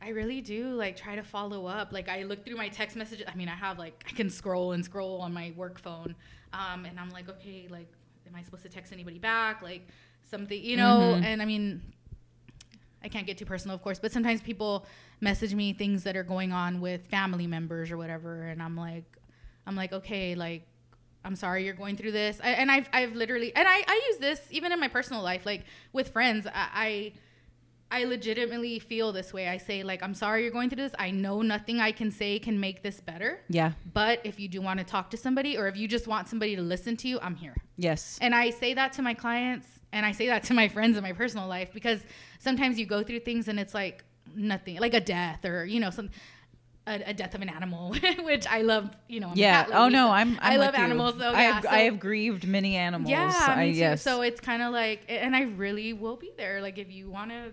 I 0.00 0.08
really 0.08 0.40
do 0.40 0.70
like 0.70 0.96
try 0.96 1.14
to 1.14 1.22
follow 1.22 1.66
up. 1.66 1.92
Like 1.92 2.08
I 2.08 2.24
look 2.24 2.44
through 2.44 2.56
my 2.56 2.68
text 2.68 2.96
messages. 2.96 3.24
I 3.32 3.36
mean, 3.36 3.48
I 3.48 3.54
have 3.54 3.78
like 3.78 4.02
I 4.08 4.12
can 4.12 4.30
scroll 4.30 4.72
and 4.72 4.84
scroll 4.84 5.20
on 5.20 5.32
my 5.32 5.52
work 5.56 5.78
phone, 5.78 6.16
um, 6.52 6.86
and 6.86 6.98
I'm 6.98 7.10
like, 7.10 7.28
okay, 7.28 7.68
like, 7.70 7.86
am 8.26 8.34
I 8.34 8.42
supposed 8.42 8.64
to 8.64 8.68
text 8.68 8.92
anybody 8.92 9.20
back? 9.20 9.62
Like 9.62 9.86
something, 10.24 10.60
you 10.60 10.76
know? 10.76 11.14
Mhm. 11.16 11.22
And 11.22 11.40
I 11.40 11.44
mean, 11.44 11.80
I 13.04 13.08
can't 13.08 13.26
get 13.28 13.38
too 13.38 13.44
personal, 13.44 13.76
of 13.76 13.82
course, 13.82 14.00
but 14.00 14.10
sometimes 14.10 14.40
people 14.40 14.86
message 15.20 15.54
me 15.54 15.72
things 15.72 16.02
that 16.02 16.16
are 16.16 16.24
going 16.24 16.50
on 16.52 16.80
with 16.80 17.06
family 17.06 17.46
members 17.46 17.92
or 17.92 17.96
whatever, 17.96 18.42
and 18.48 18.60
I'm 18.60 18.76
like, 18.76 19.04
I'm 19.66 19.76
like, 19.76 19.92
okay, 19.92 20.34
like. 20.34 20.66
I'm 21.24 21.36
sorry 21.36 21.64
you're 21.64 21.74
going 21.74 21.96
through 21.96 22.12
this, 22.12 22.40
I, 22.42 22.50
and 22.50 22.70
I've 22.70 22.88
I've 22.92 23.14
literally 23.14 23.54
and 23.54 23.66
I, 23.68 23.84
I 23.86 24.08
use 24.10 24.18
this 24.18 24.40
even 24.50 24.72
in 24.72 24.80
my 24.80 24.88
personal 24.88 25.22
life, 25.22 25.46
like 25.46 25.64
with 25.92 26.08
friends. 26.08 26.46
I, 26.46 26.68
I 26.74 27.12
I 27.92 28.04
legitimately 28.04 28.78
feel 28.78 29.12
this 29.12 29.34
way. 29.34 29.48
I 29.48 29.58
say 29.58 29.82
like, 29.82 30.02
I'm 30.02 30.14
sorry 30.14 30.42
you're 30.42 30.50
going 30.50 30.70
through 30.70 30.82
this. 30.82 30.94
I 30.98 31.10
know 31.10 31.42
nothing 31.42 31.78
I 31.78 31.92
can 31.92 32.10
say 32.10 32.38
can 32.38 32.58
make 32.58 32.82
this 32.82 33.00
better. 33.00 33.40
Yeah. 33.50 33.72
But 33.92 34.20
if 34.24 34.40
you 34.40 34.48
do 34.48 34.62
want 34.62 34.78
to 34.78 34.84
talk 34.84 35.10
to 35.10 35.18
somebody 35.18 35.58
or 35.58 35.68
if 35.68 35.76
you 35.76 35.86
just 35.86 36.06
want 36.06 36.26
somebody 36.26 36.56
to 36.56 36.62
listen 36.62 36.96
to 36.96 37.08
you, 37.08 37.20
I'm 37.20 37.34
here. 37.34 37.54
Yes. 37.76 38.18
And 38.22 38.34
I 38.34 38.48
say 38.48 38.72
that 38.72 38.94
to 38.94 39.02
my 39.02 39.12
clients 39.12 39.66
and 39.92 40.06
I 40.06 40.12
say 40.12 40.26
that 40.28 40.42
to 40.44 40.54
my 40.54 40.68
friends 40.68 40.96
in 40.96 41.02
my 41.02 41.12
personal 41.12 41.46
life 41.46 41.68
because 41.74 42.00
sometimes 42.38 42.78
you 42.78 42.86
go 42.86 43.02
through 43.02 43.20
things 43.20 43.46
and 43.48 43.60
it's 43.60 43.74
like 43.74 44.04
nothing, 44.34 44.78
like 44.78 44.94
a 44.94 45.00
death 45.00 45.44
or, 45.44 45.66
you 45.66 45.78
know, 45.78 45.90
some 45.90 46.08
a, 46.86 47.10
a 47.10 47.14
death 47.14 47.34
of 47.34 47.42
an 47.42 47.48
animal, 47.48 47.94
which 48.22 48.46
I 48.46 48.62
love. 48.62 48.90
You 49.08 49.20
know, 49.20 49.28
I'm 49.28 49.36
Yeah. 49.36 49.64
cat 49.64 49.74
Oh 49.74 49.88
no, 49.88 50.08
so 50.08 50.12
I'm. 50.12 50.38
I'm 50.40 50.52
I 50.52 50.56
love 50.56 50.74
animals. 50.74 51.20
I 51.20 51.30
yeah, 51.30 51.52
have, 51.52 51.62
so- 51.64 51.70
I 51.70 51.78
have 51.80 52.00
grieved 52.00 52.46
many 52.46 52.76
animals. 52.76 53.10
yeah, 53.10 53.32
I, 53.48 53.64
yes. 53.64 54.02
So 54.02 54.22
it's 54.22 54.40
kind 54.40 54.62
of 54.62 54.72
like, 54.72 55.04
and 55.08 55.34
I 55.36 55.42
really 55.42 55.92
will 55.92 56.16
be 56.16 56.32
there. 56.36 56.60
Like 56.60 56.78
if 56.78 56.90
you 56.90 57.10
want 57.10 57.30
to 57.30 57.52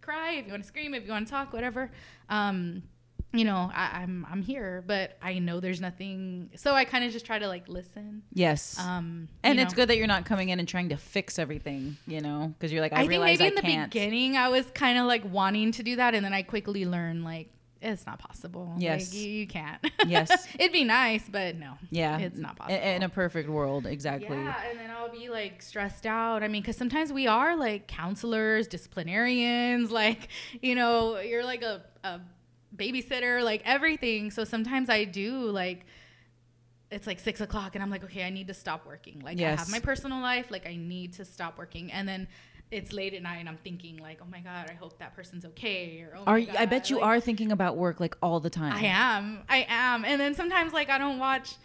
cry, 0.00 0.32
if 0.32 0.46
you 0.46 0.52
want 0.52 0.62
to 0.62 0.68
scream, 0.68 0.94
if 0.94 1.04
you 1.04 1.10
want 1.10 1.26
to 1.26 1.30
talk, 1.30 1.52
whatever. 1.52 1.90
Um, 2.28 2.82
you 3.32 3.44
know, 3.44 3.70
I, 3.72 4.00
I'm 4.02 4.26
I'm 4.28 4.42
here, 4.42 4.82
but 4.86 5.16
I 5.22 5.38
know 5.38 5.60
there's 5.60 5.80
nothing. 5.80 6.50
So 6.56 6.74
I 6.74 6.84
kind 6.84 7.04
of 7.04 7.12
just 7.12 7.24
try 7.24 7.38
to 7.38 7.46
like 7.46 7.68
listen. 7.68 8.22
yes. 8.32 8.76
Um, 8.78 9.28
and 9.44 9.56
you 9.58 9.62
it's 9.62 9.72
know. 9.72 9.76
good 9.76 9.90
that 9.90 9.98
you're 9.98 10.08
not 10.08 10.24
coming 10.24 10.48
in 10.48 10.58
and 10.58 10.66
trying 10.66 10.88
to 10.88 10.96
fix 10.96 11.38
everything. 11.38 11.96
You 12.08 12.22
know, 12.22 12.52
because 12.58 12.72
you're 12.72 12.80
like, 12.80 12.92
I, 12.92 13.02
I, 13.02 13.06
think 13.06 13.22
maybe 13.22 13.44
I 13.44 13.46
in 13.46 13.54
the 13.54 13.62
can't. 13.62 13.92
beginning 13.92 14.36
I 14.36 14.48
was 14.48 14.66
kind 14.74 14.98
of 14.98 15.06
like 15.06 15.22
wanting 15.30 15.70
to 15.72 15.82
do 15.84 15.96
that, 15.96 16.14
and 16.16 16.24
then 16.24 16.32
I 16.32 16.42
quickly 16.42 16.84
learned 16.86 17.22
like 17.22 17.52
it's 17.82 18.06
not 18.06 18.18
possible. 18.18 18.74
Yes. 18.76 19.12
like, 19.12 19.20
you, 19.22 19.30
you 19.30 19.46
can't. 19.46 19.78
Yes. 20.06 20.46
it'd 20.58 20.72
be 20.72 20.84
nice, 20.84 21.24
but 21.30 21.56
no. 21.56 21.74
Yeah. 21.90 22.18
it's 22.18 22.38
not 22.38 22.56
possible. 22.56 22.78
in 22.78 23.02
a 23.02 23.08
perfect 23.08 23.48
world, 23.48 23.86
exactly. 23.86 24.36
Yeah, 24.36 24.54
and 24.68 24.78
then 24.78 24.90
I'll 24.90 25.10
be 25.10 25.28
like 25.28 25.62
stressed 25.62 26.06
out. 26.06 26.42
I 26.42 26.48
mean, 26.48 26.62
because 26.62 26.76
sometimes 26.76 27.12
we 27.12 27.26
are 27.26 27.56
like 27.56 27.86
counselors, 27.86 28.66
disciplinarians, 28.66 29.90
like, 30.02 30.28
you 30.60 30.74
know, 30.74 31.18
you're 31.20 31.44
like 31.44 31.62
a, 31.62 31.82
a 32.04 32.20
babysitter, 32.76 33.42
like 33.42 33.62
everything. 33.64 34.30
So 34.30 34.44
sometimes 34.44 34.88
I 34.90 35.04
do 35.04 35.38
like, 35.50 35.86
it's 36.90 37.06
like 37.06 37.20
six 37.20 37.40
o'clock 37.40 37.74
and 37.76 37.82
I'm 37.82 37.90
like, 37.90 38.04
okay, 38.04 38.24
I 38.24 38.30
need 38.30 38.48
to 38.48 38.54
stop 38.54 38.84
working. 38.86 39.20
Like, 39.24 39.38
I 39.38 39.40
Yes. 39.42 39.58
have 39.60 39.70
my 39.70 39.78
personal 39.80 40.20
life, 40.20 40.50
like, 40.50 40.66
I 40.66 40.76
need 40.76 41.14
to 41.14 41.24
stop 41.24 41.56
working. 41.56 41.92
And 41.92 42.08
then 42.08 42.26
it's 42.70 42.92
late 42.92 43.14
at 43.14 43.22
night 43.22 43.38
and 43.38 43.48
I'm 43.48 43.56
thinking, 43.58 43.98
like, 43.98 44.18
oh 44.22 44.26
my 44.30 44.40
God, 44.40 44.70
I 44.70 44.74
hope 44.74 44.98
that 44.98 45.14
person's 45.14 45.44
okay. 45.44 46.00
Or, 46.02 46.16
oh 46.18 46.24
Are 46.26 46.38
you, 46.38 46.48
I 46.58 46.66
bet 46.66 46.88
you 46.90 46.96
like, 46.96 47.04
are 47.04 47.20
thinking 47.20 47.52
about 47.52 47.76
work 47.76 48.00
like 48.00 48.16
all 48.22 48.40
the 48.40 48.50
time. 48.50 48.72
I 48.72 48.84
am. 48.86 49.40
I 49.48 49.66
am. 49.68 50.04
And 50.04 50.20
then 50.20 50.34
sometimes 50.34 50.72
like 50.72 50.88
I 50.88 50.98
don't 50.98 51.18
watch 51.18 51.56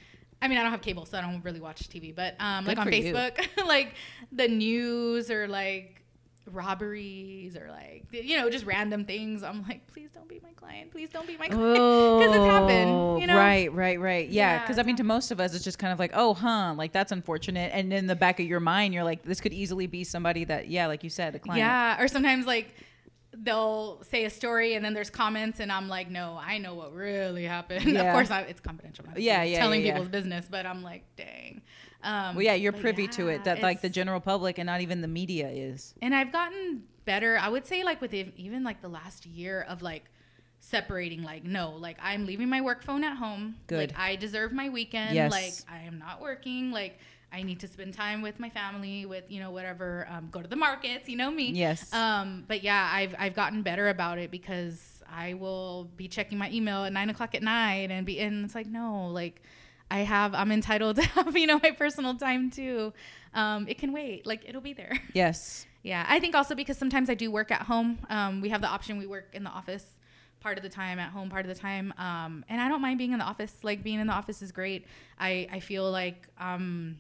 I 0.42 0.48
mean 0.48 0.58
I 0.58 0.64
don't 0.64 0.72
have 0.72 0.82
cable 0.82 1.06
so 1.06 1.18
I 1.18 1.22
don't 1.22 1.44
really 1.44 1.60
watch 1.60 1.90
TV, 1.90 2.16
but 2.16 2.36
um 2.40 2.66
like 2.66 2.78
on. 2.78 2.88
Facebook 2.88 3.38
like 3.66 3.94
the 4.32 4.48
news 4.48 5.30
or 5.30 5.48
like 5.48 5.95
robberies 6.52 7.56
or 7.58 7.70
like 7.70 8.06
you 8.12 8.38
know 8.38 8.50
just 8.50 8.66
random 8.66 9.06
things. 9.06 9.44
I'm 9.44 9.64
like 9.64 9.86
please 9.88 10.10
don't 10.14 10.28
be 10.28 10.40
my 10.44 10.52
client. 10.52 10.92
Please 10.92 11.10
don't 11.10 11.28
be 11.28 11.38
my 11.38 11.48
client 11.48 11.74
because 12.20 12.36
it's 12.36 12.46
happened, 12.46 12.92
oh, 12.92 13.18
you 13.20 13.28
know. 13.28 13.34
Oh, 13.34 13.38
Right, 13.38 13.72
right, 13.74 14.00
right. 14.00 14.30
Yeah, 14.30 14.54
Yeah, 14.54 14.60
because 14.62 14.78
I 14.80 14.84
mean, 14.84 14.96
to 14.98 15.04
most 15.04 15.32
of 15.32 15.40
us, 15.40 15.54
it's 15.54 15.64
just 15.64 15.80
kind 15.80 15.94
of 15.94 16.00
like, 16.00 16.12
oh, 16.14 16.34
huh, 16.34 16.74
like 16.76 16.92
that's 16.92 17.12
unfortunate. 17.12 17.72
And 17.74 17.92
in 17.94 18.08
the 18.08 18.16
back 18.16 18.40
of 18.40 18.46
your 18.46 18.60
mind, 18.60 18.94
you're 18.94 19.04
like, 19.04 19.24
this 19.24 19.42
could 19.42 19.54
easily 19.54 19.88
be 19.88 20.04
somebody 20.04 20.44
that, 20.46 20.68
yeah, 20.68 20.88
like 20.88 21.04
you 21.04 21.10
said, 21.10 21.36
a 21.36 21.40
client. 21.40 21.60
Yeah, 21.60 22.02
or 22.02 22.08
sometimes 22.08 22.46
like 22.46 22.74
they'll 23.38 24.02
say 24.04 24.26
a 24.26 24.30
story 24.30 24.76
and 24.76 24.84
then 24.86 24.94
there's 24.94 25.10
comments 25.10 25.60
and 25.60 25.72
I'm 25.72 25.90
like, 25.90 26.10
no, 26.10 26.40
I 26.42 26.58
know 26.58 26.74
what 26.74 26.94
really 26.94 27.44
happened. 27.44 27.86
Yeah. 27.96 28.04
of 28.04 28.14
course, 28.14 28.32
I, 28.32 28.42
it's 28.42 28.62
confidential. 28.62 29.06
I'm 29.08 29.20
Yeah, 29.20 29.44
yeah, 29.44 29.60
telling 29.60 29.82
yeah, 29.82 29.88
yeah. 29.88 29.94
people's 29.94 30.10
business, 30.10 30.46
but 30.50 30.66
I'm 30.66 30.82
like, 30.84 31.04
dang. 31.18 31.62
Um, 32.06 32.36
Well, 32.36 32.46
yeah, 32.46 32.54
you're 32.54 32.72
privy 32.72 33.08
to 33.10 33.28
it 33.30 33.44
that 33.46 33.62
like 33.62 33.82
the 33.82 33.90
general 33.90 34.20
public 34.20 34.58
and 34.60 34.68
not 34.68 34.82
even 34.82 35.02
the 35.02 35.08
media 35.08 35.50
is. 35.50 35.94
and 36.02 36.14
I've 36.14 36.32
gotten 36.32 36.84
better. 37.06 37.38
I 37.38 37.50
would 37.50 37.66
say 37.66 37.84
like 37.84 38.00
with 38.02 38.14
even 38.14 38.64
like 38.64 38.82
the 38.82 38.88
last 38.90 39.26
year 39.26 39.66
of 39.68 39.82
like 39.82 40.06
separating 40.60 41.22
like 41.22 41.44
no 41.44 41.76
like 41.78 41.96
i'm 42.02 42.26
leaving 42.26 42.50
my 42.50 42.60
work 42.60 42.82
phone 42.84 43.04
at 43.04 43.16
home 43.18 43.56
Good. 43.68 43.92
like 43.92 44.00
i 44.00 44.16
deserve 44.16 44.52
my 44.52 44.70
weekend 44.70 45.14
Yes. 45.14 45.32
like 45.32 45.54
i 45.72 45.84
am 45.84 46.00
not 46.00 46.22
working 46.22 46.72
like 46.72 46.98
i 47.32 47.44
need 47.44 47.60
to 47.60 47.68
spend 47.68 47.94
time 47.94 48.24
with 48.24 48.40
my 48.40 48.50
family 48.50 49.06
with 49.06 49.26
you 49.30 49.40
know 49.40 49.52
whatever 49.52 50.08
um, 50.10 50.30
go 50.32 50.42
to 50.42 50.48
the 50.48 50.56
markets 50.56 51.08
you 51.08 51.18
know 51.18 51.30
me 51.30 51.52
Yes. 51.52 51.94
um 51.94 52.46
but 52.48 52.64
yeah 52.64 52.90
i've 52.92 53.14
i've 53.20 53.36
gotten 53.36 53.62
better 53.62 53.90
about 53.90 54.18
it 54.18 54.32
because 54.32 55.04
i 55.08 55.36
will 55.36 55.88
be 55.98 56.08
checking 56.08 56.38
my 56.40 56.50
email 56.52 56.84
at 56.86 56.94
nine 56.94 57.12
o'clock 57.12 57.36
at 57.36 57.44
night 57.44 57.92
and 57.92 58.04
be 58.06 58.20
and 58.20 58.44
it's 58.46 58.56
like 58.56 58.68
no 58.68 59.10
like 59.10 59.44
i 59.92 60.00
have 60.00 60.34
i'm 60.34 60.52
entitled 60.52 60.96
to 61.02 61.04
have 61.04 61.36
you 61.38 61.48
know 61.48 61.60
my 61.62 61.72
personal 61.72 62.16
time 62.16 62.50
too 62.50 62.94
um 63.34 63.68
it 63.68 63.78
can 63.78 63.92
wait 63.94 64.26
like 64.26 64.44
it'll 64.48 64.62
be 64.62 64.74
there 64.74 64.98
yes. 65.14 65.66
yeah, 65.84 66.06
I 66.10 66.20
think 66.20 66.34
also 66.36 66.56
because 66.56 66.78
sometimes 66.78 67.10
I 67.12 67.14
do 67.14 67.30
work 67.30 67.52
at 67.52 67.62
home. 67.62 68.00
Um, 68.10 68.42
we 68.42 68.50
have 68.50 68.62
the 68.62 68.68
option 68.68 68.98
we 68.98 69.06
work 69.06 69.30
in 69.34 69.44
the 69.44 69.52
office 69.52 69.86
part 70.40 70.58
of 70.58 70.64
the 70.64 70.70
time, 70.70 70.98
at 71.00 71.10
home 71.12 71.30
part 71.30 71.46
of 71.46 71.56
the 71.56 71.60
time, 71.60 71.94
um, 71.98 72.44
and 72.50 72.60
I 72.60 72.68
don't 72.70 72.82
mind 72.82 72.98
being 72.98 73.14
in 73.14 73.20
the 73.20 73.26
office. 73.26 73.54
Like 73.64 73.84
being 73.84 74.00
in 74.00 74.08
the 74.08 74.14
office 74.14 74.42
is 74.42 74.52
great. 74.52 74.88
I 75.20 75.48
I 75.52 75.60
feel 75.60 75.90
like 75.92 76.28
um, 76.40 76.98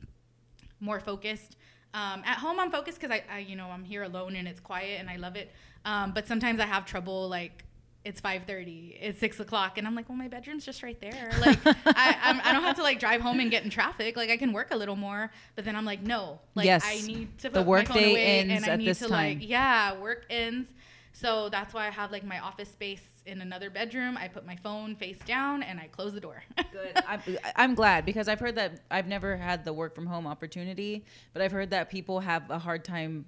more 0.79 0.99
focused. 0.99 1.57
Um, 1.93 2.23
at 2.25 2.37
home, 2.37 2.59
I'm 2.59 2.71
focused 2.71 2.99
because 2.99 3.15
I, 3.17 3.23
I, 3.33 3.39
you 3.39 3.55
know, 3.55 3.67
I'm 3.67 3.83
here 3.83 4.03
alone 4.03 4.35
and 4.35 4.47
it's 4.47 4.59
quiet 4.59 4.99
and 4.99 5.09
I 5.09 5.15
love 5.15 5.35
it. 5.37 5.51
Um, 5.85 6.11
but 6.13 6.27
sometimes 6.27 6.59
I 6.59 6.65
have 6.65 6.85
trouble 6.85 7.29
like. 7.29 7.63
It's 8.05 8.21
five 8.21 8.43
thirty. 8.45 8.97
It's 9.01 9.19
six 9.19 9.39
o'clock, 9.39 9.77
and 9.77 9.85
I'm 9.87 9.95
like, 9.95 10.07
well, 10.07 10.17
my 10.17 10.27
bedroom's 10.27 10.63
just 10.65 10.83
right 10.83 10.99
there. 11.01 11.31
Like, 11.41 11.57
I, 11.65 12.17
I'm, 12.21 12.39
I 12.43 12.53
don't 12.53 12.63
have 12.63 12.75
to 12.77 12.83
like 12.83 12.99
drive 12.99 13.19
home 13.21 13.39
and 13.39 13.49
get 13.51 13.63
in 13.63 13.69
traffic. 13.71 14.15
Like, 14.15 14.29
I 14.29 14.37
can 14.37 14.53
work 14.53 14.67
a 14.71 14.77
little 14.77 14.95
more. 14.95 15.31
But 15.55 15.65
then 15.65 15.75
I'm 15.75 15.85
like, 15.85 16.01
no, 16.03 16.39
like, 16.53 16.65
Yes. 16.67 16.83
I 16.85 17.01
need 17.05 17.37
to 17.39 17.49
The 17.49 17.59
put 17.59 17.65
work 17.67 17.89
my 17.89 17.95
phone 17.95 18.03
away 18.11 18.25
ends 18.39 18.53
and 18.53 18.65
I 18.65 18.73
at 18.73 18.79
need 18.79 18.87
this 18.87 18.99
to 18.99 19.07
time. 19.07 19.39
like 19.39 19.49
yeah 19.49 19.99
work 19.99 20.25
ends 20.29 20.69
so 21.13 21.47
that's 21.47 21.73
why 21.73 21.87
i 21.87 21.89
have 21.89 22.11
like 22.11 22.25
my 22.25 22.39
office 22.39 22.67
space 22.69 23.01
in 23.25 23.39
another 23.41 23.69
bedroom 23.69 24.17
i 24.17 24.27
put 24.27 24.45
my 24.45 24.57
phone 24.57 24.95
face 24.97 25.17
down 25.25 25.63
and 25.63 25.79
i 25.79 25.87
close 25.87 26.11
the 26.13 26.19
door 26.19 26.43
Good. 26.73 26.91
I'm, 27.07 27.21
I'm 27.55 27.73
glad 27.75 28.05
because 28.05 28.27
I've 28.27 28.39
heard 28.41 28.55
that 28.55 28.81
I've 28.91 29.07
never 29.07 29.37
had 29.37 29.63
the 29.63 29.71
work 29.71 29.95
from 29.95 30.05
home 30.07 30.27
opportunity, 30.27 31.05
but 31.31 31.41
I've 31.41 31.53
heard 31.53 31.69
that 31.69 31.89
people 31.89 32.19
have 32.19 32.49
a 32.49 32.59
hard 32.59 32.83
time, 32.83 33.23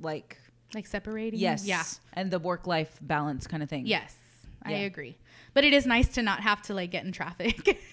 like, 0.00 0.38
like 0.74 0.86
separating 0.86 1.38
yes, 1.40 1.64
yeah 1.66 1.82
and 2.12 2.30
the 2.30 2.38
work 2.38 2.66
life 2.66 2.98
balance 3.02 3.46
kind 3.46 3.62
of 3.62 3.68
thing. 3.68 3.86
yes 3.86 4.14
i 4.62 4.72
agree 4.72 5.16
but 5.54 5.64
it 5.64 5.72
is 5.72 5.86
nice 5.86 6.08
to 6.08 6.22
not 6.22 6.40
have 6.40 6.60
to 6.62 6.74
like 6.74 6.90
get 6.90 7.04
in 7.04 7.12
traffic 7.12 7.78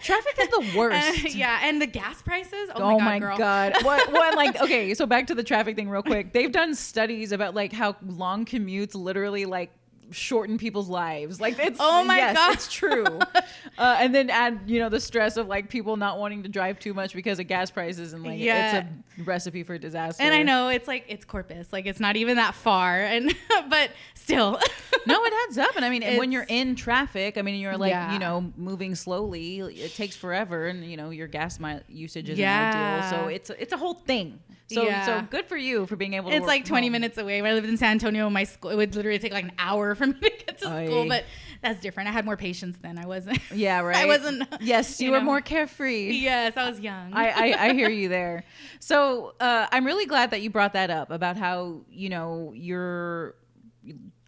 Traffic 0.00 0.36
is 0.40 0.48
the 0.48 0.76
worst. 0.76 1.24
Uh, 1.24 1.28
yeah 1.30 1.60
and 1.62 1.80
the 1.80 1.86
gas 1.86 2.20
prices 2.22 2.68
oh, 2.74 2.82
Oh, 2.82 2.98
my 2.98 3.04
my 3.04 3.18
god, 3.20 3.26
girl. 3.26 3.38
god! 3.38 3.72
What? 3.84 4.12
What? 4.12 4.36
Like, 4.36 4.60
okay, 4.60 4.94
so 4.94 5.06
back 5.06 5.28
to 5.28 5.34
the 5.36 5.44
traffic 5.44 5.76
thing, 5.76 5.88
real 5.88 6.02
quick. 6.02 6.32
They've 6.32 6.50
done 6.50 6.74
studies 6.74 7.30
about 7.30 7.54
like 7.54 7.72
how 7.72 7.94
long 8.04 8.44
commutes 8.44 8.94
literally 8.96 9.44
like 9.44 9.70
shorten 10.12 10.58
people's 10.58 10.88
lives. 10.88 11.40
Like, 11.40 11.58
it's 11.58 11.78
Oh 11.80 12.04
my 12.04 12.16
yes, 12.16 12.36
God. 12.36 12.54
it's 12.54 12.72
true. 12.72 13.04
uh, 13.78 13.96
and 13.98 14.14
then 14.14 14.30
add 14.30 14.60
you 14.66 14.78
know 14.78 14.88
the 14.88 15.00
stress 15.00 15.36
of 15.36 15.48
like 15.48 15.68
people 15.68 15.96
not 15.96 16.18
wanting 16.18 16.42
to 16.42 16.48
drive 16.48 16.78
too 16.78 16.94
much 16.94 17.14
because 17.14 17.38
of 17.38 17.46
gas 17.48 17.70
prices 17.70 18.12
and 18.12 18.22
like 18.24 18.38
Yeah. 18.38 18.78
it's 18.78 19.20
a 19.20 19.22
recipe 19.24 19.62
for 19.62 19.76
disaster. 19.78 20.22
and 20.22 20.32
i 20.34 20.42
know 20.42 20.68
it's 20.68 20.88
like 20.88 21.04
it's 21.08 21.24
corpus 21.24 21.72
like 21.72 21.86
it's 21.86 22.00
not 22.00 22.16
even 22.16 22.36
that 22.36 22.54
far 22.54 23.00
and 23.00 23.34
but 23.68 23.90
still 24.14 24.58
no, 25.06 25.24
it 25.24 25.32
adds 25.48 25.58
up. 25.58 25.74
And 25.76 25.84
I 25.84 25.90
mean, 25.90 26.02
and 26.04 26.16
when 26.18 26.30
you're 26.30 26.46
in 26.48 26.76
traffic, 26.76 27.36
I 27.36 27.42
mean, 27.42 27.56
you're 27.60 27.76
like, 27.76 27.90
Yeah. 27.90 28.12
you 28.12 28.18
know, 28.20 28.52
moving 28.56 28.94
slowly. 28.94 29.58
It 29.58 29.94
takes 29.96 30.14
forever, 30.14 30.66
and 30.66 30.84
you 30.84 30.96
know, 30.96 31.10
your 31.10 31.26
gas 31.26 31.58
mi- 31.58 31.80
usage 31.88 32.28
isn't 32.30 32.40
Yeah. 32.40 33.00
ideal. 33.02 33.10
So 33.24 33.26
it's 33.28 33.50
it's 33.50 33.72
a 33.72 33.76
whole 33.76 33.94
thing. 33.94 34.38
So 34.74 34.84
Yeah. 34.84 35.04
so 35.06 35.26
good 35.30 35.46
for 35.46 35.56
you 35.56 35.86
for 35.86 35.96
being 35.96 36.14
able. 36.14 36.30
to 36.30 36.36
it's 36.36 36.46
like 36.46 36.64
20 36.64 36.86
home. 36.86 36.92
minutes 36.92 37.18
away. 37.18 37.40
When 37.42 37.50
I 37.50 37.54
lived 37.54 37.68
in 37.68 37.76
San 37.76 37.92
Antonio, 37.92 38.28
my 38.30 38.44
school 38.44 38.70
it 38.70 38.76
would 38.76 38.94
literally 38.94 39.18
take 39.18 39.32
like 39.32 39.44
an 39.44 39.52
hour 39.58 39.94
for 39.94 40.06
me 40.06 40.14
to 40.14 40.30
get 40.46 40.58
to 40.58 40.68
Aye. 40.68 40.86
school. 40.86 41.06
But 41.08 41.24
that's 41.62 41.80
different. 41.80 42.08
I 42.08 42.12
had 42.12 42.24
more 42.24 42.36
patience 42.36 42.76
then. 42.82 42.98
I 42.98 43.06
wasn't. 43.06 43.38
Yeah, 43.54 43.80
right. 43.80 43.96
I 43.96 44.06
wasn't. 44.06 44.48
Yes, 44.60 45.00
you, 45.00 45.06
you 45.06 45.12
were 45.12 45.18
know. 45.18 45.24
more 45.24 45.40
carefree. 45.40 46.12
Yes, 46.12 46.56
I 46.56 46.68
was 46.68 46.80
young. 46.80 47.12
I, 47.12 47.28
I, 47.52 47.66
I 47.68 47.72
hear 47.74 47.88
you 47.90 48.08
there. 48.18 48.44
So 48.80 49.34
uh, 49.40 49.66
I'm 49.70 49.84
really 49.84 50.06
glad 50.06 50.30
that 50.32 50.40
you 50.42 50.50
brought 50.50 50.72
that 50.72 50.90
up 50.90 51.10
about 51.10 51.36
how 51.36 51.82
you 51.90 52.08
know 52.08 52.52
you're 52.54 53.34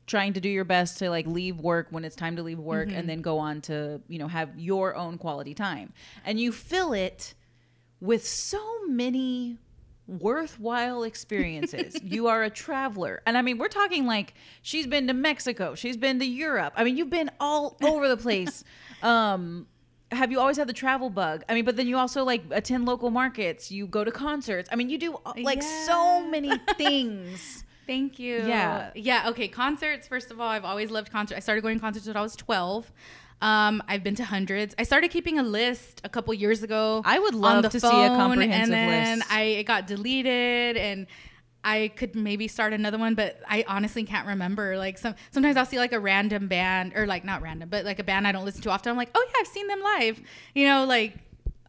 trying 0.06 0.34
to 0.34 0.40
do 0.40 0.48
your 0.50 0.64
best 0.64 0.98
to 0.98 1.08
like 1.08 1.26
leave 1.26 1.58
work 1.58 1.86
when 1.90 2.04
it's 2.04 2.14
time 2.16 2.36
to 2.36 2.42
leave 2.42 2.58
work 2.58 2.88
Mm-hmm. 2.88 2.96
and 2.98 3.08
then 3.08 3.22
go 3.22 3.38
on 3.38 3.62
to 3.62 4.00
you 4.08 4.18
know 4.18 4.28
have 4.28 4.50
your 4.58 4.94
own 4.94 5.16
quality 5.16 5.54
time 5.54 5.92
and 6.26 6.38
you 6.38 6.52
fill 6.52 6.92
it 6.92 7.32
with 8.00 8.26
so 8.26 8.60
many 8.86 9.56
worthwhile 10.06 11.02
experiences. 11.02 11.96
you 12.02 12.26
are 12.26 12.42
a 12.42 12.50
traveler. 12.50 13.22
And 13.26 13.36
I 13.36 13.42
mean, 13.42 13.58
we're 13.58 13.68
talking 13.68 14.06
like 14.06 14.34
she's 14.62 14.86
been 14.86 15.06
to 15.06 15.14
Mexico, 15.14 15.74
she's 15.74 15.96
been 15.96 16.18
to 16.18 16.26
Europe. 16.26 16.72
I 16.76 16.84
mean, 16.84 16.96
you've 16.96 17.10
been 17.10 17.30
all 17.40 17.76
over 17.82 18.08
the 18.08 18.16
place. 18.16 18.64
Um 19.02 19.66
have 20.10 20.30
you 20.30 20.40
always 20.40 20.56
had 20.56 20.68
the 20.68 20.72
travel 20.72 21.10
bug? 21.10 21.42
I 21.48 21.54
mean, 21.54 21.64
but 21.64 21.76
then 21.76 21.86
you 21.86 21.98
also 21.98 22.24
like 22.24 22.42
attend 22.50 22.86
local 22.86 23.10
markets, 23.10 23.70
you 23.70 23.86
go 23.86 24.04
to 24.04 24.10
concerts. 24.10 24.68
I 24.72 24.76
mean, 24.76 24.88
you 24.88 24.96
do 24.96 25.18
uh, 25.26 25.34
like 25.38 25.62
so 25.62 26.24
many 26.26 26.56
things. 26.78 27.64
Thank 27.86 28.18
you. 28.18 28.46
Yeah. 28.46 28.90
Yeah. 28.94 29.28
Okay. 29.30 29.48
Concerts. 29.48 30.08
First 30.08 30.30
of 30.30 30.40
all, 30.40 30.48
I've 30.48 30.64
always 30.64 30.90
loved 30.90 31.10
concerts. 31.10 31.36
I 31.36 31.40
started 31.40 31.62
going 31.62 31.76
to 31.76 31.80
concerts 31.80 32.06
when 32.06 32.16
I 32.16 32.22
was 32.22 32.36
12. 32.36 32.90
Um, 33.44 33.82
I've 33.86 34.02
been 34.02 34.14
to 34.14 34.24
hundreds. 34.24 34.74
I 34.78 34.84
started 34.84 35.10
keeping 35.10 35.38
a 35.38 35.42
list 35.42 36.00
a 36.02 36.08
couple 36.08 36.32
years 36.32 36.62
ago. 36.62 37.02
I 37.04 37.18
would 37.18 37.34
love 37.34 37.68
to 37.68 37.78
see 37.78 37.86
a 37.86 37.90
phone, 37.90 38.16
comprehensive 38.16 38.74
and 38.74 38.90
then 38.90 39.18
list. 39.18 39.32
I 39.32 39.42
it 39.42 39.64
got 39.64 39.86
deleted 39.86 40.76
and. 40.76 41.06
I 41.66 41.92
could 41.96 42.14
maybe 42.14 42.46
start 42.46 42.74
another 42.74 42.98
one, 42.98 43.14
but 43.14 43.40
I 43.48 43.64
honestly 43.66 44.04
can't 44.04 44.26
remember. 44.26 44.76
Like 44.76 44.98
some 44.98 45.14
sometimes 45.30 45.56
I'll 45.56 45.64
see 45.64 45.78
like 45.78 45.94
a 45.94 45.98
random 45.98 46.46
band 46.46 46.92
or 46.94 47.06
like 47.06 47.24
not 47.24 47.40
random, 47.40 47.70
but 47.70 47.86
like 47.86 47.98
a 47.98 48.04
band 48.04 48.26
I 48.26 48.32
don't 48.32 48.44
listen 48.44 48.60
to 48.64 48.70
often. 48.70 48.90
I'm 48.90 48.98
like, 48.98 49.08
oh 49.14 49.26
yeah, 49.26 49.40
I've 49.40 49.46
seen 49.46 49.66
them 49.68 49.80
live. 49.80 50.20
You 50.54 50.68
know, 50.68 50.84
like 50.84 51.14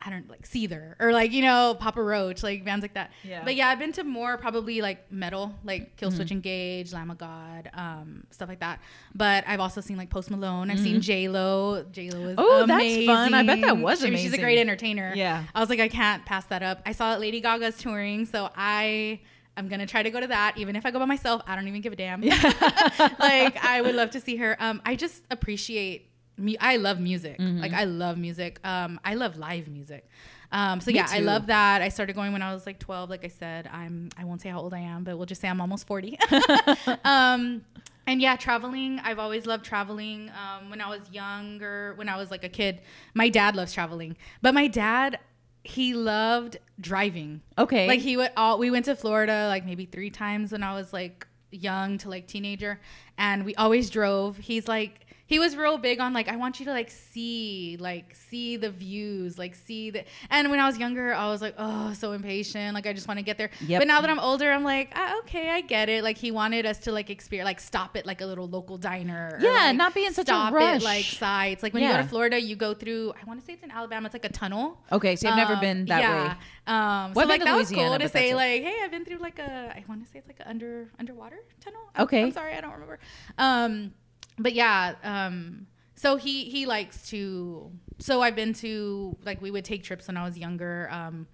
I 0.05 0.11
don't 0.11 0.29
like 0.29 0.47
Seether 0.47 0.93
or 0.99 1.11
like 1.11 1.31
you 1.31 1.41
know 1.41 1.75
Papa 1.79 2.01
Roach, 2.01 2.43
like 2.43 2.63
bands 2.63 2.83
like 2.83 2.93
that. 2.93 3.11
Yeah. 3.23 3.43
But 3.43 3.55
yeah, 3.55 3.69
I've 3.69 3.79
been 3.79 3.91
to 3.93 4.03
more 4.03 4.37
probably 4.37 4.81
like 4.81 5.11
metal, 5.11 5.55
like 5.63 5.97
Killswitch 5.97 6.25
Mm-hmm. 6.25 6.33
Engage, 6.33 6.93
Lamb 6.93 7.09
of 7.09 7.17
God, 7.17 7.69
um, 7.73 8.27
stuff 8.29 8.47
like 8.47 8.59
that. 8.59 8.81
But 9.15 9.45
I've 9.47 9.59
also 9.59 9.81
seen 9.81 9.97
like 9.97 10.09
Post 10.09 10.29
Malone. 10.29 10.69
I've 10.69 10.79
seen 10.79 11.01
J 11.01 11.27
Lo. 11.27 11.83
J 11.91 12.11
Lo 12.11 12.19
was 12.19 12.35
Mm-hmm. 12.35 12.39
Oh, 12.39 12.65
that's 12.67 13.05
fun. 13.05 13.33
I 13.33 13.43
bet 13.43 13.61
that 13.61 13.77
was 13.77 14.03
I 14.03 14.09
mean, 14.09 14.19
she's 14.19 14.33
a 14.33 14.37
great 14.37 14.59
entertainer. 14.59 15.13
Yeah. 15.15 15.43
I 15.55 15.59
was 15.59 15.69
like, 15.69 15.79
I 15.79 15.87
can't 15.87 16.23
pass 16.25 16.45
that 16.45 16.61
up. 16.61 16.81
I 16.85 16.91
saw 16.91 17.15
Lady 17.15 17.41
Gaga's 17.41 17.77
touring, 17.77 18.25
so 18.25 18.49
I. 18.55 19.21
I'm 19.57 19.69
gonna 19.69 19.85
try 19.87 20.03
to 20.03 20.09
go 20.09 20.19
to 20.19 20.27
that, 20.27 20.57
even 20.57 20.75
if 20.75 20.85
I 20.85 20.91
go 20.91 20.99
by 20.99 21.05
myself. 21.05 21.41
I 21.47 21.55
don't 21.55 21.65
even 21.69 21.79
give 21.79 21.93
a 21.93 21.95
damn. 21.95 22.21
Yeah. 22.21 22.35
like 23.19 23.63
I 23.63 23.81
would 23.81 23.95
love 23.95 24.09
to 24.11 24.19
see 24.19 24.35
her. 24.35 24.57
Um, 24.59 24.81
I 24.85 24.97
just 24.97 25.23
appreciate 25.31 26.09
me. 26.37 26.57
I 26.57 26.77
love 26.77 26.99
music. 26.99 27.39
Mm-hmm. 27.39 27.59
Like 27.61 27.73
I 27.73 27.85
love 27.85 28.17
music. 28.17 28.59
Um, 28.63 28.99
I 29.03 29.15
love 29.15 29.37
live 29.37 29.67
music. 29.67 30.07
Um, 30.51 30.79
so 30.79 30.91
Me 30.91 30.95
yeah, 30.95 31.07
I 31.09 31.19
love 31.19 31.47
that. 31.47 31.81
I 31.81 31.89
started 31.89 32.13
going 32.13 32.31
when 32.31 32.41
I 32.41 32.53
was 32.53 32.65
like 32.65 32.79
12. 32.79 33.09
Like 33.09 33.25
I 33.25 33.29
said, 33.29 33.69
I'm. 33.71 34.09
I 34.17 34.23
won't 34.25 34.41
say 34.41 34.49
how 34.49 34.59
old 34.59 34.73
I 34.73 34.79
am, 34.79 35.03
but 35.03 35.17
we'll 35.17 35.25
just 35.25 35.41
say 35.41 35.47
I'm 35.47 35.61
almost 35.61 35.87
40. 35.87 36.17
um, 37.03 37.63
and 38.07 38.21
yeah, 38.21 38.35
traveling. 38.35 38.99
I've 39.03 39.19
always 39.19 39.45
loved 39.45 39.65
traveling. 39.65 40.29
Um, 40.29 40.69
when 40.69 40.81
I 40.81 40.89
was 40.89 41.01
younger, 41.11 41.93
when 41.95 42.07
I 42.07 42.17
was 42.17 42.31
like 42.31 42.43
a 42.43 42.49
kid, 42.49 42.81
my 43.13 43.29
dad 43.29 43.55
loves 43.55 43.73
traveling. 43.73 44.15
But 44.41 44.53
my 44.53 44.67
dad, 44.67 45.19
he 45.63 45.93
loved 45.93 46.57
driving. 46.79 47.41
Okay. 47.57 47.87
Like 47.87 47.99
he 47.99 48.17
would 48.17 48.31
all 48.37 48.59
we 48.59 48.69
went 48.69 48.85
to 48.85 48.95
Florida 48.95 49.47
like 49.47 49.65
maybe 49.65 49.85
three 49.85 50.11
times 50.11 50.51
when 50.51 50.61
I 50.61 50.75
was 50.75 50.93
like 50.93 51.25
young 51.51 51.97
to 51.99 52.09
like 52.09 52.27
teenager 52.27 52.79
and 53.17 53.43
we 53.43 53.55
always 53.55 53.89
drove. 53.89 54.37
He's 54.37 54.67
like 54.67 55.04
he 55.27 55.39
was 55.39 55.55
real 55.55 55.77
big 55.77 55.99
on 55.99 56.13
like 56.13 56.27
I 56.27 56.35
want 56.35 56.59
you 56.59 56.65
to 56.67 56.71
like 56.71 56.91
see 56.91 57.77
like 57.79 58.15
see 58.15 58.57
the 58.57 58.69
views, 58.69 59.37
like 59.39 59.55
see 59.55 59.89
the 59.89 60.03
and 60.29 60.51
when 60.51 60.59
I 60.59 60.67
was 60.67 60.77
younger 60.77 61.13
I 61.13 61.27
was 61.29 61.41
like, 61.41 61.55
oh 61.57 61.93
so 61.93 62.11
impatient. 62.11 62.75
Like 62.75 62.85
I 62.85 62.93
just 62.93 63.07
want 63.07 63.17
to 63.19 63.23
get 63.23 63.37
there. 63.37 63.49
Yep. 63.65 63.81
But 63.81 63.87
now 63.87 64.01
that 64.01 64.09
I'm 64.09 64.19
older, 64.19 64.51
I'm 64.51 64.63
like, 64.63 64.91
ah, 64.95 65.17
okay, 65.19 65.49
I 65.49 65.61
get 65.61 65.89
it. 65.89 66.03
Like 66.03 66.17
he 66.17 66.29
wanted 66.31 66.65
us 66.65 66.77
to 66.79 66.91
like 66.91 67.09
experience 67.09 67.45
like 67.45 67.59
stop 67.59 67.95
at 67.95 68.05
like 68.05 68.21
a 68.21 68.25
little 68.25 68.47
local 68.47 68.77
diner. 68.77 69.31
or, 69.33 69.39
Yeah, 69.43 69.49
like, 69.49 69.75
not 69.77 69.93
be 69.95 70.05
in 70.05 70.13
such 70.13 70.29
a 70.29 70.49
rush. 70.51 70.75
At, 70.77 70.83
like 70.83 71.05
sites. 71.05 71.63
Like 71.63 71.73
when 71.73 71.83
you 71.83 71.89
go 71.89 71.97
to 71.97 72.03
Florida, 72.07 72.39
you 72.39 72.55
go 72.55 72.73
through 72.73 73.13
I 73.19 73.25
want 73.25 73.39
to 73.39 73.45
say 73.45 73.53
it's 73.53 73.63
in 73.63 73.71
Alabama, 73.71 74.05
it's 74.05 74.13
like 74.13 74.25
a 74.25 74.29
tunnel. 74.29 74.77
okay, 74.91 75.15
so 75.15 75.27
you've 75.27 75.37
never 75.37 75.53
Um, 75.55 75.59
been 75.61 75.85
that 75.85 76.01
yeah. 76.01 76.27
way. 76.29 76.35
Um, 76.67 77.13
so 77.13 77.21
like 77.27 77.43
that 77.43 77.55
was 77.55 77.71
cool 77.71 77.97
to 77.97 78.09
say 78.09 78.35
like, 78.35 78.63
hey, 78.63 78.77
I've 78.83 78.91
been 78.91 79.05
through 79.05 79.17
like 79.19 79.39
a, 79.39 79.73
I 79.75 79.83
want 79.87 80.05
to 80.05 80.11
say 80.11 80.19
it's 80.19 80.27
like 80.27 80.39
an 80.39 80.47
under 80.47 80.89
underwater 80.99 81.39
tunnel. 81.61 81.81
Okay. 81.99 82.23
I'm 82.23 82.31
sorry, 82.31 82.53
I 82.53 82.61
don't 82.61 82.73
remember. 82.73 82.99
Um, 83.37 83.93
but 84.37 84.53
yeah, 84.53 84.95
um, 85.03 85.67
so 85.95 86.15
he 86.17 86.45
he 86.45 86.65
likes 86.65 87.09
to. 87.09 87.71
So 87.99 88.21
I've 88.21 88.35
been 88.35 88.53
to 88.55 89.17
like 89.23 89.41
we 89.41 89.51
would 89.51 89.65
take 89.65 89.83
trips 89.83 90.07
when 90.07 90.17
I 90.17 90.23
was 90.23 90.37
younger. 90.37 90.89
Um, 90.91 91.27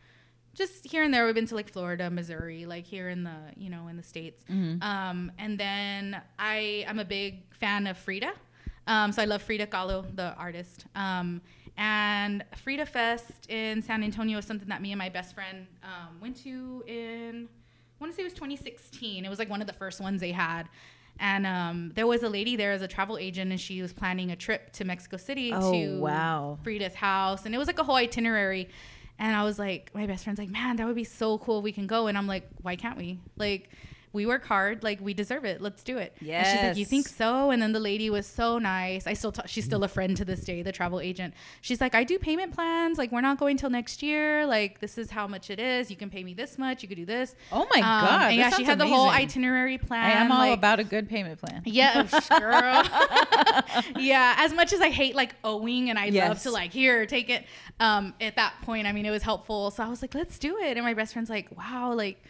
just 0.53 0.85
here 0.85 1.03
and 1.03 1.13
there, 1.13 1.25
we've 1.25 1.33
been 1.33 1.47
to 1.47 1.55
like 1.55 1.69
Florida, 1.69 2.09
Missouri, 2.09 2.65
like 2.65 2.85
here 2.85 3.09
in 3.09 3.23
the 3.23 3.37
you 3.57 3.69
know 3.69 3.87
in 3.87 3.97
the 3.97 4.03
states. 4.03 4.43
Mm-hmm. 4.49 4.83
Um, 4.83 5.31
and 5.39 5.57
then 5.57 6.21
I 6.37 6.85
I'm 6.87 6.99
a 6.99 7.05
big 7.05 7.53
fan 7.55 7.87
of 7.87 7.97
Frida. 7.97 8.33
Um, 8.87 9.11
so 9.11 9.21
I 9.21 9.25
love 9.25 9.41
Frida 9.41 9.67
Kahlo, 9.67 10.15
the 10.15 10.33
artist. 10.35 10.85
Um, 10.95 11.41
and 11.77 12.43
Frida 12.63 12.85
Fest 12.85 13.49
in 13.49 13.81
San 13.81 14.03
Antonio 14.03 14.37
is 14.37 14.45
something 14.45 14.67
that 14.69 14.81
me 14.81 14.91
and 14.91 14.99
my 14.99 15.09
best 15.09 15.33
friend 15.33 15.67
um, 15.83 16.19
went 16.19 16.35
to 16.43 16.83
in, 16.87 17.47
I 17.47 18.03
want 18.03 18.11
to 18.11 18.15
say 18.15 18.21
it 18.21 18.25
was 18.25 18.33
2016. 18.33 19.23
It 19.23 19.29
was 19.29 19.39
like 19.39 19.49
one 19.49 19.61
of 19.61 19.67
the 19.67 19.73
first 19.73 20.01
ones 20.01 20.21
they 20.21 20.31
had. 20.31 20.63
And 21.19 21.45
um, 21.45 21.91
there 21.95 22.07
was 22.07 22.23
a 22.23 22.29
lady 22.29 22.55
there 22.55 22.71
as 22.71 22.81
a 22.81 22.87
travel 22.87 23.17
agent, 23.17 23.51
and 23.51 23.59
she 23.59 23.81
was 23.81 23.93
planning 23.93 24.31
a 24.31 24.35
trip 24.35 24.71
to 24.73 24.85
Mexico 24.85 25.17
City 25.17 25.51
Oh, 25.53 25.71
to 25.71 25.99
wow. 25.99 26.57
Frida's 26.63 26.95
house. 26.95 27.45
And 27.45 27.53
it 27.53 27.57
was 27.57 27.67
like 27.67 27.79
a 27.79 27.83
whole 27.83 27.95
itinerary. 27.95 28.69
And 29.19 29.35
I 29.35 29.43
was 29.43 29.59
like, 29.59 29.91
my 29.93 30.07
best 30.07 30.23
friend's 30.23 30.39
like, 30.39 30.49
man, 30.49 30.77
that 30.77 30.87
would 30.87 30.95
be 30.95 31.03
so 31.03 31.37
cool 31.37 31.59
if 31.59 31.63
we 31.63 31.71
can 31.71 31.85
go. 31.85 32.07
And 32.07 32.17
I'm 32.17 32.25
like, 32.25 32.49
why 32.63 32.75
can't 32.75 32.97
we? 32.97 33.19
Like, 33.37 33.69
we 34.13 34.25
work 34.25 34.45
hard. 34.45 34.83
Like, 34.83 34.99
we 35.01 35.13
deserve 35.13 35.45
it. 35.45 35.61
Let's 35.61 35.83
do 35.83 35.97
it. 35.97 36.15
Yeah. 36.21 36.43
she's 36.51 36.61
like, 36.63 36.77
you 36.77 36.85
think 36.85 37.07
so? 37.07 37.51
And 37.51 37.61
then 37.61 37.71
the 37.71 37.79
lady 37.79 38.09
was 38.09 38.27
so 38.27 38.57
nice. 38.59 39.07
I 39.07 39.13
still, 39.13 39.31
ta- 39.31 39.43
she's 39.45 39.65
still 39.65 39.83
a 39.83 39.87
friend 39.87 40.17
to 40.17 40.25
this 40.25 40.41
day, 40.41 40.61
the 40.63 40.71
travel 40.71 40.99
agent. 40.99 41.33
She's 41.61 41.79
like, 41.79 41.95
I 41.95 42.03
do 42.03 42.19
payment 42.19 42.53
plans. 42.53 42.97
Like, 42.97 43.11
we're 43.11 43.21
not 43.21 43.37
going 43.39 43.57
till 43.57 43.69
next 43.69 44.03
year. 44.03 44.45
Like, 44.45 44.79
this 44.79 44.97
is 44.97 45.09
how 45.11 45.27
much 45.27 45.49
it 45.49 45.59
is. 45.59 45.89
You 45.89 45.95
can 45.95 46.09
pay 46.09 46.23
me 46.23 46.33
this 46.33 46.57
much. 46.57 46.83
You 46.83 46.89
could 46.89 46.97
do 46.97 47.05
this. 47.05 47.35
Oh 47.51 47.67
my 47.73 47.77
Um, 47.81 48.05
god! 48.05 48.21
And 48.31 48.35
yeah, 48.37 48.49
she 48.51 48.63
had 48.63 48.77
the 48.79 48.87
whole 48.87 49.07
itinerary 49.09 49.77
plan. 49.77 50.05
I 50.05 50.11
am 50.23 50.31
all 50.31 50.39
like- 50.39 50.57
about 50.57 50.79
a 50.79 50.83
good 50.83 51.07
payment 51.07 51.39
plan. 51.39 51.61
yeah, 51.65 52.03
girl. 52.39 52.83
yeah, 53.97 54.35
as 54.37 54.53
much 54.53 54.73
as 54.73 54.81
I 54.81 54.89
hate 54.89 55.15
like 55.15 55.35
owing 55.43 55.89
and 55.89 55.97
I 55.97 56.09
love 56.09 56.41
to 56.43 56.51
like 56.51 56.71
here 56.73 57.05
take 57.05 57.29
it. 57.29 57.45
Um, 57.79 58.13
at 58.21 58.35
that 58.35 58.53
point, 58.63 58.87
I 58.87 58.91
mean, 58.91 59.05
it 59.05 59.11
was 59.11 59.23
helpful, 59.23 59.71
so 59.71 59.83
I 59.83 59.89
was 59.89 60.01
like, 60.01 60.13
let's 60.13 60.37
do 60.37 60.57
it. 60.59 60.77
And 60.77 60.85
my 60.85 60.93
best 60.93 61.13
friend's 61.13 61.29
like, 61.29 61.47
wow, 61.57 61.93
like 61.93 62.21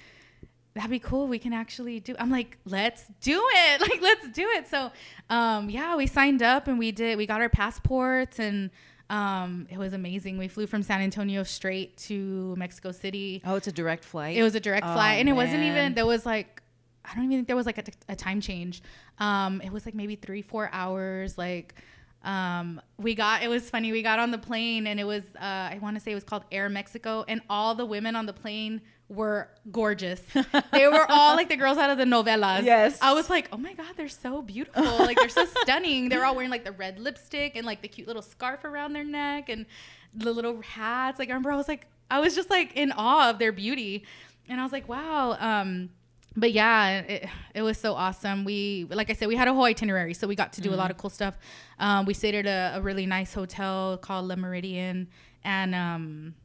that'd 0.74 0.90
be 0.90 1.00
cool. 1.00 1.28
We 1.28 1.40
can 1.40 1.54
actually 1.54 2.00
do. 2.00 2.16
I'm 2.20 2.30
like, 2.30 2.58
let's 2.66 3.06
do 3.22 3.42
it. 3.44 3.82
Like, 3.92 4.02
let's 4.02 4.30
do 4.30 4.48
it. 4.50 4.68
So, 4.68 4.92
um, 5.30 5.70
yeah, 5.70 5.96
we 5.96 6.08
signed 6.08 6.42
up 6.42 6.68
and 6.68 6.78
we 6.80 6.92
did. 6.92 7.18
We 7.18 7.26
got 7.26 7.42
our 7.42 7.50
passports 7.50 8.40
and. 8.40 8.70
Um, 9.10 9.68
it 9.70 9.78
was 9.78 9.92
amazing. 9.92 10.38
We 10.38 10.48
flew 10.48 10.66
from 10.68 10.84
San 10.84 11.02
Antonio 11.02 11.44
straight 11.44 11.98
to 12.08 12.56
Mexico 12.58 12.94
City. 12.94 13.42
Oh, 13.44 13.56
it's 13.56 13.68
a 13.68 13.72
direct 13.74 14.06
flight. 14.06 14.38
It 14.38 14.44
was 14.44 14.56
a 14.56 14.60
direct 14.62 14.86
Oh, 14.88 14.94
flight, 14.94 15.20
and 15.20 15.28
it 15.28 15.34
wasn't 15.34 15.64
even. 15.64 15.96
There 15.96 16.06
was 16.06 16.26
like, 16.26 16.62
I 17.04 17.14
don't 17.16 17.26
even 17.26 17.40
think 17.40 17.48
there 17.48 17.58
was 17.58 17.66
like 17.66 17.78
a, 17.78 17.84
a 18.08 18.16
time 18.16 18.40
change. 18.40 18.82
Um, 19.18 19.60
it 19.66 19.70
was 19.70 19.86
like 19.86 19.96
maybe 19.96 20.16
three, 20.16 20.42
four 20.42 20.70
hours. 20.72 21.38
Like, 21.38 21.76
um, 22.24 22.80
we 22.98 23.14
got. 23.14 23.44
It 23.44 23.50
was 23.50 23.70
funny. 23.70 23.92
We 23.92 24.02
got 24.02 24.20
on 24.20 24.32
the 24.32 24.38
plane, 24.38 24.88
and 24.88 24.98
it 24.98 25.04
was. 25.04 25.24
Uh, 25.36 25.44
I 25.44 25.80
want 25.82 25.98
to 25.98 26.00
say 26.00 26.12
it 26.12 26.16
was 26.16 26.24
called 26.24 26.46
Air 26.50 26.70
Mexico, 26.70 27.26
and 27.28 27.42
all 27.50 27.76
the 27.76 27.86
women 27.86 28.16
on 28.16 28.26
the 28.28 28.34
plane 28.34 28.80
were 29.12 29.50
gorgeous. 29.72 30.22
they 30.72 30.88
were 30.88 31.06
all 31.10 31.36
like 31.36 31.50
the 31.50 31.58
girls 31.58 31.78
out 31.78 31.90
of 31.90 31.98
the 31.98 32.06
novelas. 32.06 32.64
Yes. 32.64 32.98
I 33.02 33.14
was 33.14 33.30
like, 33.30 33.50
oh 33.52 33.58
my 33.58 33.74
god, 33.74 33.94
they're 33.98 34.08
so 34.08 34.42
beautiful. 34.42 34.84
Like 34.84 35.18
they're 35.18 35.30
so 35.30 35.46
stunning. 35.46 36.08
They're 36.10 36.26
all 36.26 36.34
wearing 36.34 36.50
like 36.50 36.64
the 36.64 36.72
red 36.72 36.98
lipstick 36.98 37.56
and 37.56 37.66
like 37.66 37.82
the 37.82 37.90
cute 37.90 38.08
little 38.08 38.22
scarf 38.22 38.64
around 38.64 38.94
their 38.94 39.04
neck 39.04 39.50
and 39.50 39.66
the 40.14 40.32
little 40.32 40.62
hats. 40.62 41.20
Like 41.20 41.28
I 41.28 41.34
remember 41.34 41.52
I 41.52 41.58
was 41.58 41.68
like, 41.68 41.88
I 42.10 42.20
was 42.20 42.36
just 42.36 42.50
like 42.50 42.76
in 42.76 42.94
awe 42.94 43.30
of 43.30 43.40
their 43.40 43.52
beauty, 43.52 44.06
and 44.48 44.60
I 44.60 44.64
was 44.64 44.72
like, 44.72 44.88
wow. 44.88 45.38
Um, 45.40 45.90
but 46.36 46.54
yeah, 46.54 47.00
it, 47.00 47.30
it 47.54 47.62
was 47.62 47.78
so 47.78 47.94
awesome. 47.94 48.46
We, 48.46 48.88
like 48.90 49.10
I 49.10 49.14
said, 49.14 49.28
we 49.28 49.36
had 49.36 49.50
a 49.50 49.54
whole 49.54 49.66
itinerary, 49.66 50.14
so 50.14 50.28
we 50.28 50.36
got 50.36 50.54
to 50.54 50.62
do 50.62 50.74
a 50.74 50.76
lot 50.76 50.90
of 50.90 50.98
cool 50.98 51.10
stuff. 51.10 51.38
Um, 51.80 52.06
we 52.06 52.14
stayed 52.14 52.36
at 52.36 52.46
a, 52.46 52.78
a 52.78 52.82
really 52.82 53.06
nice 53.06 53.34
hotel 53.34 53.98
called 53.98 54.28
Le 54.28 54.36
Méridien, 54.36 55.08
and 55.44 55.76
um, 55.76 56.36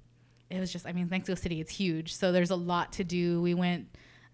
it 0.51 0.61
was 0.61 0.73
just, 0.73 0.87
I 0.87 0.93
mean, 0.93 1.09
Mexico 1.11 1.35
City, 1.35 1.61
it's 1.61 1.73
huge, 1.73 2.15
so 2.15 2.33
there's 2.33 2.51
a 2.51 2.57
lot 2.57 2.93
to 2.95 3.05
do. 3.05 3.41
We 3.43 3.55
went 3.55 3.89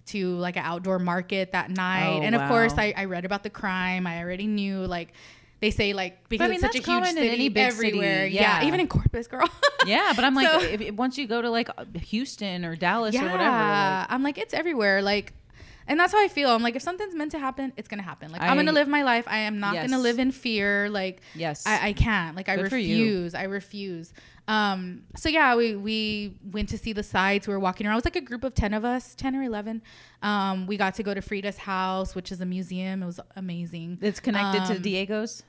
to 0.06 0.34
like 0.36 0.56
an 0.56 0.64
outdoor 0.64 0.98
market 0.98 1.52
that 1.52 1.70
night, 1.70 2.18
Oh, 2.18 2.22
and 2.22 2.34
of 2.34 2.48
course. 2.48 2.74
I, 2.76 2.92
I 2.96 3.04
read 3.04 3.24
about 3.24 3.42
the 3.44 3.50
crime. 3.50 4.06
I 4.06 4.20
already 4.22 4.46
knew 4.46 4.78
like. 4.86 5.12
They 5.60 5.70
say 5.70 5.92
like 5.92 6.28
because 6.28 6.44
I 6.44 6.48
mean, 6.48 6.54
it's 6.56 6.74
such 6.74 6.74
a 6.88 6.90
huge 6.90 7.04
city 7.06 7.28
any 7.28 7.48
big 7.48 7.70
city, 7.70 7.86
everywhere. 7.90 8.26
yeah. 8.26 8.64
even 8.66 8.80
in 8.80 8.88
Corpus, 8.88 9.28
girl. 9.28 9.48
yeah, 9.86 10.12
but 10.16 10.24
I'm 10.24 10.34
like, 10.34 10.48
So- 10.48 10.58
if, 10.66 10.92
once 10.94 11.16
you 11.16 11.28
go 11.28 11.40
to 11.40 11.50
like 11.50 11.68
Houston 12.06 12.64
or 12.64 12.74
Dallas 12.74 13.14
or 13.14 13.22
whatever, 13.22 13.38
like, 13.44 14.06
I'm 14.10 14.24
like, 14.24 14.38
it's 14.38 14.54
everywhere. 14.54 15.02
Like, 15.02 15.32
and 15.86 16.00
that's 16.00 16.12
how 16.12 16.20
I 16.20 16.26
feel. 16.26 16.50
I'm 16.50 16.64
like, 16.64 16.74
if 16.74 16.82
something's 16.82 17.14
meant 17.14 17.30
to 17.30 17.38
happen, 17.38 17.72
it's 17.76 17.86
gonna 17.86 18.02
happen. 18.02 18.32
Like, 18.32 18.40
I, 18.42 18.48
am 18.48 18.56
gonna 18.56 18.72
live 18.72 18.88
my 18.88 19.04
life. 19.04 19.24
I 19.28 19.38
am 19.38 19.60
not 19.60 19.74
Yes. 19.74 19.88
gonna 19.88 20.02
live 20.02 20.18
in 20.18 20.32
fear. 20.32 20.88
Like, 20.90 21.20
yes, 21.36 21.64
I, 21.64 21.90
I 21.90 21.92
can't. 21.92 22.34
Like, 22.36 22.48
I 22.48 22.56
Good 22.56 22.72
you. 22.72 22.76
refuse. 23.04 23.34
I 23.36 23.44
refuse. 23.44 24.12
Um. 24.48 25.02
So 25.16 25.28
yeah, 25.28 25.54
we 25.56 25.76
we 25.76 26.36
went 26.50 26.68
to 26.70 26.78
see 26.78 26.92
the 26.92 27.02
sites. 27.02 27.46
We 27.46 27.54
were 27.54 27.60
walking 27.60 27.86
around. 27.86 27.94
It 27.94 27.96
was 27.98 28.04
like 28.04 28.16
a 28.16 28.20
group 28.20 28.42
of 28.44 28.54
ten 28.54 28.74
of 28.74 28.84
us, 28.84 29.14
ten 29.14 29.36
or 29.36 29.42
eleven. 29.42 29.82
Um. 30.22 30.66
We 30.66 30.76
got 30.76 30.94
to 30.96 31.02
go 31.02 31.14
to 31.14 31.22
Frida's 31.22 31.58
house, 31.58 32.14
which 32.14 32.32
is 32.32 32.40
a 32.40 32.46
museum. 32.46 33.02
It 33.02 33.06
was 33.06 33.20
amazing. 33.36 33.98
it's 34.02 34.20
connected 34.20 34.64
to 34.66 34.76
Um, 34.76 34.82
Diego's. 34.82 35.42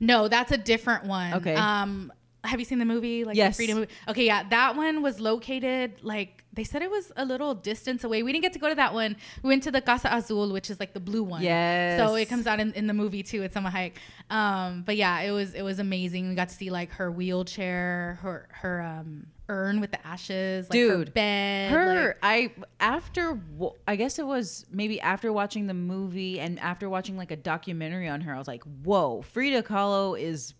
No, 0.00 0.28
that's 0.28 0.52
a 0.52 0.56
different 0.56 1.04
one. 1.04 1.34
Okay. 1.34 1.54
Um, 1.54 2.12
have 2.44 2.58
you 2.58 2.64
seen 2.64 2.78
the 2.78 2.84
movie? 2.84 3.24
Like 3.24 3.36
Yes. 3.36 3.56
the 3.56 3.64
Frida 3.64 3.74
movie? 3.74 3.92
Okay, 4.08 4.24
yeah, 4.26 4.48
that 4.48 4.76
one 4.76 5.02
was 5.02 5.20
located 5.20 6.02
like 6.02 6.44
they 6.52 6.64
said 6.64 6.82
it 6.82 6.90
was 6.90 7.12
a 7.16 7.24
little 7.24 7.54
distance 7.54 8.02
away. 8.02 8.22
We 8.24 8.32
didn't 8.32 8.42
get 8.42 8.52
to 8.54 8.58
go 8.58 8.68
to 8.68 8.74
that 8.74 8.92
one. 8.92 9.16
We 9.42 9.48
went 9.48 9.62
to 9.64 9.70
the 9.70 9.80
Casa 9.80 10.08
Azul, 10.12 10.52
which 10.52 10.68
is 10.68 10.80
like 10.80 10.94
the 10.94 11.00
blue 11.00 11.22
one. 11.22 11.42
Yes. 11.42 12.00
So 12.00 12.16
it 12.16 12.28
comes 12.28 12.46
out 12.48 12.58
in, 12.58 12.72
in 12.72 12.86
the 12.88 12.94
movie 12.94 13.22
too. 13.22 13.42
It's 13.42 13.56
on 13.56 13.62
my 13.62 13.70
hike. 13.70 14.00
Um, 14.30 14.82
but 14.84 14.96
yeah, 14.96 15.20
it 15.20 15.30
was 15.30 15.54
it 15.54 15.62
was 15.62 15.78
amazing. 15.78 16.28
We 16.28 16.34
got 16.34 16.48
to 16.48 16.54
see 16.54 16.70
like 16.70 16.90
her 16.92 17.10
wheelchair, 17.12 18.18
her 18.22 18.48
her 18.52 18.82
um 18.82 19.26
urn 19.48 19.80
with 19.80 19.90
the 19.90 20.06
ashes, 20.06 20.68
like 20.70 20.78
her 20.78 20.96
Dude, 20.98 21.12
bed, 21.14 21.72
Her, 21.72 22.06
like- 22.06 22.18
I 22.22 22.52
after 22.78 23.40
I 23.86 23.96
guess 23.96 24.18
it 24.18 24.26
was 24.26 24.64
maybe 24.70 25.00
after 25.00 25.32
watching 25.32 25.66
the 25.66 25.74
movie 25.74 26.38
and 26.40 26.58
after 26.60 26.88
watching 26.88 27.16
like 27.16 27.30
a 27.30 27.36
documentary 27.36 28.08
on 28.08 28.20
her, 28.22 28.34
I 28.34 28.38
was 28.38 28.48
like, 28.48 28.62
whoa, 28.84 29.22
Frida 29.22 29.62
Kahlo 29.64 30.18
is 30.20 30.54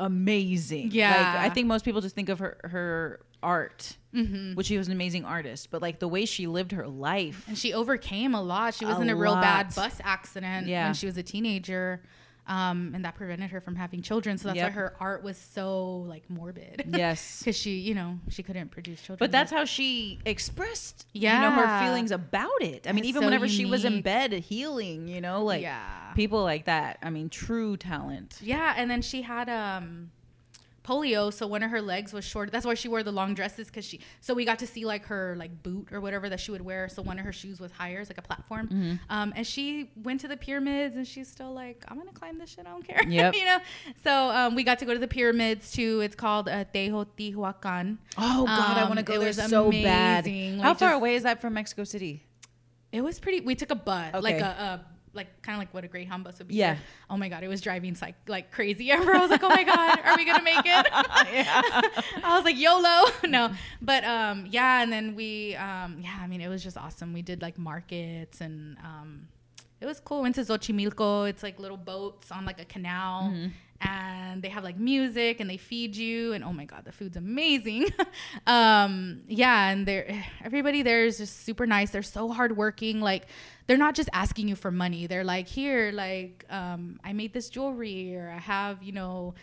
amazing. 0.00 0.90
Yeah. 0.92 1.10
like 1.10 1.50
I 1.50 1.54
think 1.54 1.66
most 1.66 1.84
people 1.84 2.00
just 2.00 2.14
think 2.14 2.28
of 2.28 2.38
her 2.40 2.58
her 2.64 3.20
art, 3.42 3.96
Mhm. 4.14 4.54
which 4.54 4.66
she 4.66 4.76
was 4.76 4.86
an 4.88 4.92
amazing 4.92 5.24
artist, 5.24 5.70
but 5.70 5.80
like 5.80 5.98
the 5.98 6.08
way 6.08 6.24
she 6.26 6.46
lived 6.46 6.72
her 6.72 6.86
life. 6.86 7.44
and 7.48 7.56
she 7.56 7.72
overcame 7.72 8.34
a 8.34 8.42
lot. 8.42 8.74
She 8.74 8.84
was 8.84 8.98
A 8.98 9.00
in 9.00 9.08
a 9.08 9.16
real 9.16 9.34
bad 9.36 9.74
bus 9.74 9.98
accident 10.04 10.66
Yeah. 10.66 10.86
when 10.86 10.94
she 10.94 11.06
was 11.06 11.16
a 11.16 11.22
teenager. 11.22 12.02
Um, 12.46 12.92
and 12.94 13.04
that 13.04 13.14
prevented 13.14 13.50
her 13.50 13.60
from 13.60 13.76
having 13.76 14.02
children. 14.02 14.36
So 14.38 14.48
that's 14.48 14.56
Yep. 14.56 14.66
why 14.68 14.72
her 14.72 14.94
art 14.98 15.22
was 15.22 15.36
so 15.36 15.98
like 16.08 16.28
morbid. 16.28 16.84
Yes. 17.00 17.38
Because 17.40 17.56
she, 17.56 17.78
you 17.78 17.94
know, 17.94 18.18
she 18.28 18.42
couldn't 18.42 18.70
produce 18.70 19.00
children. 19.00 19.18
But 19.18 19.30
that's 19.30 19.52
how 19.52 19.64
she 19.64 20.18
expressed, 20.24 21.06
you 21.12 21.28
know, 21.28 21.50
her 21.52 21.80
feelings 21.84 22.10
about 22.10 22.50
it. 22.60 22.86
I 22.88 22.92
mean, 22.92 23.00
It's 23.00 23.08
even 23.10 23.22
so 23.22 23.26
whenever 23.26 23.46
she 23.48 23.64
was 23.66 23.84
in 23.84 24.02
bed 24.02 24.32
healing, 24.32 25.06
you 25.06 25.20
know, 25.20 25.44
like 25.44 25.62
yeah. 25.62 26.12
people 26.16 26.42
like 26.42 26.64
that. 26.64 26.98
I 27.02 27.10
mean, 27.10 27.28
true 27.28 27.76
talent. 27.76 28.38
Yeah, 28.42 28.74
and 28.76 28.90
then 28.90 29.02
she 29.02 29.22
had 29.22 29.48
um 29.48 30.10
polio, 30.84 31.32
so 31.32 31.46
one 31.46 31.62
of 31.62 31.70
her 31.70 31.82
legs 31.82 32.12
was 32.12 32.24
short. 32.24 32.50
That's 32.50 32.64
why 32.66 32.74
she 32.74 32.88
wore 32.88 33.02
the 33.02 33.12
long 33.12 33.34
dresses 33.34 33.66
because 33.68 33.84
she. 33.84 34.00
So 34.20 34.34
we 34.34 34.44
got 34.44 34.58
to 34.60 34.66
see 34.66 34.84
like 34.84 35.04
her 35.06 35.34
like 35.38 35.62
boot 35.62 35.88
or 35.92 36.00
whatever 36.00 36.28
that 36.28 36.40
she 36.40 36.50
would 36.50 36.62
wear. 36.62 36.88
So 36.88 37.02
one 37.02 37.18
of 37.18 37.24
her 37.24 37.32
shoes 37.32 37.60
was 37.60 37.70
higher, 37.72 38.00
it's 38.00 38.10
like 38.10 38.18
a 38.18 38.22
platform. 38.22 38.68
Mm-hmm. 38.68 38.94
Um, 39.10 39.32
and 39.36 39.46
she 39.46 39.90
went 40.02 40.20
to 40.22 40.28
the 40.28 40.36
pyramids, 40.36 40.96
and 40.96 41.06
she's 41.06 41.28
still 41.28 41.52
like, 41.52 41.84
I'm 41.88 41.98
gonna 41.98 42.12
climb 42.12 42.38
this 42.38 42.50
shit. 42.50 42.66
I 42.66 42.70
don't 42.70 42.86
care. 42.86 43.00
Yep. 43.08 43.34
you 43.34 43.44
know. 43.44 43.58
So 44.04 44.12
um, 44.30 44.54
we 44.54 44.62
got 44.64 44.78
to 44.80 44.84
go 44.84 44.92
to 44.92 44.98
the 45.00 45.08
pyramids 45.08 45.72
too. 45.72 46.00
It's 46.00 46.14
called 46.16 46.48
uh, 46.48 46.64
Teotihuacan. 46.74 47.98
Oh 48.18 48.46
God, 48.46 48.76
I 48.78 48.82
Um, 48.82 48.88
want 48.88 48.98
to 48.98 49.04
go 49.04 49.18
there 49.18 49.26
was 49.28 49.36
so 49.36 49.70
bad. 49.70 50.26
How 50.26 50.70
like, 50.70 50.78
far 50.78 50.90
just- 50.90 50.96
away 50.96 51.14
is 51.16 51.22
that 51.24 51.40
from 51.40 51.54
Mexico 51.54 51.84
City? 51.84 52.24
It 52.92 53.02
was 53.02 53.20
pretty. 53.20 53.40
We 53.40 53.54
took 53.54 53.70
a 53.70 53.76
bus, 53.76 54.20
like 54.20 54.40
a, 54.40 54.44
a 54.44 54.84
like 55.12 55.42
kind 55.42 55.56
of 55.56 55.60
like 55.60 55.72
what 55.74 55.84
a 55.84 55.88
Greyhound 55.88 56.24
bus 56.24 56.38
would 56.38 56.48
be. 56.48 56.54
Yeah. 56.54 56.76
Oh 57.08 57.16
my 57.16 57.28
god, 57.28 57.42
it 57.42 57.48
was 57.48 57.60
driving 57.60 57.96
like 58.00 58.14
like 58.26 58.50
crazy. 58.50 58.90
Ever, 58.90 59.14
I 59.14 59.18
was 59.18 59.30
like, 59.30 59.42
oh 59.42 59.48
my 59.48 59.64
god, 59.64 60.00
are 60.04 60.16
we 60.16 60.24
gonna 60.24 60.42
make 60.42 60.64
it? 60.64 60.86
I 62.24 62.34
was 62.36 62.44
like 62.44 62.56
YOLO. 62.56 63.10
no, 63.28 63.52
but 63.82 64.04
um, 64.04 64.46
yeah, 64.48 64.82
and 64.82 64.92
then 64.92 65.14
we 65.14 65.56
um, 65.56 65.98
yeah, 66.00 66.18
I 66.20 66.26
mean, 66.26 66.40
it 66.40 66.48
was 66.48 66.62
just 66.62 66.76
awesome. 66.76 67.12
We 67.12 67.22
did 67.22 67.42
like 67.42 67.58
markets 67.58 68.40
and 68.40 68.76
um, 68.78 69.28
it 69.80 69.86
was 69.86 70.00
cool. 70.00 70.22
Went 70.22 70.36
to 70.36 70.42
Xochimilco. 70.42 71.28
It's 71.28 71.42
like 71.42 71.58
little 71.58 71.76
boats 71.76 72.30
on 72.30 72.44
like 72.44 72.60
a 72.60 72.64
canal. 72.64 73.32
And 73.82 74.42
they 74.42 74.48
have 74.50 74.62
like 74.62 74.78
music 74.78 75.40
and 75.40 75.48
they 75.48 75.56
feed 75.56 75.96
you 75.96 76.32
and 76.34 76.44
oh 76.44 76.52
my 76.52 76.64
god 76.66 76.84
the 76.84 76.92
food's 76.92 77.16
amazing, 77.16 77.86
um 78.46 79.22
yeah 79.26 79.70
and 79.70 79.86
they're 79.86 80.22
everybody 80.44 80.82
there 80.82 81.04
is 81.04 81.18
just 81.18 81.44
super 81.44 81.66
nice. 81.66 81.90
They're 81.90 82.02
so 82.02 82.28
hardworking. 82.28 83.00
Like 83.00 83.24
they're 83.66 83.78
not 83.78 83.94
just 83.94 84.08
asking 84.12 84.48
you 84.48 84.56
for 84.56 84.70
money. 84.70 85.06
They're 85.06 85.24
like 85.24 85.48
here 85.48 85.92
like 85.92 86.44
um 86.50 87.00
I 87.04 87.12
made 87.14 87.32
this 87.32 87.48
jewelry 87.48 88.14
or 88.16 88.30
I 88.30 88.38
have 88.38 88.82
you 88.82 88.92
know 88.92 89.34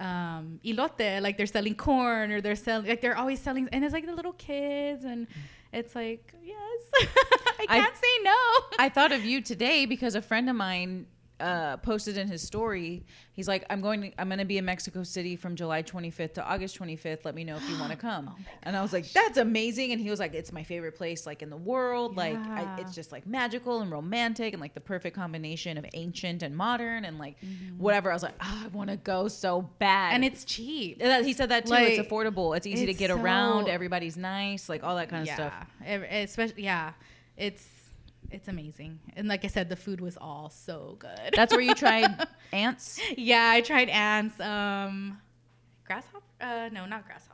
um 0.00 0.58
elote. 0.64 1.20
Like 1.20 1.36
they're 1.36 1.46
selling 1.46 1.74
corn 1.74 2.32
or 2.32 2.40
they're 2.40 2.56
selling 2.56 2.86
like 2.88 3.00
they're 3.02 3.16
always 3.16 3.40
selling 3.40 3.68
and 3.72 3.84
it's 3.84 3.92
like 3.92 4.06
the 4.06 4.14
little 4.14 4.32
kids 4.34 5.04
and 5.04 5.26
it's 5.72 5.94
like 5.94 6.34
yes. 6.42 6.80
I 7.60 7.66
I- 7.68 7.78
can't 7.80 7.96
say 7.96 8.22
no. 8.22 8.34
I 8.78 8.88
thought 8.88 9.12
of 9.12 9.24
you 9.24 9.40
today 9.42 9.86
because 9.86 10.14
a 10.14 10.22
friend 10.22 10.48
of 10.50 10.56
mine 10.56 11.06
uh, 11.42 11.76
posted 11.78 12.16
in 12.16 12.28
his 12.28 12.40
story. 12.42 13.04
He's 13.32 13.48
like, 13.48 13.64
"I'm 13.70 13.80
going. 13.80 14.00
To, 14.02 14.20
I'm 14.20 14.28
going 14.28 14.38
to 14.38 14.44
be 14.44 14.58
in 14.58 14.64
Mexico 14.64 15.02
City 15.02 15.36
from 15.36 15.56
July 15.56 15.82
25th 15.82 16.34
to 16.34 16.44
August 16.44 16.78
25th. 16.78 17.24
Let 17.24 17.34
me 17.34 17.44
know 17.44 17.56
if 17.56 17.68
you 17.68 17.78
want 17.78 17.90
to 17.90 17.96
come." 18.10 18.30
Oh 18.32 18.36
and 18.62 18.76
I 18.76 18.82
was 18.82 18.92
like, 18.92 19.10
"That's 19.12 19.38
amazing!" 19.38 19.92
And 19.92 20.00
he 20.00 20.08
was 20.10 20.20
like, 20.20 20.34
"It's 20.34 20.52
my 20.52 20.62
favorite 20.62 20.92
place, 20.94 21.26
like 21.26 21.42
in 21.42 21.50
the 21.50 21.56
world. 21.56 22.16
Like, 22.16 22.36
I, 22.36 22.76
it's 22.78 22.94
just 22.94 23.10
like 23.12 23.26
magical 23.26 23.80
and 23.80 23.90
romantic, 23.90 24.52
and 24.54 24.60
like 24.60 24.74
the 24.74 24.80
perfect 24.80 25.16
combination 25.16 25.76
of 25.78 25.84
ancient 25.94 26.42
and 26.42 26.56
modern, 26.56 27.04
and 27.04 27.18
like 27.18 27.36
Mm-hmm. 27.40 27.78
whatever." 27.78 28.10
I 28.10 28.14
was 28.14 28.22
like, 28.22 28.34
oh, 28.40 28.62
"I 28.64 28.68
want 28.68 28.90
to 28.90 28.96
go 28.96 29.28
so 29.28 29.62
bad." 29.78 30.14
and 30.14 30.24
it's 30.24 30.44
cheap 30.44 30.98
And 31.00 31.10
that- 31.10 31.24
he 31.24 31.32
said 31.32 31.48
that 31.48 31.66
too. 31.66 31.74
it's 31.74 32.08
affordable. 32.08 32.56
It's 32.56 32.66
easy 32.66 32.84
to 32.86 32.90
it's 32.92 32.98
get 32.98 33.10
around. 33.10 33.68
Everybody's 33.68 34.16
nice, 34.16 34.68
like 34.68 34.84
all 34.84 34.96
that 34.96 35.08
kind 35.08 35.26
of 35.28 35.34
stuff. 35.34 35.52
ev- 35.84 36.02
especially 36.10 36.62
yeah 36.64 36.92
it's 37.36 37.66
it's 38.32 38.48
amazing. 38.48 38.98
And 39.16 39.28
like 39.28 39.44
i 39.44 39.48
said 39.48 39.68
the 39.68 39.76
food 39.76 40.00
was 40.00 40.16
all 40.16 40.50
so 40.50 40.96
good. 40.98 41.30
That's 41.34 41.52
where 41.52 41.60
you 41.60 41.74
tried 41.74 42.26
ants. 42.52 43.00
yeah 43.16 43.50
i 43.50 43.60
tried 43.60 43.88
ants 43.88 44.38
um 44.40 45.18
grasshopper 45.86 46.22
uh 46.40 46.68
no 46.72 46.86
not 46.86 47.06
grasshopper 47.06 47.31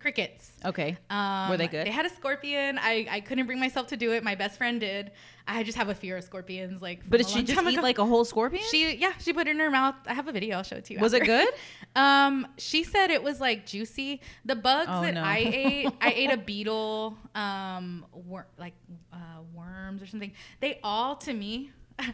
crickets 0.00 0.52
Okay. 0.64 0.96
um, 1.10 1.50
Were 1.50 1.56
they 1.56 1.68
good? 1.68 1.86
They 1.86 1.90
had 1.90 2.06
a 2.06 2.10
scorpion. 2.10 2.78
I, 2.78 3.06
I 3.10 3.20
couldn't 3.20 3.46
bring 3.46 3.60
myself 3.60 3.86
to 3.88 3.96
do 3.96 4.12
it. 4.12 4.24
My 4.24 4.34
best 4.34 4.56
friend 4.58 4.80
did. 4.80 5.12
I 5.46 5.62
just 5.62 5.76
have 5.78 5.88
a 5.88 5.94
fear 5.94 6.16
of 6.16 6.24
scorpions. 6.24 6.80
Like, 6.80 7.00
But 7.08 7.18
did 7.18 7.28
she 7.28 7.42
just 7.42 7.60
eat 7.62 7.74
ago. 7.74 7.82
like 7.82 7.98
a 7.98 8.04
whole 8.06 8.24
scorpion? 8.24 8.62
She 8.70 8.96
yeah, 8.96 9.12
she 9.18 9.32
put 9.32 9.46
it 9.46 9.50
in 9.52 9.58
her 9.58 9.70
mouth. 9.70 9.94
I 10.06 10.14
have 10.14 10.26
a 10.28 10.32
video. 10.32 10.56
I'll 10.56 10.62
show 10.62 10.76
it 10.76 10.84
to 10.86 10.94
you. 10.94 11.00
Was 11.00 11.12
it 11.12 11.24
good? 11.24 11.48
Um, 11.96 12.46
she 12.56 12.84
said 12.84 13.10
it 13.10 13.20
was 13.20 13.40
like 13.40 13.66
juicy. 13.66 14.20
The 14.44 14.54
bugs 14.54 14.88
Oh, 14.92 15.02
that 15.02 15.14
no. 15.14 15.22
I 15.24 15.38
ate, 15.38 15.88
I 16.00 16.12
ate 16.14 16.30
a 16.32 16.36
beetle, 16.36 17.18
um, 17.34 18.06
wor- 18.12 18.46
like 18.60 18.74
uh, 19.12 19.16
worms 19.52 20.00
or 20.00 20.06
something. 20.06 20.32
They 20.60 20.78
all 20.84 21.16
to 21.16 21.32
me. 21.32 21.72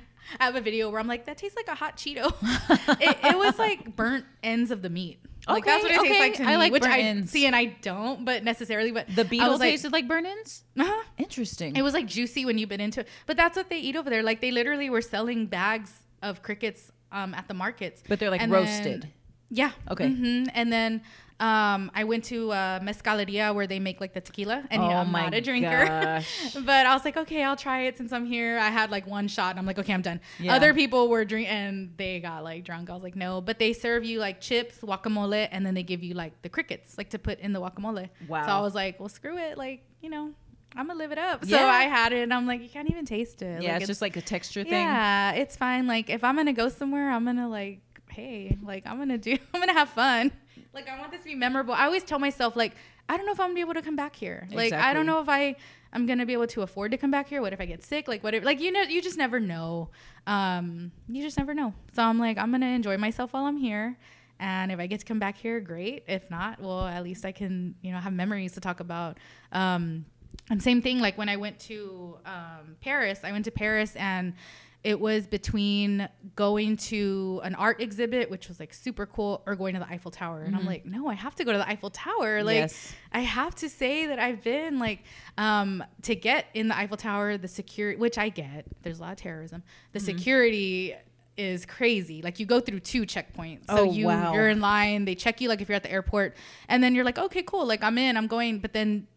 I 0.40 0.44
have 0.44 0.56
a 0.56 0.60
video 0.60 0.90
where 0.90 1.00
I'm 1.00 1.06
like, 1.06 1.26
that 1.26 1.38
tastes 1.38 1.56
like 1.56 1.68
a 1.68 1.74
hot 1.74 1.96
Cheeto. 1.96 2.34
it, 3.00 3.16
it 3.24 3.36
was 3.38 3.58
like 3.58 3.94
burnt 3.96 4.24
ends 4.42 4.70
of 4.70 4.82
the 4.82 4.90
meat. 4.90 5.18
Like 5.48 5.64
that's 5.64 5.84
what 5.84 5.92
Okay, 5.92 5.98
it 6.00 6.02
tastes 6.02 6.10
okay. 6.16 6.20
like 6.20 6.34
to 6.38 6.44
me. 6.44 6.52
I 6.52 6.56
like 6.56 6.72
which 6.72 6.82
burnt 6.82 6.94
I 6.94 6.98
ends. 7.00 7.30
see 7.30 7.46
and 7.46 7.54
I 7.54 7.66
don't, 7.66 8.24
but 8.24 8.42
necessarily. 8.42 8.90
But 8.90 9.06
The 9.14 9.24
beetle 9.24 9.50
like, 9.58 9.60
tasted 9.70 9.92
like 9.92 10.08
burn-ins. 10.08 10.64
uh-huh. 10.78 11.02
Interesting. 11.18 11.76
It 11.76 11.82
was 11.82 11.94
like 11.94 12.06
juicy 12.06 12.44
when 12.44 12.58
you 12.58 12.66
bit 12.66 12.80
into 12.80 13.00
it. 13.00 13.08
But 13.26 13.36
that's 13.36 13.56
what 13.56 13.70
they 13.70 13.78
eat 13.78 13.94
over 13.94 14.10
there. 14.10 14.22
Like 14.24 14.40
they 14.40 14.50
literally 14.50 14.90
were 14.90 15.02
selling 15.02 15.46
bags 15.46 15.92
of 16.22 16.42
crickets 16.42 16.90
um, 17.12 17.32
at 17.34 17.46
the 17.46 17.54
markets. 17.54 18.02
but 18.08 18.18
they're 18.18 18.30
like 18.30 18.42
And 18.42 18.52
then- 18.52 18.60
roasted. 18.64 19.08
Yeah. 19.50 19.72
Okay. 19.90 20.08
hmm 20.08 20.44
And 20.54 20.72
then 20.72 21.02
um, 21.38 21.90
I 21.94 22.04
went 22.04 22.24
to 22.24 22.50
uh, 22.50 22.80
Mezcaleria 22.80 23.54
where 23.54 23.66
they 23.66 23.78
make 23.78 24.00
like 24.00 24.14
the 24.14 24.22
tequila, 24.22 24.64
and 24.70 24.82
you 24.82 24.88
know, 24.88 24.94
Oh 24.94 24.98
I'm 25.00 25.12
my 25.12 25.24
not 25.24 25.34
a 25.34 25.40
drinker. 25.42 25.84
but 26.64 26.86
I 26.86 26.94
was 26.94 27.04
like, 27.04 27.18
okay, 27.18 27.42
I'll 27.42 27.56
try 27.56 27.82
it 27.82 27.98
since 27.98 28.10
I'm 28.10 28.24
here. 28.24 28.58
I 28.58 28.70
had 28.70 28.90
like 28.90 29.06
one 29.06 29.28
shot, 29.28 29.50
and 29.50 29.58
I'm 29.58 29.66
like, 29.66 29.78
okay, 29.78 29.92
I'm 29.92 30.00
done. 30.00 30.20
Yeah. 30.40 30.54
Other 30.56 30.72
people 30.72 31.08
were 31.08 31.26
drink, 31.26 31.48
and 31.50 31.92
they 31.98 32.20
got 32.20 32.42
like 32.42 32.64
drunk. 32.64 32.88
I 32.88 32.94
was 32.94 33.02
like, 33.02 33.16
no. 33.16 33.42
But 33.42 33.58
they 33.58 33.74
serve 33.74 34.02
you 34.04 34.18
like 34.18 34.40
chips, 34.40 34.78
guacamole, 34.78 35.46
and 35.52 35.64
then 35.66 35.74
they 35.74 35.82
give 35.82 36.02
you 36.02 36.14
like 36.14 36.40
the 36.40 36.48
crickets, 36.48 36.96
like 36.96 37.10
to 37.10 37.18
put 37.18 37.38
in 37.40 37.52
the 37.52 37.60
guacamole. 37.60 38.08
Wow. 38.28 38.46
So 38.46 38.52
I 38.52 38.60
was 38.60 38.74
like, 38.74 38.98
well, 38.98 39.10
screw 39.10 39.36
it, 39.36 39.58
like 39.58 39.82
you 40.00 40.08
know. 40.10 40.32
I'm 40.74 40.88
gonna 40.88 40.98
live 40.98 41.12
it 41.12 41.18
up. 41.18 41.42
Yeah. 41.44 41.58
So 41.58 41.66
I 41.66 41.84
had 41.84 42.12
it, 42.12 42.22
and 42.22 42.34
I'm 42.34 42.46
like, 42.46 42.60
you 42.62 42.68
can't 42.68 42.90
even 42.90 43.04
taste 43.06 43.40
it. 43.40 43.62
yeah, 43.62 43.74
Like, 43.74 43.82
it's, 43.82 43.88
just 43.88 44.02
like 44.02 44.16
a 44.16 44.20
texture 44.20 44.62
thing. 44.62 44.72
yeah, 44.72 45.32
it's 45.32 45.56
fine. 45.56 45.86
Like 45.86 46.10
if 46.10 46.22
I'm 46.24 46.36
gonna 46.36 46.52
go 46.52 46.68
somewhere, 46.68 47.10
I'm 47.10 47.24
gonna 47.24 47.48
like, 47.48 47.80
hey, 48.16 48.56
like 48.62 48.86
I'm 48.86 48.98
gonna 48.98 49.18
do, 49.18 49.36
I'm 49.54 49.60
gonna 49.60 49.74
have 49.74 49.90
fun. 49.90 50.32
Like 50.72 50.88
I 50.88 50.98
want 50.98 51.12
this 51.12 51.20
to 51.20 51.26
be 51.26 51.34
memorable. 51.34 51.74
I 51.74 51.84
always 51.84 52.02
tell 52.02 52.18
myself 52.18 52.56
like, 52.56 52.72
I 53.08 53.16
don't 53.16 53.26
know 53.26 53.32
if 53.32 53.38
I'm 53.38 53.48
gonna 53.48 53.54
be 53.54 53.60
able 53.60 53.74
to 53.74 53.82
come 53.82 53.94
back 53.94 54.16
here. 54.16 54.48
Like 54.50 54.72
I 54.72 54.92
don't 54.94 55.06
know 55.06 55.20
if 55.20 55.28
I, 55.28 55.54
I'm 55.92 56.06
gonna 56.06 56.26
be 56.26 56.32
able 56.32 56.46
to 56.48 56.62
afford 56.62 56.90
to 56.92 56.96
come 56.96 57.10
back 57.10 57.28
here. 57.28 57.42
What 57.42 57.52
if 57.52 57.60
I 57.60 57.66
get 57.66 57.82
sick? 57.84 58.08
Like 58.08 58.24
whatever. 58.24 58.44
Like 58.44 58.60
you 58.60 58.72
know, 58.72 58.82
you 58.82 59.02
just 59.02 59.18
never 59.18 59.38
know. 59.38 59.90
Um, 60.26 60.90
you 61.08 61.22
just 61.22 61.38
never 61.38 61.54
know. 61.54 61.74
So 61.92 62.02
I'm 62.02 62.18
like, 62.18 62.38
I'm 62.38 62.50
gonna 62.50 62.66
enjoy 62.66 62.96
myself 62.96 63.32
while 63.32 63.44
I'm 63.44 63.58
here. 63.58 63.96
And 64.38 64.70
if 64.72 64.78
I 64.78 64.86
get 64.86 65.00
to 65.00 65.06
come 65.06 65.18
back 65.18 65.36
here, 65.36 65.60
great. 65.60 66.04
If 66.08 66.30
not, 66.30 66.60
well, 66.60 66.86
at 66.86 67.02
least 67.02 67.24
I 67.24 67.32
can, 67.32 67.74
you 67.80 67.92
know, 67.92 67.98
have 67.98 68.12
memories 68.12 68.52
to 68.52 68.60
talk 68.60 68.80
about. 68.80 69.18
Um, 69.52 70.04
and 70.50 70.62
same 70.62 70.82
thing, 70.82 70.98
like 71.00 71.16
when 71.16 71.28
I 71.28 71.36
went 71.36 71.58
to 71.60 72.18
um, 72.26 72.76
Paris, 72.80 73.20
I 73.24 73.32
went 73.32 73.46
to 73.46 73.50
Paris 73.50 73.96
and 73.96 74.34
it 74.86 75.00
was 75.00 75.26
between 75.26 76.08
going 76.36 76.76
to 76.76 77.40
an 77.42 77.56
art 77.56 77.80
exhibit, 77.80 78.30
which 78.30 78.46
was 78.46 78.60
like 78.60 78.72
super 78.72 79.04
cool, 79.04 79.42
or 79.44 79.56
going 79.56 79.74
to 79.74 79.80
the 79.80 79.88
Eiffel 79.88 80.12
Tower. 80.12 80.42
And 80.42 80.54
I'm 80.54 80.64
like, 80.64 80.86
no, 80.86 81.08
I 81.08 81.14
have 81.14 81.34
to 81.36 81.44
go 81.44 81.50
to 81.50 81.58
the 81.58 81.68
Eiffel 81.68 81.90
Tower. 81.90 82.44
Like, 82.44 82.54
Yes. 82.54 82.94
I 83.12 83.20
have 83.20 83.54
to 83.56 83.68
say 83.68 84.06
that 84.06 84.20
I've 84.20 84.42
been 84.44 84.78
like, 84.78 85.00
um, 85.38 85.82
to 86.02 86.14
get 86.14 86.46
in 86.54 86.68
the 86.68 86.76
Eiffel 86.78 86.96
Tower, 86.96 87.36
the 87.36 87.48
security, 87.48 87.98
which 87.98 88.16
I 88.16 88.28
get, 88.28 88.64
there's 88.82 89.00
a 89.00 89.02
lot 89.02 89.10
of 89.12 89.18
terrorism. 89.18 89.64
The 89.92 89.98
security 90.00 90.94
is 91.36 91.66
crazy. 91.66 92.22
Like 92.22 92.38
you 92.38 92.46
go 92.46 92.60
through 92.60 92.80
two 92.80 93.02
checkpoints. 93.02 93.66
So 93.66 93.78
Oh, 93.78 93.92
you 93.92 94.06
wow. 94.06 94.32
you're 94.34 94.48
in 94.48 94.60
line, 94.60 95.04
they 95.04 95.16
check 95.16 95.40
you 95.40 95.48
like 95.48 95.60
if 95.60 95.68
you're 95.68 95.76
at 95.76 95.82
the 95.82 95.90
airport, 95.90 96.36
and 96.68 96.80
then 96.82 96.94
you're 96.94 97.04
like, 97.04 97.18
okay, 97.18 97.42
cool, 97.42 97.66
like 97.66 97.82
I'm 97.82 97.98
in, 97.98 98.16
I'm 98.16 98.28
going, 98.28 98.60
but 98.60 98.72
then 98.72 99.08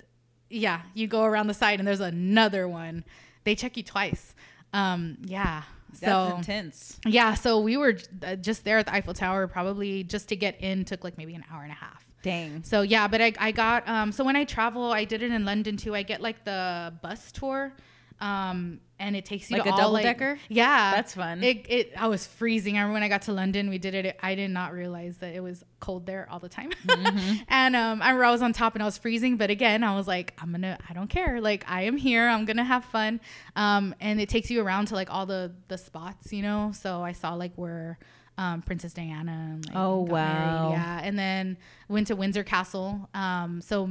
yeah, 0.50 0.82
you 0.96 1.06
go 1.06 1.24
around 1.26 1.46
the 1.46 1.54
side 1.54 1.78
and 1.80 1.88
there's 1.88 2.00
another 2.00 2.68
one. 2.68 3.06
They 3.44 3.54
check 3.56 3.78
you 3.78 3.84
twice. 3.84 4.34
Um, 4.74 5.18
yeah. 5.24 5.64
That's 6.00 6.30
so 6.30 6.36
intense. 6.38 7.00
yeah, 7.06 7.34
so 7.34 7.62
we 7.62 7.76
were 7.76 7.98
uh, 8.24 8.36
just 8.36 8.64
there 8.64 8.78
at 8.78 8.86
the 8.86 8.94
Eiffel 8.94 9.14
Tower. 9.14 9.48
Probably 9.48 10.04
just 10.04 10.30
to 10.30 10.36
get 10.36 10.62
in 10.62 10.86
took 10.86 11.04
like 11.04 11.18
maybe 11.18 11.34
an 11.34 11.44
hour 11.52 11.64
and 11.64 11.72
a 11.72 11.76
half. 11.76 12.06
Dang. 12.22 12.64
So 12.64 12.82
yeah, 12.82 13.08
but 13.08 13.22
I, 13.22 13.34
I 13.40 13.52
got 13.52 13.88
um 13.88 14.12
so 14.12 14.24
when 14.24 14.36
I 14.36 14.44
travel, 14.44 14.92
I 14.92 15.04
did 15.06 15.24
it 15.24 15.32
in 15.32 15.46
London 15.46 15.78
too. 15.78 15.96
I 15.96 16.04
get 16.04 16.22
like 16.22 16.44
the 16.46 16.94
bus 17.02 17.32
tour, 17.32 17.74
um 18.22 18.82
and 19.00 19.16
it 19.16 19.24
takes 19.26 19.50
you 19.50 19.56
Like 19.58 19.64
to 19.64 19.70
a 19.70 19.74
all, 19.74 19.92
like- 19.92 20.04
double-decker? 20.04 20.40
yeah, 20.50 20.92
That's 20.96 21.16
fun. 21.16 21.42
It 21.44 21.66
it 21.70 21.94
I 21.98 22.08
was 22.08 22.28
freezing. 22.28 22.76
I 22.78 22.82
remember 22.82 22.94
when 22.96 23.04
I 23.04 23.08
got 23.08 23.22
to 23.24 23.34
London, 23.34 23.70
we 23.70 23.78
did 23.78 23.94
it. 23.96 24.18
I 24.22 24.36
did 24.36 24.52
not 24.52 24.74
realize 24.74 25.18
that 25.18 25.34
it 25.34 25.42
was 25.42 25.64
cold 25.80 26.06
there 26.06 26.28
all 26.30 26.40
the 26.40 26.50
time. 26.50 26.72
Mm-hmm. 26.86 27.36
and 27.48 27.76
um, 27.76 28.02
I 28.02 28.08
remember 28.10 28.26
I 28.26 28.32
was 28.32 28.42
on 28.42 28.52
top 28.54 28.76
and 28.76 28.84
I 28.84 28.86
was 28.86 28.98
freezing, 28.98 29.38
but 29.38 29.50
again, 29.50 29.84
I 29.84 29.96
was 29.96 30.08
like, 30.08 30.34
I'm 30.40 30.52
gonna, 30.52 30.78
I 30.90 30.94
don't 30.94 31.10
care. 31.10 31.40
Like 31.42 31.64
I 31.68 31.84
am 31.84 31.98
here. 31.98 32.28
I'm 32.28 32.46
gonna 32.46 32.64
have 32.66 32.84
fun. 32.86 33.22
Um, 33.56 33.96
and 34.00 34.20
it 34.20 34.30
takes 34.30 34.52
you 34.52 34.62
around 34.62 34.88
to 34.88 34.96
like 34.96 35.10
all 35.14 35.26
the 35.26 35.54
the 35.70 35.78
spots, 35.78 36.34
you 36.34 36.42
know. 36.42 36.72
So 36.74 37.02
I 37.02 37.14
saw 37.14 37.34
like 37.34 37.54
where. 37.56 37.98
Um, 38.38 38.62
Princess 38.62 38.94
Diana. 38.94 39.60
Like, 39.68 39.76
Oh, 39.76 40.06
got 40.06 40.14
married, 40.14 40.48
wow. 40.62 40.70
Yeah, 40.72 41.02
and 41.04 41.20
then 41.20 41.58
went 41.90 42.08
to 42.08 42.16
Windsor 42.16 42.46
Castle. 42.46 43.10
Um, 43.14 43.60
so, 43.60 43.90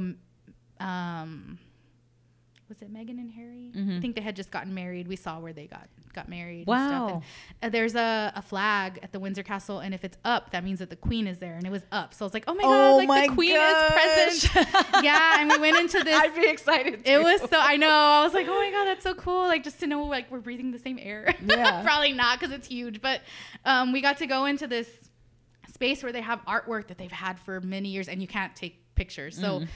um, 0.79 1.59
was 2.69 2.81
it 2.81 2.93
Meghan 2.93 3.17
and 3.19 3.31
Harry? 3.31 3.71
Mhm. 3.75 3.97
I 3.97 4.01
think 4.01 4.15
they 4.15 4.21
had 4.21 4.35
just 4.35 4.51
gotten 4.51 4.73
married. 4.73 5.07
We 5.07 5.15
saw 5.15 5.39
where 5.39 5.53
they 5.53 5.65
got 5.67 5.89
got 6.13 6.29
married. 6.29 6.59
And 6.59 6.67
Wow. 6.67 7.07
stuff. 7.07 7.23
And, 7.61 7.69
uh, 7.69 7.77
there's 7.77 7.95
a, 7.95 8.31
a 8.35 8.41
flag 8.41 8.99
at 9.03 9.11
the 9.11 9.19
Windsor 9.19 9.43
Castle, 9.43 9.79
and 9.79 9.93
if 9.93 10.03
it's 10.03 10.17
up, 10.25 10.51
that 10.51 10.63
means 10.63 10.79
that 10.79 10.89
the 10.89 10.95
Queen 10.95 11.27
is 11.27 11.37
there, 11.39 11.55
and 11.55 11.65
it 11.65 11.71
was 11.71 11.83
up. 11.91 12.13
So 12.13 12.23
I 12.23 12.27
was 12.27 12.33
like, 12.33 12.45
oh 12.47 12.53
my 12.55 12.63
god, 12.63 12.91
Oh 12.93 12.97
like 12.97 13.07
my 13.07 13.27
the 13.27 13.33
Queen 13.33 13.55
gosh. 13.55 14.33
is 14.33 14.47
present. 14.49 14.73
yeah, 15.03 15.39
and 15.41 15.49
we 15.51 15.57
went 15.57 15.77
into 15.77 16.03
this. 16.03 16.15
I'd 16.15 16.35
be 16.35 16.47
excited. 16.47 17.01
it 17.05 17.21
was 17.21 17.41
so 17.41 17.59
I 17.59 17.75
know 17.77 17.89
I 17.89 18.23
was 18.23 18.33
like, 18.33 18.47
oh 18.47 18.53
my 18.53 18.71
god, 18.71 18.85
that's 18.85 19.03
so 19.03 19.13
cool. 19.15 19.43
Like 19.47 19.63
just 19.63 19.79
to 19.81 19.87
know 19.87 20.03
like 20.05 20.29
we're 20.31 20.39
breathing 20.39 20.71
the 20.71 20.79
same 20.79 20.99
air. 21.01 21.33
Yeah. 21.45 21.81
Probably 21.83 22.13
not 22.13 22.39
because 22.39 22.53
it's 22.53 22.67
huge, 22.67 23.01
but 23.01 23.21
um, 23.65 23.91
we 23.91 24.01
got 24.01 24.17
to 24.19 24.27
go 24.27 24.45
into 24.45 24.67
this 24.67 24.87
space 25.73 26.03
where 26.03 26.11
they 26.11 26.21
have 26.21 26.39
artwork 26.45 26.87
that 26.87 26.97
they've 26.97 27.11
had 27.11 27.39
for 27.39 27.59
many 27.61 27.89
years, 27.89 28.07
and 28.07 28.21
you 28.21 28.27
can't 28.27 28.55
take 28.55 28.79
pictures. 28.95 29.35
So. 29.37 29.61
Mm. 29.61 29.67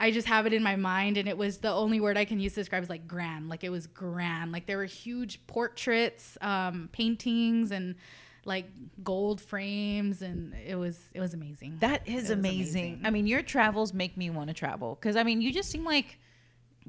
I 0.00 0.10
just 0.12 0.28
have 0.28 0.46
it 0.46 0.52
in 0.52 0.62
my 0.62 0.76
mind, 0.76 1.16
and 1.16 1.28
it 1.28 1.36
was 1.36 1.58
the 1.58 1.72
only 1.72 2.00
word 2.00 2.16
I 2.16 2.24
can 2.24 2.38
use 2.38 2.54
to 2.54 2.60
describe 2.60 2.82
is 2.84 2.88
like 2.88 3.08
grand. 3.08 3.48
Like 3.48 3.64
it 3.64 3.70
was 3.70 3.86
grand. 3.88 4.52
Like 4.52 4.66
there 4.66 4.76
were 4.78 4.84
huge 4.84 5.44
portraits, 5.48 6.38
um, 6.40 6.88
paintings, 6.92 7.72
and 7.72 7.96
like 8.44 8.66
gold 9.02 9.40
frames, 9.40 10.22
and 10.22 10.54
it 10.66 10.76
was 10.76 10.98
it 11.14 11.20
was 11.20 11.34
amazing. 11.34 11.78
That 11.80 12.06
is 12.08 12.30
amazing. 12.30 12.84
amazing. 12.94 13.00
I 13.04 13.10
mean, 13.10 13.26
your 13.26 13.42
travels 13.42 13.92
make 13.92 14.16
me 14.16 14.30
want 14.30 14.48
to 14.48 14.54
travel 14.54 14.96
because 15.00 15.16
I 15.16 15.22
mean, 15.24 15.40
you 15.42 15.52
just 15.52 15.68
seem 15.70 15.84
like 15.84 16.18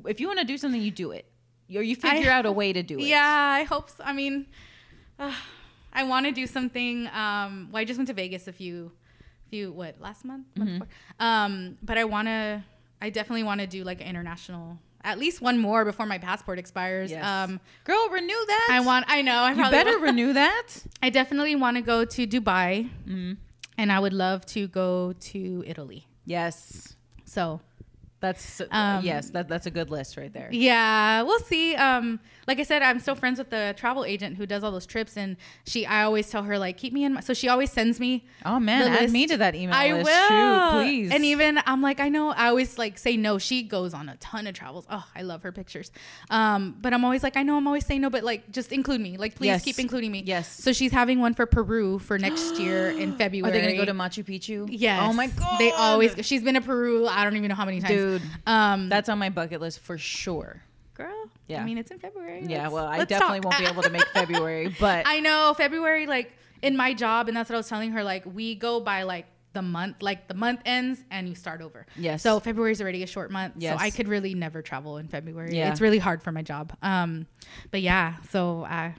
if 0.05 0.19
you 0.19 0.27
want 0.27 0.39
to 0.39 0.45
do 0.45 0.57
something, 0.57 0.81
you 0.81 0.91
do 0.91 1.11
it. 1.11 1.25
Or 1.75 1.81
you 1.83 1.95
figure 1.95 2.31
I- 2.31 2.33
out 2.33 2.45
a 2.45 2.51
way 2.51 2.73
to 2.73 2.81
do 2.83 2.97
it. 2.99 3.03
Yeah, 3.05 3.25
I 3.59 3.63
hope 3.63 3.89
so. 3.89 4.03
I 4.03 4.13
mean, 4.13 4.45
uh, 5.19 5.33
I 5.93 6.03
want 6.03 6.25
to 6.27 6.31
do 6.31 6.47
something. 6.47 7.07
Um, 7.07 7.69
well, 7.71 7.81
I 7.81 7.85
just 7.85 7.97
went 7.97 8.07
to 8.07 8.13
Vegas 8.13 8.47
a 8.47 8.51
few, 8.53 8.91
few 9.49 9.71
what 9.71 9.99
last 9.99 10.25
month, 10.25 10.45
month 10.55 10.69
Mhm. 10.69 10.79
before. 10.79 10.87
Um, 11.19 11.77
but 11.83 11.97
I 11.97 12.05
want 12.05 12.27
to. 12.27 12.63
I 13.01 13.09
definitely 13.09 13.43
want 13.43 13.61
to 13.61 13.67
do 13.67 13.83
like 13.83 14.01
international, 14.01 14.77
at 15.03 15.17
least 15.19 15.41
one 15.41 15.57
more 15.57 15.85
before 15.85 16.05
my 16.05 16.17
passport 16.17 16.59
expires. 16.59 17.11
Yes. 17.11 17.23
Um, 17.25 17.59
Girl, 17.85 18.09
renew 18.09 18.45
that. 18.47 18.67
I 18.71 18.79
want. 18.81 19.05
I 19.07 19.21
know. 19.21 19.37
I 19.39 19.49
You 19.51 19.55
probably 19.55 19.77
better 19.77 19.97
renew 19.99 20.33
that. 20.43 20.67
I 21.01 21.09
definitely 21.09 21.55
want 21.55 21.77
to 21.77 21.81
go 21.81 22.05
to 22.05 22.27
Dubai, 22.27 22.89
Mm. 23.07 23.37
and 23.77 23.91
I 23.91 23.99
would 23.99 24.13
love 24.13 24.45
to 24.47 24.67
go 24.67 25.13
to 25.31 25.63
Italy. 25.65 26.07
Yes, 26.25 26.95
So 27.25 27.61
that's 28.19 28.61
Um, 28.71 29.03
yes. 29.03 29.29
That 29.29 29.47
that's 29.47 29.65
a 29.65 29.71
good 29.71 29.89
list 29.89 30.17
right 30.17 30.31
there. 30.33 30.49
Yeah, 30.51 31.21
we'll 31.23 31.39
see. 31.39 31.75
Um, 31.75 32.19
like 32.47 32.59
I 32.59 32.63
said, 32.63 32.81
I'm 32.81 32.99
still 32.99 33.15
friends 33.15 33.37
with 33.37 33.49
the 33.51 33.75
travel 33.77 34.03
agent 34.03 34.35
who 34.37 34.45
does 34.45 34.63
all 34.63 34.71
those 34.71 34.85
trips, 34.87 35.15
and 35.17 35.37
she, 35.65 35.85
I 35.85 36.03
always 36.03 36.29
tell 36.29 36.43
her 36.43 36.57
like, 36.57 36.77
keep 36.77 36.91
me 36.93 37.03
in. 37.03 37.13
My, 37.13 37.21
so 37.21 37.33
she 37.33 37.47
always 37.47 37.71
sends 37.71 37.99
me. 37.99 38.25
Oh 38.45 38.59
man, 38.59 38.87
add 38.87 39.11
me 39.11 39.27
to 39.27 39.37
that 39.37 39.53
email 39.55 39.75
I 39.75 39.93
list. 39.93 40.05
will, 40.05 40.27
Shoot, 40.27 40.83
please. 40.83 41.11
And 41.11 41.23
even 41.25 41.59
I'm 41.65 41.81
like, 41.81 41.99
I 41.99 42.09
know. 42.09 42.29
I 42.31 42.47
always 42.47 42.77
like 42.77 42.97
say 42.97 43.15
no. 43.17 43.37
She 43.37 43.61
goes 43.63 43.93
on 43.93 44.09
a 44.09 44.17
ton 44.17 44.47
of 44.47 44.55
travels. 44.55 44.85
Oh, 44.89 45.05
I 45.15 45.21
love 45.21 45.43
her 45.43 45.51
pictures. 45.51 45.91
Um, 46.29 46.75
but 46.81 46.93
I'm 46.93 47.05
always 47.05 47.23
like, 47.23 47.37
I 47.37 47.43
know. 47.43 47.55
I'm 47.57 47.67
always 47.67 47.85
saying 47.85 48.01
no, 48.01 48.09
but 48.09 48.23
like, 48.23 48.51
just 48.51 48.71
include 48.71 49.01
me. 49.01 49.17
Like, 49.17 49.35
please 49.35 49.47
Yes. 49.47 49.63
keep 49.63 49.79
including 49.79 50.11
me. 50.11 50.23
Yes. 50.25 50.51
So 50.61 50.73
she's 50.73 50.91
having 50.91 51.19
one 51.19 51.33
for 51.35 51.45
Peru 51.45 51.99
for 51.99 52.17
next 52.17 52.59
year 52.59 52.89
in 52.89 53.15
February. 53.15 53.49
Are 53.49 53.53
they 53.53 53.61
gonna 53.61 53.77
go 53.77 53.85
to 53.85 53.93
Machu 53.93 54.23
Picchu? 54.25 54.67
Yes. 54.71 54.99
Oh 55.03 55.13
my 55.13 55.27
god. 55.27 55.57
They 55.59 55.71
always. 55.71 56.15
She's 56.25 56.41
been 56.43 56.55
to 56.55 56.61
Peru. 56.61 57.07
I 57.07 57.23
don't 57.23 57.35
even 57.37 57.49
know 57.49 57.55
how 57.55 57.65
many 57.65 57.79
times. 57.79 57.93
Dude, 57.93 58.08
Um, 58.47 58.89
that's 58.89 59.09
on 59.09 59.19
my 59.19 59.29
bucket 59.29 59.61
list 59.61 59.79
for 59.79 59.97
sure. 59.97 60.61
girl. 60.95 61.29
Yeah. 61.47 61.61
I 61.61 61.65
mean, 61.65 61.77
it's 61.77 61.91
in 61.91 61.99
February. 61.99 62.43
Yeah. 62.47 62.63
Let's- 62.63 62.73
Well, 62.73 62.85
I 62.85 63.03
definitely 63.05 63.39
talk. 63.39 63.51
won't 63.53 63.63
be 63.63 63.69
able 63.71 63.83
to 63.83 63.89
make 63.89 64.05
February, 64.13 64.75
but 64.79 65.07
I 65.07 65.19
know 65.21 65.53
February, 65.57 66.05
like 66.07 66.31
in 66.61 66.75
my 66.75 66.93
job, 66.93 67.27
and 67.27 67.37
that's 67.37 67.49
what 67.49 67.55
I 67.55 67.59
was 67.59 67.69
telling 67.69 67.91
her. 67.91 68.03
Like 68.03 68.23
we 68.25 68.55
go 68.55 68.79
by 68.81 69.03
like 69.03 69.25
the 69.53 69.61
month, 69.63 70.01
like 70.03 70.27
the 70.27 70.33
month 70.35 70.59
ends 70.65 71.03
and 71.09 71.27
you 71.27 71.33
start 71.35 71.61
over. 71.61 71.85
Yes. 71.97 72.21
So 72.21 72.39
February 72.39 72.71
is 72.73 72.81
already 72.81 73.01
a 73.01 73.07
short 73.07 73.31
month. 73.31 73.55
Yes. 73.57 73.79
So 73.79 73.83
I 73.83 73.89
could 73.89 74.07
really 74.07 74.35
never 74.35 74.61
travel 74.61 74.97
in 74.97 75.07
February. 75.07 75.55
Yeah. 75.57 75.71
It's 75.71 75.81
really 75.81 75.97
hard 75.97 76.21
for 76.21 76.31
my 76.31 76.41
job. 76.43 76.71
Um, 76.83 77.25
but 77.71 77.81
yeah, 77.81 78.17
so 78.29 78.63
I, 78.65 78.93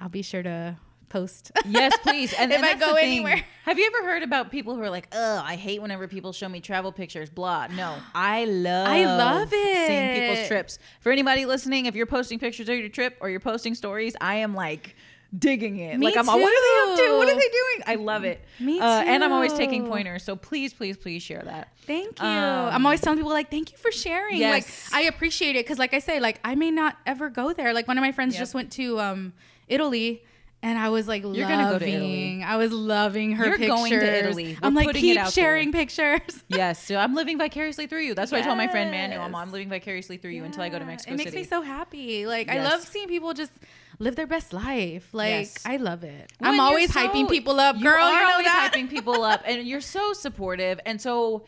I'll 0.00 0.08
be 0.08 0.22
sure 0.22 0.42
to 0.42 0.76
post. 1.14 1.52
yes, 1.66 1.96
please. 2.02 2.32
And 2.34 2.50
If 2.52 2.58
and 2.58 2.66
I 2.66 2.74
go 2.74 2.94
anywhere. 2.94 3.40
have 3.64 3.78
you 3.78 3.86
ever 3.86 4.06
heard 4.08 4.22
about 4.22 4.50
people 4.50 4.74
who 4.74 4.82
are 4.82 4.90
like, 4.90 5.08
"Oh, 5.12 5.42
I 5.44 5.56
hate 5.56 5.80
whenever 5.80 6.08
people 6.08 6.32
show 6.32 6.48
me 6.48 6.60
travel 6.60 6.92
pictures." 6.92 7.30
Blah. 7.30 7.68
No, 7.68 7.96
I 8.14 8.44
love. 8.44 8.88
I 8.88 9.04
love 9.06 9.48
it. 9.52 9.86
seeing 9.86 10.14
people's 10.20 10.48
trips. 10.48 10.78
For 11.00 11.12
anybody 11.12 11.46
listening, 11.46 11.86
if 11.86 11.94
you're 11.94 12.06
posting 12.06 12.38
pictures 12.38 12.68
of 12.68 12.76
your 12.76 12.88
trip 12.88 13.16
or 13.20 13.30
you're 13.30 13.40
posting 13.40 13.74
stories, 13.74 14.14
I 14.20 14.36
am 14.36 14.54
like 14.54 14.96
digging 15.36 15.78
it. 15.78 15.98
Me 15.98 16.06
like 16.06 16.16
I'm 16.16 16.28
all, 16.28 16.38
what 16.38 16.52
are 16.52 16.62
they 16.88 16.92
up 16.92 17.08
to? 17.08 17.16
What 17.18 17.28
are 17.28 17.34
they 17.34 17.48
doing? 17.48 17.82
I 17.86 17.94
love 17.96 18.24
it. 18.24 18.44
Me 18.60 18.78
Uh, 18.78 19.02
and 19.02 19.24
I'm 19.24 19.32
always 19.32 19.52
taking 19.52 19.86
pointers. 19.86 20.22
So 20.22 20.36
please, 20.36 20.72
please, 20.72 20.96
please 20.96 21.22
share 21.24 21.42
that. 21.42 21.72
Thank 21.86 22.20
you. 22.20 22.26
Um, 22.26 22.68
I'm 22.74 22.86
always 22.86 23.00
telling 23.00 23.18
people 23.18 23.32
like, 23.32 23.50
thank 23.50 23.72
you 23.72 23.78
for 23.78 23.90
sharing. 23.90 24.38
Yes. 24.38 24.90
Like 24.92 25.00
I 25.00 25.08
appreciate 25.08 25.56
it 25.56 25.64
because, 25.64 25.78
like 25.78 25.92
I 25.92 25.98
say, 25.98 26.20
like 26.20 26.38
I 26.44 26.54
may 26.54 26.70
not 26.70 26.96
ever 27.04 27.30
go 27.30 27.52
there. 27.52 27.72
Like 27.74 27.88
one 27.88 27.98
of 27.98 28.02
my 28.02 28.12
friends 28.12 28.34
Yep. 28.34 28.40
just 28.42 28.54
went 28.54 28.70
to 28.72 29.00
um, 29.00 29.32
Italy. 29.68 30.22
And 30.64 30.78
I 30.78 30.88
was 30.88 31.06
like, 31.06 31.22
You're 31.22 31.32
loving, 31.32 31.48
gonna 31.58 31.70
go 31.72 31.78
to 31.78 31.86
Italy. 31.86 32.42
I 32.42 32.56
was 32.56 32.72
loving 32.72 33.32
her 33.32 33.44
You're 33.44 33.58
pictures. 33.58 33.76
going 33.76 33.92
to 33.92 34.18
Italy. 34.18 34.56
I'm 34.62 34.74
We're 34.74 34.78
like, 34.80 34.86
putting 34.88 35.04
it 35.04 35.08
keep 35.14 35.18
out 35.20 35.32
sharing 35.32 35.72
pictures. 35.72 36.20
Yes, 36.48 36.82
so 36.82 36.96
I'm 36.96 37.14
living 37.14 37.36
vicariously 37.36 37.86
through 37.86 38.00
you. 38.02 38.14
That's 38.14 38.32
what 38.32 38.40
I 38.40 38.44
told 38.44 38.56
my 38.56 38.66
friend 38.68 38.90
Manuel. 38.90 39.20
I'm, 39.22 39.34
I'm 39.34 39.52
living 39.52 39.68
vicariously 39.68 40.16
through 40.16 40.30
you 40.30 40.44
until 40.44 40.62
I 40.62 40.70
go 40.70 40.78
to 40.78 40.84
Yeah, 40.84 40.90
Mexico 40.90 41.12
It 41.12 41.16
makes 41.18 41.30
City. 41.32 41.42
me 41.42 41.48
so 41.48 41.60
happy. 41.60 42.26
Like 42.26 42.48
I 42.48 42.54
Yes. 42.54 42.70
love 42.72 42.80
seeing 42.82 43.08
people 43.08 43.34
just 43.34 43.52
live 43.98 44.16
their 44.16 44.26
best 44.26 44.52
life. 44.54 45.08
Like 45.12 45.30
Yes. 45.30 45.62
I 45.66 45.76
love 45.76 46.02
it. 46.02 46.32
I'm 46.40 46.54
you're 46.54 46.64
always 46.64 46.92
so- 46.94 47.00
hyping 47.00 47.28
people 47.28 47.60
up, 47.60 47.76
you 47.76 47.82
girl. 47.82 48.02
are 48.02 48.12
You 48.14 48.20
know 48.26 48.30
always 48.32 48.46
that? 48.46 48.72
hyping 48.74 48.88
people 48.88 49.22
up, 49.22 49.42
and 49.44 49.66
you're 49.68 49.82
so 49.82 50.14
supportive. 50.14 50.80
And 50.86 50.98
so, 51.00 51.44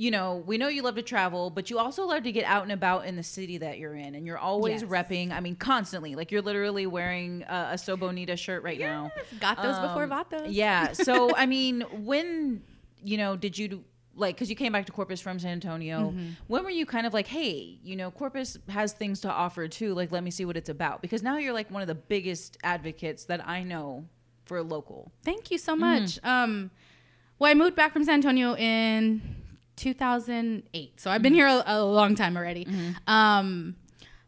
you 0.00 0.12
know, 0.12 0.44
we 0.46 0.58
know 0.58 0.68
you 0.68 0.82
love 0.82 0.94
to 0.94 1.02
travel, 1.02 1.50
but 1.50 1.70
you 1.70 1.78
also 1.80 2.06
love 2.06 2.22
to 2.22 2.30
get 2.30 2.44
out 2.44 2.62
and 2.62 2.70
about 2.70 3.04
in 3.04 3.16
the 3.16 3.22
city 3.24 3.58
that 3.58 3.78
you're 3.78 3.96
in, 3.96 4.14
and 4.14 4.24
you're 4.24 4.38
always 4.38 4.82
Yes. 4.82 4.88
repping. 4.90 5.32
I 5.32 5.40
mean, 5.40 5.56
constantly. 5.56 6.14
Like 6.14 6.30
you're 6.30 6.40
literally 6.40 6.86
wearing 6.86 7.42
a, 7.48 7.70
a 7.72 7.78
So 7.78 7.96
Bonita 7.96 8.36
shirt 8.36 8.62
right 8.62 8.78
now. 8.78 9.10
Got 9.40 9.60
those 9.60 9.76
before 9.80 10.04
Um, 10.04 10.10
Vatos. 10.10 10.46
Yeah. 10.50 10.92
So 10.92 11.34
I 11.42 11.46
mean, 11.46 11.80
when 12.04 12.62
you 13.02 13.16
know, 13.16 13.34
did 13.36 13.58
you 13.58 13.82
like 14.14 14.36
because 14.36 14.48
you 14.48 14.54
came 14.54 14.72
back 14.72 14.86
to 14.86 14.92
Corpus 14.92 15.20
from 15.20 15.40
San 15.40 15.50
Antonio? 15.50 16.10
Mm-hmm. 16.12 16.28
When 16.46 16.62
were 16.62 16.70
you 16.70 16.86
kind 16.86 17.04
of 17.04 17.12
like, 17.12 17.26
hey, 17.26 17.78
you 17.82 17.96
know, 17.96 18.12
Corpus 18.12 18.56
has 18.68 18.92
things 18.92 19.20
to 19.22 19.30
offer 19.32 19.66
too. 19.66 19.94
Like, 19.94 20.12
let 20.12 20.22
me 20.22 20.30
see 20.30 20.44
what 20.44 20.56
it's 20.56 20.68
about. 20.68 21.02
Because 21.02 21.24
now 21.24 21.38
you're 21.38 21.52
like 21.52 21.72
one 21.72 21.82
of 21.82 21.88
the 21.88 21.96
biggest 21.96 22.56
advocates 22.62 23.24
that 23.24 23.46
I 23.48 23.64
know 23.64 24.04
for 24.44 24.62
local. 24.62 25.10
Thank 25.24 25.50
you 25.50 25.58
so 25.58 25.74
much. 25.74 26.20
Um, 26.22 26.70
well, 27.40 27.50
I 27.50 27.54
moved 27.54 27.74
back 27.74 27.92
from 27.92 28.04
San 28.04 28.14
Antonio 28.14 28.54
in 28.56 29.22
2008, 29.78 31.00
so 31.00 31.10
I've 31.10 31.16
Mm-hmm. 31.16 31.22
been 31.22 31.34
here 31.34 31.46
a, 31.46 31.62
a 31.66 31.84
long 31.84 32.14
time 32.14 32.36
already. 32.36 32.66
Um, 33.06 33.76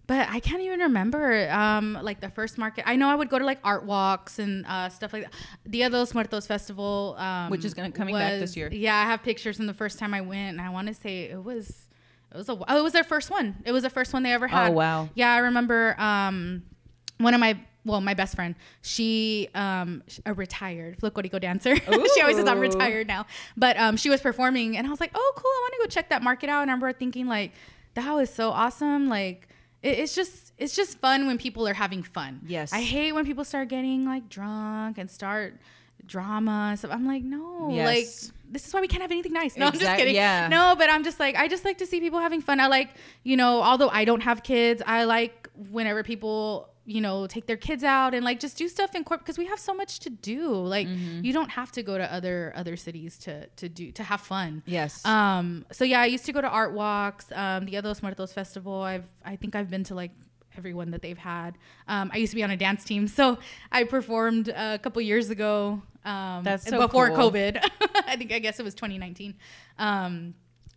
but 0.07 0.29
I 0.29 0.41
can't 0.41 0.61
even 0.63 0.81
remember 0.81 1.49
um, 1.51 1.97
like 2.03 2.21
the 2.21 2.31
first 2.31 2.59
market. 2.59 2.83
I 2.87 2.97
know 2.97 3.09
I 3.09 3.15
would 3.15 3.29
go 3.31 3.39
to 3.39 3.45
like 3.45 3.61
art 3.63 3.85
walks 3.85 4.39
and 4.41 4.67
uh, 4.67 4.89
stuff 4.89 5.13
like 5.13 5.23
that. 5.25 5.33
Dia 5.71 5.89
de 5.89 5.97
los 5.97 6.13
Muertos 6.15 6.47
festival, 6.49 7.15
um, 7.19 7.51
Which 7.51 7.65
is 7.65 7.75
gonna- 7.75 7.93
coming 7.93 8.15
back 8.17 8.41
this 8.41 8.57
year. 8.57 8.69
Yeah, 8.73 8.97
I 8.97 9.05
have 9.05 9.23
pictures 9.23 9.57
from 9.57 9.67
the 9.67 9.75
first 9.75 9.99
time 10.01 10.13
I 10.13 10.21
went, 10.21 10.59
and 10.59 10.61
I 10.61 10.71
want 10.71 10.89
to 10.89 10.95
say 10.95 11.25
it 11.31 11.43
was. 11.45 11.87
It 12.33 12.37
was 12.37 12.49
a. 12.49 12.53
Oh, 12.69 12.79
it 12.79 12.83
was 12.83 12.93
their 12.93 13.05
first 13.05 13.31
one. 13.31 13.57
It 13.65 13.73
was 13.73 13.83
the 13.85 13.91
first 13.91 14.13
one 14.13 14.23
they 14.25 14.33
ever 14.33 14.47
had. 14.49 14.69
Oh, 14.71 14.73
wow. 14.73 15.09
Yeah, 15.15 15.33
I 15.33 15.39
remember 15.39 15.95
um, 16.01 16.63
one 17.19 17.35
of 17.35 17.41
my 17.41 17.59
well, 17.85 18.01
my 18.01 18.15
best 18.15 18.35
friend. 18.35 18.55
She 18.83 19.49
um, 19.55 20.03
a 20.27 20.35
retired 20.35 20.99
folklorico 20.99 21.41
dancer. 21.41 21.77
she 22.15 22.21
always 22.21 22.37
says 22.37 22.47
I'm 22.49 22.61
retired 22.61 23.07
now, 23.07 23.27
but 23.57 23.77
um, 23.79 23.97
she 23.97 24.11
was 24.11 24.21
performing, 24.21 24.77
and 24.77 24.87
I 24.87 24.91
was 24.91 25.01
like, 25.01 25.13
oh, 25.15 25.33
cool. 25.37 25.51
I 25.51 25.61
want 25.63 25.75
to 25.75 25.89
go 25.89 25.91
check 25.91 26.11
that 26.11 26.23
market 26.23 26.49
out. 26.51 26.63
And 26.63 26.71
I 26.71 26.75
remember 26.75 26.93
thinking 26.93 27.27
like, 27.27 27.53
that 27.95 28.13
was 28.13 28.29
so 28.33 28.51
awesome. 28.51 29.09
Like, 29.09 29.49
it, 29.83 29.99
it's 29.99 30.15
just 30.15 30.53
it's 30.59 30.77
just 30.77 30.99
fun 30.99 31.27
when 31.27 31.39
people 31.39 31.67
are 31.67 31.75
having 31.75 32.03
fun. 32.03 32.41
Yes. 32.47 32.73
I 32.73 32.81
hate 32.83 33.13
when 33.13 33.25
people 33.25 33.45
start 33.45 33.69
getting 33.69 34.05
like 34.05 34.29
drunk 34.29 34.99
and 34.99 35.11
start 35.11 35.55
drama 36.07 36.75
stuff. 36.77 36.91
I'm 36.93 37.07
like, 37.07 37.23
no, 37.23 37.71
Yes. 37.71 37.87
like 37.87 38.35
this 38.53 38.67
is 38.67 38.75
why 38.75 38.81
we 38.81 38.89
can't 38.89 39.03
have 39.03 39.11
anything 39.13 39.33
nice. 39.33 39.57
No, 39.59 39.67
I'm 39.67 39.73
just 39.73 39.97
kidding. 39.97 40.15
yeah. 40.15 40.49
No, 40.49 40.75
but 40.77 40.91
I'm 40.91 41.05
just 41.05 41.21
like, 41.21 41.37
I 41.37 41.47
just 41.49 41.65
like 41.65 41.79
to 41.79 41.87
see 41.87 42.01
people 42.01 42.19
having 42.19 42.41
fun. 42.43 42.59
I 42.61 42.67
like, 42.67 42.91
you 43.23 43.37
know, 43.37 43.63
although 43.63 43.89
I 43.89 44.05
don't 44.05 44.23
have 44.23 44.43
kids, 44.43 44.83
I 44.87 45.05
like 45.05 45.49
whenever 45.71 46.03
people, 46.03 46.69
you 46.87 47.01
know, 47.01 47.27
take 47.27 47.47
their 47.47 47.57
kids 47.59 47.85
out 47.85 48.15
and 48.15 48.25
like 48.25 48.41
just 48.41 48.57
do 48.57 48.67
stuff 48.67 48.95
in 48.95 49.05
court 49.05 49.21
because 49.21 49.39
we 49.39 49.47
have 49.47 49.61
so 49.61 49.73
much 49.75 50.01
to 50.01 50.11
do. 50.11 50.53
Like, 50.55 50.89
Mm-hmm. 50.89 51.25
you 51.25 51.33
don't 51.33 51.51
have 51.51 51.71
to 51.73 51.83
go 51.83 51.97
to 51.99 52.13
other 52.13 52.53
other 52.57 52.77
cities 52.77 53.19
to 53.19 53.47
to 53.47 53.69
do 53.69 53.93
to 53.93 54.03
have 54.03 54.21
fun. 54.21 54.63
Yes. 54.67 55.05
Um. 55.05 55.67
So 55.73 55.85
yeah, 55.85 56.01
I 56.01 56.07
used 56.07 56.25
to 56.27 56.33
go 56.33 56.41
to 56.41 56.49
art 56.49 56.73
walks. 56.73 57.27
Um. 57.33 57.67
The 57.67 57.81
los 57.81 58.03
Muertos 58.03 58.33
festival. 58.33 58.83
I've 58.83 59.05
I 59.25 59.37
think 59.37 59.55
I've 59.55 59.71
been 59.71 59.85
to 59.85 59.95
like 59.95 60.11
everyone 60.57 60.91
that 60.91 61.03
they've 61.03 61.19
had. 61.19 61.59
Um. 61.87 62.11
I 62.15 62.17
used 62.19 62.33
to 62.33 62.37
be 62.37 62.43
on 62.45 62.51
a 62.51 62.57
dance 62.57 62.83
team, 62.85 63.07
so 63.07 63.39
I 63.71 63.85
performed 63.85 64.49
a 64.49 64.79
couple 64.79 65.01
years 65.03 65.31
ago. 65.31 65.83
Um. 66.05 66.43
That's 66.45 66.67
so 66.67 66.79
before 66.81 67.11
cool. 67.11 67.31
COVID. 67.31 67.63
I 68.07 68.17
think 68.17 68.33
I 68.33 68.39
guess 68.41 68.59
it 68.59 68.65
was 68.65 68.75
2019. 68.75 69.35
Um. 69.79 70.35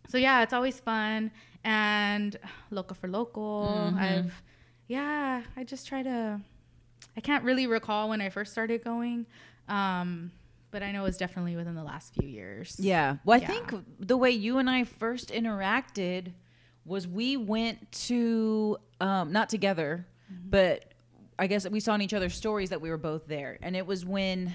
So 0.08 0.18
yeah, 0.18 0.42
it's 0.42 0.52
always 0.52 0.78
fun 0.80 1.30
and 1.64 2.36
local 2.70 2.94
for 2.94 3.08
local. 3.08 3.90
Mhm. 3.94 3.98
I've 3.98 4.42
yeah. 4.88 5.42
I 5.56 5.64
just 5.64 5.86
try 5.88 6.02
to. 6.02 6.40
I 7.16 7.20
can't 7.20 7.44
really 7.44 7.66
recall 7.66 8.08
when 8.08 8.20
I 8.20 8.28
first 8.30 8.52
started 8.52 8.82
going. 8.84 9.26
Um. 9.68 10.30
But 10.70 10.82
I 10.82 10.90
know 10.90 11.02
it 11.02 11.04
was 11.04 11.16
definitely 11.16 11.54
within 11.54 11.76
the 11.76 11.84
last 11.84 12.14
few 12.14 12.28
years. 12.28 12.74
Yeah. 12.80 13.18
Well, 13.24 13.38
I 13.38 13.40
Yeah. 13.42 13.46
think 13.46 13.74
the 14.00 14.16
way 14.16 14.32
you 14.32 14.58
and 14.58 14.68
I 14.68 14.82
first 14.82 15.28
interacted 15.30 16.32
was 16.84 17.06
we 17.06 17.36
went 17.36 17.92
to 18.08 18.78
um, 19.00 19.30
not 19.30 19.48
together, 19.48 20.04
Mm-hmm. 20.32 20.50
but 20.50 20.92
I 21.38 21.46
guess 21.46 21.68
we 21.68 21.78
saw 21.78 21.94
in 21.94 22.02
each 22.02 22.12
other's 22.12 22.34
stories 22.34 22.70
that 22.70 22.80
we 22.80 22.90
were 22.90 22.98
both 22.98 23.28
there, 23.28 23.56
and 23.62 23.76
it 23.76 23.86
was 23.86 24.04
when 24.04 24.52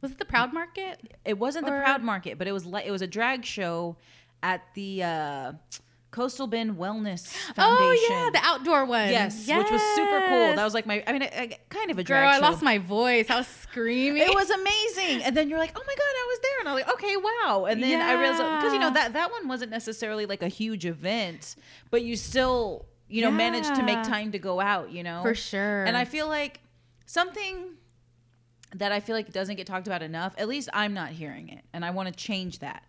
Was 0.00 0.10
it 0.10 0.18
the 0.18 0.24
Proud 0.24 0.52
Market? 0.52 1.14
it 1.24 1.38
wasn't 1.38 1.66
Or- 1.68 1.70
the 1.70 1.80
Proud 1.84 2.02
Market, 2.02 2.36
but 2.36 2.48
it 2.48 2.52
was 2.52 2.66
like 2.66 2.84
it 2.84 2.90
was 2.90 3.02
a 3.02 3.06
drag 3.06 3.44
show 3.44 3.96
at 4.42 4.62
the 4.74 5.02
uh, 5.04 5.52
Coastal 6.14 6.46
Bend 6.46 6.76
Wellness 6.76 7.26
Foundation. 7.26 7.56
Oh 7.84 8.06
yeah, 8.08 8.30
the 8.30 8.46
outdoor 8.46 8.84
one. 8.84 9.08
yes, 9.08 9.48
which 9.48 9.70
was 9.70 9.82
super 9.96 10.20
cool. 10.28 10.54
That 10.54 10.62
was 10.62 10.72
like 10.72 10.86
my, 10.86 11.02
I 11.08 11.12
mean, 11.12 11.24
I, 11.24 11.26
I, 11.26 11.58
kind 11.70 11.90
of 11.90 11.98
a 11.98 12.04
drag 12.04 12.22
girl. 12.22 12.30
drag 12.30 12.42
I 12.42 12.48
lost 12.48 12.62
my 12.62 12.78
voice. 12.78 13.28
I 13.30 13.38
was 13.38 13.46
screaming. 13.62 14.22
it 14.22 14.32
was 14.32 14.48
amazing, 14.48 15.24
and 15.24 15.36
then 15.36 15.48
you're 15.48 15.58
like, 15.58 15.72
"Oh 15.74 15.82
my 15.84 15.94
god, 15.94 16.00
I 16.00 16.26
was 16.28 16.38
there!" 16.40 16.60
And 16.60 16.68
I'm 16.68 16.74
like, 16.76 16.88
"Okay, 16.88 17.16
wow!" 17.16 17.66
And 17.68 17.82
then 17.82 18.00
I 18.00 18.12
realized 18.12 18.38
because 18.38 18.72
you 18.72 18.78
know 18.78 18.92
that 18.92 19.14
that 19.14 19.32
one 19.32 19.48
wasn't 19.48 19.72
necessarily 19.72 20.24
like 20.24 20.42
a 20.42 20.48
huge 20.48 20.86
event, 20.86 21.56
but 21.90 22.02
you 22.02 22.14
still 22.14 22.86
you 23.08 23.22
know 23.22 23.32
managed 23.32 23.74
to 23.74 23.82
make 23.82 24.02
time 24.04 24.30
to 24.32 24.38
go 24.38 24.60
out, 24.60 24.92
you 24.92 25.02
know, 25.02 25.20
for 25.22 25.34
sure. 25.34 25.84
And 25.84 25.96
I 25.96 26.04
feel 26.04 26.28
like 26.28 26.60
something 27.06 27.74
that 28.76 28.92
I 28.92 29.00
feel 29.00 29.16
like 29.16 29.32
doesn't 29.32 29.56
get 29.56 29.66
talked 29.66 29.88
about 29.88 30.02
enough, 30.02 30.34
at 30.38 30.46
least 30.46 30.68
I'm 30.72 30.94
not 30.94 31.10
hearing 31.10 31.48
it, 31.48 31.64
and 31.72 31.84
I 31.84 31.90
want 31.90 32.08
to 32.08 32.14
change 32.14 32.60
that. 32.60 32.84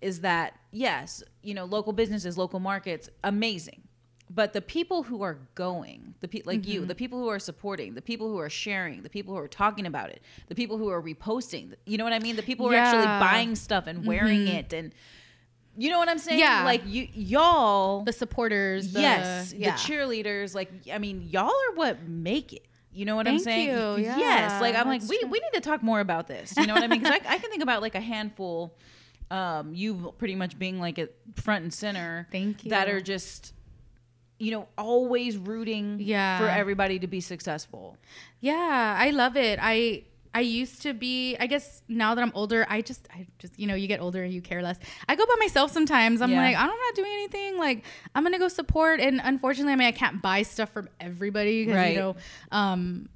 Is 0.00 0.20
that 0.20 0.58
yes, 0.70 1.22
you 1.42 1.54
know, 1.54 1.64
local 1.64 1.92
businesses, 1.92 2.36
local 2.36 2.60
markets, 2.60 3.08
amazing. 3.24 3.82
But 4.28 4.52
the 4.52 4.60
people 4.60 5.04
who 5.04 5.22
are 5.22 5.38
going, 5.54 6.14
the 6.20 6.26
people 6.26 6.52
like 6.52 6.66
you, 6.66 6.80
mm-hmm. 6.80 6.88
the 6.88 6.94
people 6.96 7.20
who 7.20 7.28
are 7.28 7.38
supporting, 7.38 7.94
the 7.94 8.02
people 8.02 8.28
who 8.28 8.38
are 8.38 8.50
sharing, 8.50 9.02
the 9.02 9.08
people 9.08 9.34
who 9.34 9.40
are 9.40 9.48
talking 9.48 9.86
about 9.86 10.10
it, 10.10 10.20
the 10.48 10.54
people 10.54 10.78
who 10.78 10.88
are 10.88 11.00
reposting, 11.00 11.74
you 11.86 11.96
know 11.96 12.04
what 12.04 12.12
I 12.12 12.18
mean? 12.18 12.34
The 12.34 12.42
people 12.42 12.66
who 12.66 12.74
are 12.74 12.76
actually 12.76 13.06
buying 13.06 13.54
stuff 13.54 13.86
and 13.86 14.04
wearing 14.04 14.40
mm-hmm. 14.40 14.56
it 14.56 14.72
and 14.72 14.92
you 15.78 15.90
know 15.90 15.98
what 15.98 16.08
I'm 16.08 16.18
saying? 16.18 16.38
Yeah. 16.40 16.64
Like 16.64 16.82
you 16.86 17.06
y'all 17.12 18.02
the 18.02 18.12
supporters. 18.12 18.92
The, 18.92 19.00
yes, 19.00 19.52
yeah. 19.52 19.72
the 19.72 19.78
cheerleaders. 19.78 20.54
Like, 20.54 20.70
I 20.92 20.98
mean, 20.98 21.28
y'all 21.30 21.50
are 21.50 21.74
what 21.74 22.02
make 22.08 22.52
it. 22.52 22.66
You 22.92 23.04
know 23.04 23.14
what 23.14 23.28
I'm 23.28 23.34
Thank 23.34 23.44
saying? 23.44 23.68
you. 23.68 24.04
Yes. 24.04 24.58
Like, 24.60 24.74
I'm 24.74 24.88
like, 24.88 25.02
that's 25.02 25.10
we, 25.10 25.22
we 25.24 25.38
need 25.38 25.52
to 25.52 25.60
talk 25.60 25.82
more 25.82 26.00
about 26.00 26.28
this. 26.28 26.54
You 26.56 26.66
know 26.66 26.72
what 26.72 26.82
I 26.82 26.86
mean? 26.86 27.00
Because 27.00 27.20
I, 27.26 27.34
I 27.34 27.38
can 27.38 27.50
think 27.50 27.62
about 27.62 27.82
like 27.82 27.94
a 27.94 28.00
handful, 28.00 28.74
um, 29.30 29.74
you 29.74 30.14
pretty 30.18 30.34
much 30.34 30.58
being 30.58 30.78
like 30.80 30.98
at 30.98 31.10
front 31.36 31.62
and 31.64 31.72
center. 31.74 32.26
Thank 32.30 32.64
you. 32.64 32.70
That 32.70 32.88
are 32.88 33.00
just, 33.00 33.52
you 34.38 34.50
know, 34.52 34.68
always 34.78 35.36
rooting 35.36 35.98
Yeah. 36.00 36.38
for 36.38 36.48
everybody 36.48 36.98
to 37.00 37.06
be 37.06 37.20
successful. 37.20 37.96
Yeah, 38.40 38.96
I 38.98 39.10
love 39.10 39.36
it. 39.36 39.58
I 39.62 40.04
I 40.34 40.40
used 40.40 40.82
to 40.82 40.92
be. 40.92 41.34
I 41.40 41.46
guess 41.46 41.82
now 41.88 42.14
that 42.14 42.20
I'm 42.20 42.32
older, 42.34 42.66
I 42.68 42.82
just 42.82 43.08
I 43.10 43.26
just 43.38 43.58
you 43.58 43.66
know 43.66 43.74
you 43.74 43.86
get 43.88 44.00
older 44.00 44.22
and 44.22 44.32
you 44.34 44.42
care 44.42 44.60
less. 44.62 44.78
I 45.08 45.16
go 45.16 45.24
by 45.24 45.34
myself 45.38 45.72
sometimes. 45.72 46.20
I'm 46.20 46.30
Yeah. 46.30 46.42
like 46.42 46.56
I'm 46.56 46.66
not 46.68 46.94
doing 46.94 47.10
anything. 47.14 47.56
Like 47.56 47.84
I'm 48.14 48.22
gonna 48.22 48.38
go 48.38 48.48
support. 48.48 49.00
And 49.00 49.18
unfortunately, 49.24 49.72
I 49.72 49.76
mean 49.76 49.88
I 49.88 49.92
can't 49.92 50.20
buy 50.20 50.42
stuff 50.42 50.70
from 50.70 50.88
everybody 51.00 51.64
because 51.64 51.76
Right. 51.78 51.94
you 51.94 51.98
know. 52.00 52.16
um 52.52 53.08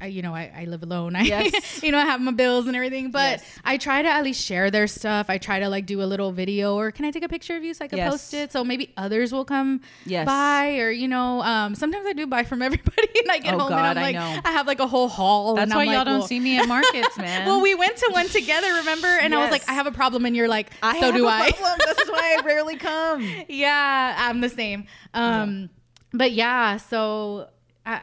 I, 0.00 0.06
you 0.06 0.22
know, 0.22 0.34
I, 0.34 0.50
I 0.56 0.64
live 0.64 0.82
alone. 0.82 1.14
I, 1.20 1.22
Yes. 1.22 1.82
you 1.82 1.92
know, 1.92 1.98
I 1.98 2.04
have 2.04 2.20
my 2.20 2.32
bills 2.32 2.66
and 2.66 2.74
everything, 2.74 3.10
but 3.12 3.38
Yes. 3.38 3.44
I 3.64 3.76
try 3.76 4.02
to 4.02 4.08
at 4.08 4.24
least 4.24 4.44
share 4.44 4.70
their 4.70 4.86
stuff. 4.88 5.30
I 5.30 5.38
try 5.38 5.60
to 5.60 5.68
like 5.68 5.86
do 5.86 6.02
a 6.02 6.04
little 6.04 6.32
video 6.32 6.74
or 6.76 6.90
can 6.90 7.04
I 7.04 7.12
take 7.12 7.22
a 7.22 7.28
picture 7.28 7.56
of 7.56 7.62
you 7.62 7.74
so 7.74 7.84
I 7.84 7.88
can 7.88 7.98
Yes. 7.98 8.10
post 8.10 8.34
it? 8.34 8.50
So 8.52 8.64
maybe 8.64 8.92
others 8.96 9.32
will 9.32 9.44
come 9.44 9.82
Yes. 10.04 10.26
by 10.26 10.78
or, 10.78 10.90
you 10.90 11.06
know, 11.06 11.42
um, 11.42 11.74
sometimes 11.76 12.06
I 12.08 12.12
do 12.12 12.26
buy 12.26 12.42
from 12.42 12.60
everybody 12.68 13.08
and 13.22 13.30
I 13.30 13.38
get 13.38 13.54
Oh, 13.54 13.58
home 13.60 13.68
God, 13.70 13.78
and 13.78 13.86
I'm 13.86 13.98
I 13.98 14.02
like, 14.02 14.14
know. 14.16 14.40
I 14.44 14.52
have 14.52 14.66
like 14.66 14.80
a 14.80 14.86
whole 14.86 15.08
haul. 15.08 15.54
That's 15.54 15.72
why 15.72 15.82
I'm 15.82 15.86
y'all 15.88 15.96
like, 15.98 16.04
don't 16.06 16.18
well- 16.20 16.26
see 16.28 16.40
me 16.40 16.58
at 16.58 16.66
markets, 16.66 17.16
man. 17.18 17.46
well, 17.46 17.60
we 17.60 17.74
went 17.76 17.96
to 17.98 18.08
one 18.12 18.28
together, 18.28 18.74
remember? 18.74 19.06
And 19.06 19.32
I 19.32 19.38
was 19.42 19.50
like, 19.52 19.68
I 19.68 19.74
have 19.74 19.86
a 19.86 19.92
problem, 19.92 20.24
and 20.26 20.34
you're 20.34 20.48
like, 20.48 20.70
I 20.82 20.98
so 20.98 21.06
have 21.06 21.14
do 21.14 21.26
a 21.26 21.30
I. 21.30 21.52
problem. 21.52 21.78
this 21.86 21.98
is 21.98 22.10
why 22.10 22.36
I 22.38 22.44
rarely 22.44 22.76
come. 22.76 23.22
yeah, 23.48 24.16
I'm 24.18 24.40
the 24.40 24.48
same. 24.48 24.86
Um, 25.14 25.70
but 26.12 26.32
yeah, 26.32 26.78
so 26.78 27.48
I, 27.86 28.00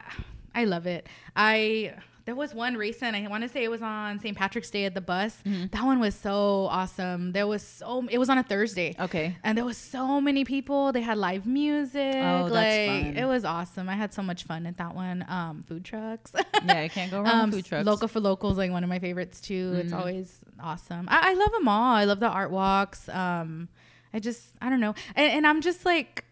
I 0.54 0.64
love 0.64 0.86
it. 0.86 1.08
I 1.34 1.94
there 2.24 2.36
was 2.36 2.54
one 2.54 2.76
recent. 2.76 3.16
I 3.16 3.26
want 3.26 3.42
to 3.42 3.48
say 3.48 3.64
it 3.64 3.70
was 3.70 3.82
on 3.82 4.20
St. 4.20 4.36
Patrick's 4.36 4.70
Day 4.70 4.84
at 4.84 4.94
the 4.94 5.00
bus. 5.00 5.36
Mm-hmm. 5.44 5.66
That 5.72 5.84
one 5.84 5.98
was 5.98 6.14
so 6.14 6.68
awesome. 6.70 7.32
There 7.32 7.46
was 7.46 7.62
so 7.62 8.06
it 8.10 8.18
was 8.18 8.28
on 8.28 8.38
a 8.38 8.42
Thursday. 8.44 8.94
Okay. 8.98 9.36
And 9.42 9.58
there 9.58 9.64
was 9.64 9.76
so 9.76 10.20
many 10.20 10.44
people. 10.44 10.92
They 10.92 11.00
had 11.00 11.18
live 11.18 11.46
music. 11.46 12.14
Oh, 12.16 12.48
that's 12.48 12.52
like 12.52 13.04
fun. 13.06 13.16
it 13.16 13.26
was 13.26 13.44
awesome. 13.44 13.88
I 13.88 13.94
had 13.94 14.14
so 14.14 14.22
much 14.22 14.44
fun 14.44 14.66
at 14.66 14.76
that 14.76 14.94
one. 14.94 15.24
Um, 15.28 15.62
food 15.62 15.84
trucks. 15.84 16.32
Yeah, 16.64 16.84
you 16.84 16.90
can't 16.90 17.10
go 17.10 17.22
wrong 17.22 17.46
with 17.46 17.54
food 17.54 17.64
trucks. 17.64 17.80
Mm-hmm. 17.80 17.88
Local 17.88 18.06
for 18.08 18.20
locals, 18.20 18.56
like 18.56 18.70
one 18.70 18.84
of 18.84 18.88
my 18.88 19.00
favorites 19.00 19.40
too. 19.40 19.74
It's 19.78 19.92
always 19.92 20.38
awesome. 20.62 21.08
I, 21.10 21.30
I 21.30 21.34
love 21.34 21.50
them 21.50 21.66
all. 21.66 21.94
I 21.96 22.04
love 22.04 22.20
the 22.20 22.28
art 22.28 22.52
walks. 22.52 23.08
Um, 23.08 23.68
I 24.14 24.20
just 24.20 24.54
I 24.60 24.70
don't 24.70 24.78
know, 24.78 24.94
and, 25.16 25.32
and 25.32 25.46
I'm 25.46 25.60
just 25.60 25.84
like. 25.84 26.24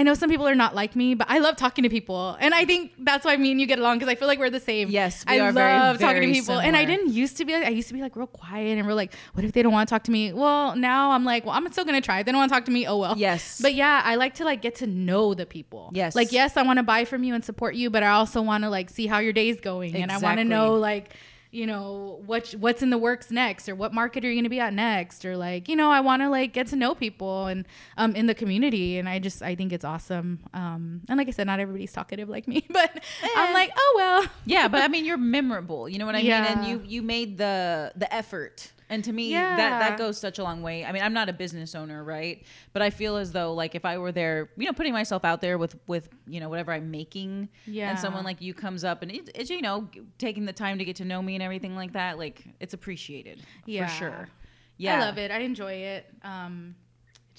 I 0.00 0.02
know 0.02 0.14
some 0.14 0.30
people 0.30 0.48
are 0.48 0.54
not 0.54 0.74
like 0.74 0.96
me, 0.96 1.14
but 1.14 1.28
I 1.28 1.40
love 1.40 1.56
talking 1.56 1.82
to 1.82 1.90
people, 1.90 2.34
and 2.40 2.54
I 2.54 2.64
think 2.64 2.92
that's 3.00 3.22
why 3.22 3.36
me 3.36 3.50
and 3.50 3.60
you 3.60 3.66
get 3.66 3.78
along 3.78 3.98
because 3.98 4.10
I 4.10 4.14
feel 4.14 4.28
like 4.28 4.38
we're 4.38 4.48
the 4.48 4.58
same. 4.58 4.88
Yes, 4.88 5.26
we 5.28 5.34
I 5.34 5.40
are 5.46 5.52
very, 5.52 5.78
love 5.78 5.98
talking 5.98 6.22
to 6.22 6.26
very 6.26 6.32
people, 6.32 6.58
and 6.58 6.74
I 6.74 6.86
didn't 6.86 7.12
used 7.12 7.36
to 7.36 7.44
be. 7.44 7.52
Like, 7.52 7.66
I 7.66 7.68
used 7.68 7.88
to 7.88 7.92
be 7.92 8.00
like 8.00 8.16
real 8.16 8.26
quiet 8.26 8.78
and 8.78 8.86
real 8.86 8.96
like, 8.96 9.12
what 9.34 9.44
if 9.44 9.52
they 9.52 9.62
don't 9.62 9.74
want 9.74 9.90
to 9.90 9.94
talk 9.94 10.04
to 10.04 10.10
me? 10.10 10.32
Well, 10.32 10.74
now 10.74 11.10
I'm 11.10 11.26
like, 11.26 11.44
well, 11.44 11.54
I'm 11.54 11.70
still 11.70 11.84
gonna 11.84 12.00
try. 12.00 12.20
If 12.20 12.24
they 12.24 12.32
don't 12.32 12.38
want 12.38 12.48
to 12.50 12.56
talk 12.56 12.64
to 12.64 12.70
me, 12.70 12.86
oh 12.86 12.96
well. 12.96 13.14
Yes. 13.18 13.60
But 13.60 13.74
yeah, 13.74 14.00
I 14.02 14.14
like 14.14 14.36
to 14.36 14.44
like 14.46 14.62
get 14.62 14.76
to 14.76 14.86
know 14.86 15.34
the 15.34 15.44
people. 15.44 15.90
Yes. 15.92 16.16
Like 16.16 16.32
yes, 16.32 16.56
I 16.56 16.62
want 16.62 16.78
to 16.78 16.82
buy 16.82 17.04
from 17.04 17.22
you 17.22 17.34
and 17.34 17.44
support 17.44 17.74
you, 17.74 17.90
but 17.90 18.02
I 18.02 18.12
also 18.12 18.40
want 18.40 18.64
to 18.64 18.70
like 18.70 18.88
see 18.88 19.06
how 19.06 19.18
your 19.18 19.34
day's 19.34 19.60
going, 19.60 19.94
and 19.94 20.10
I 20.10 20.16
want 20.16 20.38
to 20.38 20.44
know 20.44 20.76
like 20.76 21.14
you 21.52 21.66
know 21.66 22.22
what 22.26 22.52
what's 22.52 22.80
in 22.82 22.90
the 22.90 22.98
works 22.98 23.30
next 23.30 23.68
or 23.68 23.74
what 23.74 23.92
market 23.92 24.24
are 24.24 24.28
you 24.28 24.34
going 24.36 24.44
to 24.44 24.50
be 24.50 24.60
at 24.60 24.72
next? 24.72 25.24
Or 25.24 25.36
like 25.36 25.68
you 25.68 25.74
know 25.76 25.90
i 25.90 26.00
want 26.00 26.22
to 26.22 26.28
like 26.28 26.52
get 26.52 26.68
to 26.68 26.76
know 26.76 26.94
people 26.94 27.46
and 27.46 27.66
um 27.96 28.14
in 28.14 28.26
the 28.26 28.34
community. 28.34 28.98
And 28.98 29.08
i 29.08 29.18
just 29.18 29.42
i 29.42 29.54
think 29.54 29.72
it's 29.72 29.84
awesome. 29.84 30.38
Um 30.54 31.00
and 31.08 31.18
like 31.18 31.26
i 31.28 31.32
said 31.32 31.46
not 31.46 31.58
everybody's 31.60 31.92
talkative 31.92 32.28
like 32.28 32.46
me 32.46 32.64
but 32.70 33.02
i'm 33.36 33.50
Eh. 33.50 33.52
like 33.54 33.72
oh 33.76 33.92
well. 33.96 34.26
Yeah 34.46 34.68
but 34.68 34.80
i 34.82 34.88
mean 34.94 35.04
you're 35.04 35.16
memorable. 35.16 35.88
You 35.88 35.98
know 35.98 36.06
what 36.06 36.14
i 36.14 36.22
mean? 36.22 36.30
And 36.32 36.66
you 36.66 36.82
you 36.86 37.02
made 37.02 37.36
the 37.38 37.92
the 37.96 38.12
effort 38.14 38.72
and 38.90 39.02
to 39.04 39.12
me 39.12 39.32
that 39.32 39.40
Yeah. 39.40 39.56
that 39.56 39.78
that 39.88 39.98
goes 39.98 40.18
such 40.18 40.38
a 40.38 40.42
long 40.42 40.60
way 40.60 40.84
i 40.84 40.92
mean 40.92 41.02
i'm 41.02 41.14
not 41.14 41.28
a 41.30 41.32
business 41.32 41.74
owner 41.74 42.04
right 42.04 42.44
but 42.74 42.82
i 42.82 42.90
feel 42.90 43.16
as 43.16 43.32
though 43.32 43.54
like 43.54 43.74
if 43.74 43.84
i 43.86 43.96
were 43.96 44.12
there 44.12 44.50
you 44.58 44.66
know 44.66 44.72
putting 44.74 44.92
myself 44.92 45.24
out 45.24 45.40
there 45.40 45.56
with 45.56 45.76
with 45.86 46.10
you 46.26 46.40
know 46.40 46.48
whatever 46.50 46.72
i'm 46.72 46.90
making 46.90 47.48
Yeah. 47.66 47.88
and 47.90 47.98
someone 47.98 48.24
like 48.24 48.42
you 48.42 48.52
comes 48.52 48.84
up 48.84 49.00
and 49.02 49.10
it, 49.10 49.30
it's 49.34 49.48
you 49.48 49.62
know 49.62 49.88
taking 50.18 50.44
the 50.44 50.52
time 50.52 50.76
to 50.78 50.84
get 50.84 50.96
to 50.96 51.04
know 51.06 51.22
me 51.22 51.34
and 51.34 51.42
everything 51.42 51.74
like 51.76 51.92
that 51.94 52.18
like 52.18 52.44
it's 52.60 52.74
appreciated 52.74 53.42
Yeah. 53.64 53.86
for 53.86 53.94
sure 53.94 54.28
yeah 54.76 54.96
i 54.96 55.00
love 55.00 55.16
it 55.18 55.30
i 55.30 55.38
enjoy 55.38 55.72
it 55.72 56.06
um 56.22 56.74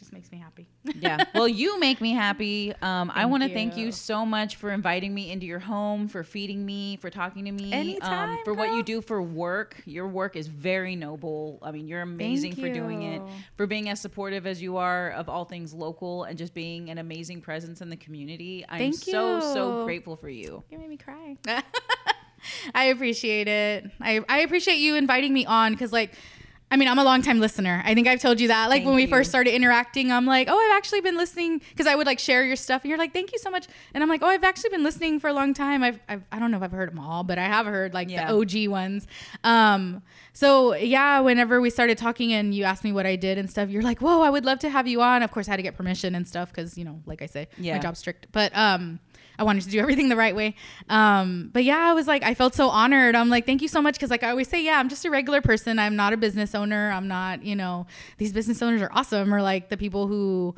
just 0.02 0.12
makes 0.12 0.32
me 0.32 0.39
happy 0.39 0.68
yeah. 0.99 1.24
Well, 1.36 1.47
you 1.47 1.80
make 1.80 2.02
me 2.02 2.12
happy. 2.14 2.74
Um, 2.82 3.12
I 3.14 3.26
want 3.26 3.43
to 3.43 3.54
thank 3.54 3.78
you. 3.78 3.86
you 3.86 3.91
so 3.91 4.26
much 4.26 4.56
for 4.56 4.72
inviting 4.72 5.14
me 5.14 5.32
into 5.32 5.45
your 5.45 5.60
home, 5.60 6.08
for 6.08 6.24
feeding 6.24 6.66
me, 6.66 6.97
for 6.97 7.12
talking 7.12 7.45
to 7.45 7.52
me, 7.52 7.72
um, 7.72 7.80
Anytime, 7.80 8.39
for 8.43 8.56
what 8.56 8.74
you 8.74 8.82
do 8.82 8.99
for 8.99 9.22
work. 9.22 9.80
Your 9.86 10.08
work 10.08 10.36
is 10.36 10.47
very 10.47 10.95
noble. 10.95 11.60
I 11.62 11.72
mean, 11.72 11.88
you're 11.88 12.02
amazing 12.02 12.56
for 12.56 12.68
doing 12.74 13.04
it, 13.04 13.22
for 13.58 13.68
being 13.68 13.89
as 13.89 13.99
supportive 13.99 14.47
as 14.47 14.60
you 14.60 14.78
are 14.78 15.12
of 15.12 15.30
all 15.30 15.45
things 15.45 15.72
local, 15.72 16.24
and 16.24 16.36
just 16.36 16.56
being 16.56 16.89
an 16.89 16.97
amazing 16.97 17.41
presence 17.41 17.82
in 17.82 17.91
the 17.91 17.97
community. 17.97 18.66
I'm 18.68 18.80
Thank 18.80 18.95
so 18.95 19.39
so 19.39 19.86
grateful 19.86 20.16
for 20.16 20.30
you. 20.30 20.64
You 20.72 20.80
made 20.80 20.89
me 20.89 20.97
cry. 20.97 21.38
I 22.74 22.86
appreciate 22.86 23.47
it. 23.47 23.91
I, 24.02 24.22
I 24.28 24.39
appreciate 24.39 24.78
you 24.78 24.95
inviting 24.95 25.32
me 25.32 25.45
on 25.45 25.74
because, 25.74 25.93
like, 25.93 26.16
I 26.72 26.78
mean, 26.78 26.88
I'm 26.88 26.98
a 26.98 27.04
long 27.04 27.22
time 27.22 27.40
listener. 27.42 27.82
I 27.86 27.94
think 27.94 28.08
I've 28.08 28.22
told 28.22 28.40
you 28.40 28.48
that. 28.48 28.70
Like, 28.70 28.78
Thank 28.80 28.86
when 28.88 28.96
we 28.96 29.02
you. 29.04 29.08
first 29.10 29.30
started 29.30 29.54
interacting, 29.54 30.10
I'm 30.12 30.26
like, 30.26 30.48
oh, 30.50 30.58
I've 30.58 30.78
actually 30.78 31.02
been 31.02 31.18
listening 31.18 31.60
because 31.70 31.86
I 31.86 31.96
would 31.96 32.08
like 32.08 32.18
share 32.18 32.46
your 32.46 32.56
stuff. 32.56 32.84
And 32.84 32.90
you're 32.90 32.98
like, 32.98 33.12
thank 33.14 33.34
you 33.34 33.38
so 33.40 33.50
much. 33.52 33.68
And 33.94 34.02
I'm 34.02 34.08
like, 34.10 34.22
oh, 34.24 34.28
I've 34.28 34.46
actually 34.46 34.70
been 34.70 34.84
listening 34.84 35.20
for 35.20 35.28
a 35.30 35.34
long 35.34 35.54
time. 35.54 35.84
I've, 35.84 36.00
I've 36.08 36.24
I 36.32 36.40
don't 36.40 36.50
know 36.50 36.58
if 36.58 36.64
I've 36.64 36.72
heard 36.72 36.90
them 36.90 37.00
all, 37.00 37.24
but 37.24 37.38
I 37.38 37.44
have 37.44 37.66
heard 37.66 37.94
like 37.94 38.10
Yeah. 38.10 38.32
the 38.32 38.38
OG 38.38 38.70
ones. 38.72 39.06
Um, 39.44 40.02
so 40.34 40.74
yeah, 40.76 41.20
whenever 41.20 41.60
we 41.60 41.70
started 41.70 41.98
talking 41.98 42.32
and 42.32 42.56
you 42.56 42.64
asked 42.64 42.84
me 42.86 42.94
what 42.94 43.06
I 43.06 43.18
did 43.18 43.38
and 43.38 43.50
stuff, 43.50 43.70
you're 43.70 43.82
like, 43.84 44.00
whoa, 44.00 44.22
I 44.22 44.30
would 44.30 44.46
love 44.46 44.60
to 44.60 44.70
have 44.70 44.88
you 44.88 45.02
on. 45.02 45.24
Of 45.24 45.32
course, 45.32 45.48
I 45.50 45.52
had 45.52 45.58
to 45.58 45.64
get 45.64 45.76
permission 45.76 46.16
and 46.16 46.26
stuff 46.28 46.50
because, 46.50 46.78
you 46.78 46.86
know, 46.86 47.02
like 47.06 47.22
I 47.22 47.26
say, 47.26 47.50
Yeah. 47.58 47.74
my 47.76 47.80
job's 47.80 48.00
strict. 48.00 48.28
But, 48.32 48.56
um, 48.56 49.00
I 49.42 49.44
wanted 49.44 49.64
to 49.64 49.72
do 49.72 49.80
everything 49.80 50.08
the 50.08 50.16
right 50.16 50.36
way. 50.36 50.54
Um, 50.88 51.50
but 51.52 51.64
yeah, 51.64 51.80
I 51.80 51.94
was 51.94 52.06
like, 52.06 52.22
I 52.22 52.36
felt 52.36 52.54
so 52.54 52.70
honored. 52.70 53.16
I'm 53.16 53.30
like, 53.30 53.48
thank 53.48 53.64
you 53.64 53.68
so 53.68 53.82
much. 53.82 54.00
Cause 54.00 54.12
like 54.12 54.22
I 54.22 54.30
always 54.30 54.48
say, 54.48 54.64
yeah, 54.64 54.78
I'm 54.78 54.88
just 54.88 55.04
a 55.04 55.10
regular 55.10 55.42
person. 55.42 55.80
I'm 55.80 55.96
not 55.96 56.14
a 56.14 56.18
business 56.18 56.54
owner. 56.54 56.92
I'm 56.92 57.08
not, 57.08 57.44
you 57.44 57.56
know, 57.56 57.88
these 58.20 58.32
business 58.32 58.62
owners 58.62 58.84
are 58.84 58.92
awesome 58.94 59.34
or 59.34 59.42
like 59.42 59.70
the 59.70 59.78
people 59.78 60.06
who, 60.06 60.54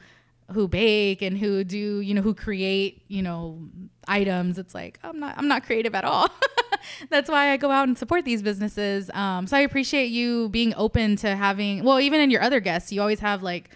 who 0.51 0.67
bake 0.67 1.21
and 1.21 1.37
who 1.37 1.63
do, 1.63 2.01
you 2.01 2.13
know, 2.13 2.21
who 2.21 2.33
create, 2.33 3.03
you 3.07 3.21
know, 3.21 3.57
items. 4.05 4.59
It's 4.59 4.75
like, 4.75 4.99
I'm 5.01 5.17
not, 5.17 5.37
I'm 5.37 5.47
not 5.47 5.63
creative 5.63 5.95
at 5.95 6.03
all. 6.03 6.27
That's 7.09 7.29
why 7.29 7.51
I 7.51 7.57
go 7.57 7.71
out 7.71 7.87
and 7.87 7.97
support 7.97 8.25
these 8.25 8.41
businesses. 8.41 9.09
Um, 9.13 9.47
so 9.47 9.55
I 9.55 9.61
appreciate 9.61 10.07
you 10.07 10.49
being 10.49 10.73
open 10.75 11.15
to 11.17 11.37
having, 11.37 11.85
well, 11.85 12.01
even 12.01 12.19
in 12.19 12.29
your 12.29 12.41
other 12.41 12.59
guests, 12.59 12.91
you 12.91 12.99
always 12.99 13.21
have 13.21 13.41
like, 13.41 13.69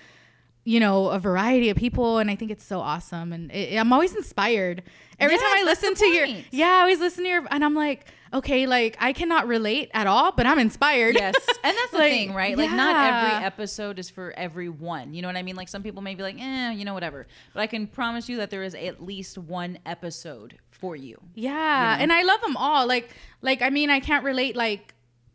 you 0.68 0.82
know 0.82 1.07
a 1.11 1.18
variety 1.18 1.70
of 1.70 1.78
people 1.78 2.18
and 2.18 2.30
i 2.30 2.36
think 2.36 2.51
it's 2.51 2.63
so 2.65 2.80
awesome 2.80 3.32
and 3.32 3.49
it, 3.51 3.78
i'm 3.78 3.93
always 3.93 4.13
inspired 4.13 4.84
every 5.18 5.36
Yes, 5.36 5.41
time 5.41 5.61
i 5.61 5.63
listen 5.63 5.95
to 5.95 6.05
your 6.07 6.28
yeah 6.51 6.68
i 6.68 6.82
always 6.82 6.99
listen 6.99 7.24
to 7.24 7.30
your 7.30 7.47
and 7.51 7.63
i'm 7.63 7.74
like 7.74 8.05
okay 8.34 8.68
like 8.68 8.97
i 8.99 9.13
cannot 9.13 9.47
relate 9.47 9.89
at 9.93 10.07
all 10.07 10.34
but 10.34 10.45
i'm 10.45 10.59
inspired 10.59 11.15
Yes. 11.15 11.36
And 11.63 11.76
that's 11.78 11.91
the 11.91 11.97
thing, 11.99 12.34
right? 12.34 12.57
Like 12.57 12.72
not 12.72 12.95
every 12.95 13.45
episode 13.45 13.99
is 13.99 14.09
for 14.09 14.34
everyone. 14.38 15.13
You 15.13 15.22
know 15.22 15.28
what 15.28 15.36
I 15.36 15.43
mean? 15.43 15.55
Like 15.55 15.68
some 15.68 15.84
people 15.84 16.01
may 16.01 16.15
be 16.15 16.24
like, 16.24 16.39
eh, 16.39 16.72
you 16.72 16.86
know, 16.86 16.93
whatever. 16.93 17.28
But 17.53 17.61
I 17.61 17.68
can 17.68 17.88
promise 17.88 18.30
you 18.30 18.38
that 18.38 18.49
there 18.49 18.63
is 18.63 18.74
at 18.76 19.03
least 19.03 19.38
one 19.38 19.80
episode 19.86 20.57
for 20.70 20.95
you. 20.95 21.20
Yeah, 21.36 21.91
you 21.91 21.97
know? 21.97 22.03
and 22.03 22.13
I 22.13 22.24
love 22.24 22.41
them 22.41 22.55
all. 22.55 22.88
Like, 22.88 23.09
like 23.41 23.61
I 23.61 23.70
mean, 23.70 23.89
I 23.89 23.99
can't 23.99 24.24
relate 24.24 24.55
like 24.55 24.93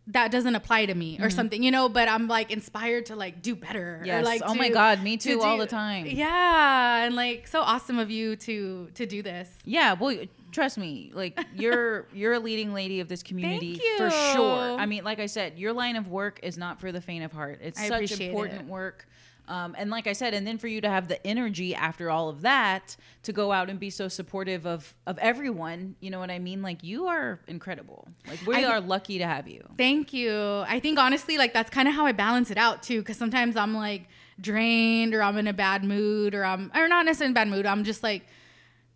that 0.08 0.30
doesn't 0.32 0.54
apply 0.56 0.86
to 0.86 0.94
me 0.94 1.16
or 1.18 1.22
Mm-hmm. 1.28 1.36
something, 1.36 1.62
you 1.62 1.70
know. 1.70 1.88
But 1.88 2.08
I'm 2.08 2.26
like 2.28 2.50
inspired 2.50 3.06
to 3.06 3.16
like 3.16 3.40
do 3.42 3.54
better. 3.54 4.00
or, 4.00 4.04
Yes. 4.04 4.24
like 4.24 4.42
Oh 4.44 4.54
my 4.54 4.68
God, 4.68 5.02
me 5.02 5.16
to 5.16 5.28
too, 5.34 5.40
all 5.42 5.56
do- 5.56 5.62
the 5.62 5.68
time. 5.68 6.06
Yeah, 6.06 7.04
and 7.04 7.14
like 7.14 7.46
so 7.46 7.60
awesome 7.60 7.98
of 7.98 8.10
you 8.10 8.36
to 8.36 8.88
to 8.94 9.06
do 9.06 9.22
this. 9.22 9.48
Yeah, 9.64 9.92
well, 9.94 10.16
trust 10.50 10.76
me, 10.76 11.12
like 11.14 11.38
you're 11.54 12.06
you're 12.12 12.32
a 12.34 12.40
leading 12.40 12.74
lady 12.74 13.00
of 13.00 13.08
this 13.08 13.22
community 13.22 13.80
for 13.96 14.10
sure. 14.10 14.78
I 14.78 14.86
mean, 14.86 15.04
like 15.04 15.20
I 15.20 15.26
said, 15.26 15.58
your 15.58 15.72
line 15.72 15.96
of 15.96 16.08
work 16.08 16.40
is 16.42 16.58
not 16.58 16.80
for 16.80 16.90
the 16.92 17.00
faint 17.00 17.24
of 17.24 17.32
heart. 17.32 17.60
It's 17.62 17.78
I 17.80 17.88
such 17.88 18.20
important 18.20 18.62
it. 18.62 18.66
work. 18.66 19.06
Um, 19.52 19.74
and 19.76 19.90
like 19.90 20.06
I 20.06 20.14
said, 20.14 20.32
and 20.32 20.46
then 20.46 20.56
for 20.56 20.66
you 20.66 20.80
to 20.80 20.88
have 20.88 21.08
the 21.08 21.24
energy 21.26 21.74
after 21.74 22.08
all 22.08 22.30
of 22.30 22.40
that 22.40 22.96
to 23.24 23.34
go 23.34 23.52
out 23.52 23.68
and 23.68 23.78
be 23.78 23.90
so 23.90 24.08
supportive 24.08 24.66
of 24.66 24.94
of 25.06 25.18
everyone, 25.18 25.94
you 26.00 26.10
know 26.10 26.18
what 26.18 26.30
I 26.30 26.38
mean? 26.38 26.62
Like 26.62 26.82
you 26.82 27.06
are 27.06 27.38
incredible. 27.46 28.08
Like 28.26 28.46
we 28.46 28.64
I- 28.64 28.64
are 28.64 28.80
lucky 28.80 29.18
to 29.18 29.26
have 29.26 29.46
you. 29.46 29.62
Thank 29.76 30.14
you. 30.14 30.64
I 30.66 30.80
think 30.80 30.98
honestly, 30.98 31.36
like 31.36 31.52
that's 31.52 31.68
kind 31.68 31.86
of 31.86 31.92
how 31.92 32.06
I 32.06 32.12
balance 32.12 32.50
it 32.50 32.56
out 32.56 32.82
too. 32.82 33.00
Because 33.00 33.18
sometimes 33.18 33.54
I'm 33.54 33.74
like 33.74 34.08
drained, 34.40 35.12
or 35.12 35.22
I'm 35.22 35.36
in 35.36 35.46
a 35.46 35.52
bad 35.52 35.84
mood, 35.84 36.34
or 36.34 36.46
I'm 36.46 36.72
or 36.74 36.88
not 36.88 37.04
necessarily 37.04 37.32
in 37.32 37.36
a 37.36 37.40
bad 37.40 37.48
mood. 37.48 37.66
I'm 37.66 37.84
just 37.84 38.02
like 38.02 38.24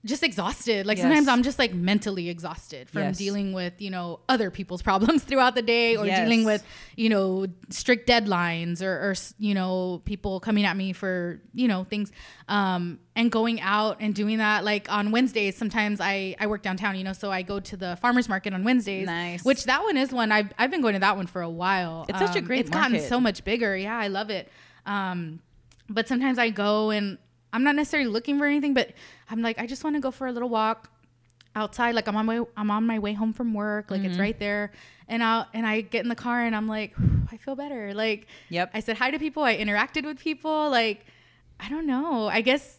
just 0.04 0.22
exhausted. 0.22 0.86
Like 0.86 0.98
Yes. 0.98 1.04
sometimes 1.04 1.26
I'm 1.26 1.42
just 1.42 1.58
like 1.58 1.74
mentally 1.74 2.28
exhausted 2.28 2.88
from 2.88 3.02
Yes. 3.02 3.18
dealing 3.18 3.52
with 3.52 3.80
you 3.80 3.90
know 3.90 4.20
other 4.28 4.50
people's 4.52 4.80
problems 4.90 5.24
throughout 5.24 5.54
the 5.56 5.62
day, 5.62 5.96
or 5.96 6.06
Yes. 6.06 6.20
dealing 6.20 6.44
with 6.44 6.64
you 6.96 7.08
know 7.08 7.46
strict 7.70 8.08
deadlines, 8.08 8.82
or, 8.82 8.92
or 8.92 9.14
you 9.38 9.52
know 9.54 10.02
people 10.04 10.38
coming 10.38 10.64
at 10.64 10.76
me 10.76 10.92
for 10.92 11.40
you 11.54 11.66
know 11.66 11.82
things, 11.84 12.12
um, 12.48 13.00
and 13.16 13.32
going 13.32 13.60
out 13.60 13.96
and 14.00 14.14
doing 14.14 14.38
that. 14.38 14.64
Like 14.64 14.90
on 14.92 15.10
Wednesdays, 15.10 15.56
sometimes 15.56 16.00
I 16.00 16.36
I 16.38 16.46
work 16.46 16.62
downtown, 16.62 16.94
you 16.96 17.02
know, 17.02 17.12
so 17.12 17.32
I 17.32 17.42
go 17.42 17.58
to 17.58 17.76
the 17.76 17.96
farmers 18.00 18.28
market 18.28 18.54
on 18.54 18.62
Wednesdays. 18.62 19.06
Nice. 19.06 19.44
Which 19.44 19.64
that 19.64 19.82
one 19.82 19.96
is 19.96 20.12
one 20.12 20.30
I've 20.30 20.52
I've 20.58 20.70
been 20.70 20.82
going 20.82 20.94
to 20.94 21.00
that 21.00 21.16
one 21.16 21.26
for 21.26 21.42
a 21.42 21.50
while. 21.50 22.06
It's 22.08 22.18
such 22.18 22.36
a 22.36 22.38
Um, 22.38 22.44
great 22.44 22.60
It's 22.60 22.70
gotten 22.70 23.00
so 23.00 23.18
much 23.20 23.42
bigger. 23.42 23.76
Yeah, 23.76 23.98
I 23.98 24.06
love 24.08 24.30
it. 24.30 24.52
Um, 24.84 25.40
but 25.88 26.06
sometimes 26.06 26.38
I 26.38 26.50
go 26.50 26.90
and 26.90 27.18
I'm 27.52 27.64
not 27.64 27.74
necessarily 27.74 28.08
looking 28.10 28.38
for 28.38 28.44
anything, 28.46 28.74
but 28.74 28.90
I'm 29.30 29.42
like 29.42 29.58
I 29.58 29.66
just 29.66 29.82
want 29.84 29.96
to 29.96 30.00
go 30.00 30.10
for 30.10 30.26
a 30.26 30.32
little 30.32 30.48
walk 30.48 30.90
outside. 31.54 31.94
Like 31.94 32.08
I'm 32.08 32.16
on 32.16 32.26
my 32.26 32.42
I'm 32.56 32.70
on 32.70 32.86
my 32.86 32.98
way 32.98 33.12
home 33.12 33.32
from 33.32 33.54
work. 33.54 33.90
Like 33.90 34.00
Mm-hmm. 34.00 34.10
it's 34.10 34.18
right 34.18 34.38
there, 34.38 34.72
and 35.08 35.22
I 35.22 35.46
and 35.54 35.66
I 35.66 35.80
get 35.80 36.02
in 36.02 36.08
the 36.08 36.14
car 36.14 36.42
and 36.42 36.54
I'm 36.54 36.68
like 36.68 36.94
I 37.32 37.36
feel 37.38 37.56
better. 37.56 37.92
Like 37.94 38.26
Yep. 38.50 38.70
I 38.74 38.80
said 38.80 38.96
hi 38.96 39.10
to 39.10 39.18
people. 39.18 39.42
I 39.42 39.56
interacted 39.56 40.04
with 40.04 40.18
people. 40.18 40.70
Like 40.70 41.06
I 41.58 41.68
don't 41.68 41.86
know. 41.86 42.28
I 42.28 42.40
guess 42.42 42.78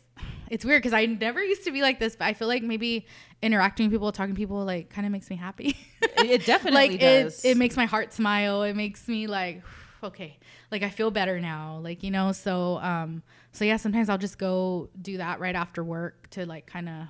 it's 0.49 0.63
weird 0.63 0.81
because 0.81 0.93
I 0.93 1.05
never 1.07 1.43
used 1.43 1.65
to 1.65 1.71
be 1.71 1.81
like 1.81 1.99
this, 1.99 2.15
but 2.15 2.25
I 2.25 2.33
feel 2.33 2.47
like 2.47 2.63
maybe 2.63 3.05
interacting 3.41 3.87
with 3.87 3.93
people, 3.93 4.11
talking 4.11 4.33
to 4.33 4.39
people, 4.39 4.63
like 4.63 4.89
kind 4.89 5.05
of 5.05 5.11
makes 5.11 5.29
me 5.29 5.35
happy. 5.35 5.75
It- 6.01 6.31
it 6.31 6.45
definitely 6.45 6.89
like 6.91 6.99
does. 6.99 7.43
It, 7.43 7.49
it 7.51 7.57
makes 7.57 7.75
my 7.75 7.85
heart 7.85 8.13
smile. 8.13 8.63
It 8.63 8.75
makes 8.75 9.07
me 9.07 9.27
like, 9.27 9.61
okay, 10.03 10.37
like 10.71 10.83
I 10.83 10.89
feel 10.89 11.11
better 11.11 11.39
now. 11.39 11.79
Like 11.83 12.01
you 12.03 12.11
know, 12.11 12.31
so 12.31 12.77
um, 12.77 13.23
so 13.57 13.65
yeah. 13.65 13.77
Sometimes 13.77 14.09
I'll 14.09 14.17
just 14.17 14.37
go 14.37 14.89
do 15.01 15.17
that 15.17 15.39
right 15.39 15.55
after 15.55 15.83
work 15.83 16.29
to 16.31 16.45
like 16.45 16.67
kind 16.67 16.87
of. 16.89 17.07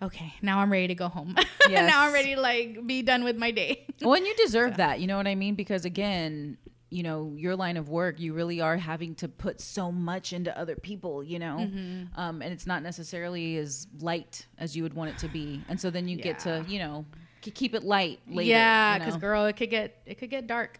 Okay, 0.00 0.32
now 0.42 0.60
I'm 0.60 0.70
ready 0.70 0.86
to 0.88 0.94
go 0.94 1.08
home. 1.08 1.34
Yes. 1.68 1.90
now 1.92 2.06
I'm 2.06 2.12
ready 2.12 2.36
to 2.36 2.40
like 2.40 2.86
be 2.86 3.02
done 3.02 3.24
with 3.24 3.36
my 3.36 3.50
day. 3.50 3.84
well, 4.02 4.14
and 4.14 4.24
you 4.24 4.34
deserve 4.36 4.76
that. 4.76 5.00
You 5.00 5.08
know 5.08 5.16
what 5.16 5.26
I 5.26 5.34
mean? 5.34 5.56
Because 5.56 5.84
again, 5.84 6.56
you 6.90 7.02
know, 7.02 7.34
your 7.36 7.56
line 7.56 7.76
of 7.76 7.88
work, 7.88 8.20
you 8.20 8.32
really 8.32 8.60
are 8.60 8.76
having 8.76 9.16
to 9.16 9.28
put 9.28 9.60
so 9.60 9.90
much 9.90 10.32
into 10.32 10.56
other 10.56 10.76
people, 10.76 11.22
you 11.24 11.38
know, 11.40 11.56
Mm-hmm. 11.58 12.18
um, 12.18 12.40
and 12.42 12.52
it's 12.52 12.66
not 12.66 12.82
necessarily 12.84 13.56
as 13.58 13.88
light 14.00 14.46
as 14.56 14.76
you 14.76 14.84
would 14.84 14.94
want 14.94 15.10
it 15.10 15.18
to 15.18 15.28
be. 15.28 15.62
And 15.68 15.80
so 15.80 15.90
then 15.90 16.06
you 16.08 16.16
get 16.16 16.38
to, 16.40 16.64
you 16.68 16.78
know, 16.78 17.04
keep 17.50 17.74
it 17.74 17.84
light 17.84 18.20
later. 18.28 18.50
yeah, 18.50 18.94
you 18.94 18.98
because 19.00 19.14
know? 19.14 19.20
girl, 19.20 19.46
it 19.46 19.54
could 19.56 19.70
get 19.70 19.96
it 20.06 20.16
could 20.18 20.30
get 20.30 20.46
dark. 20.46 20.76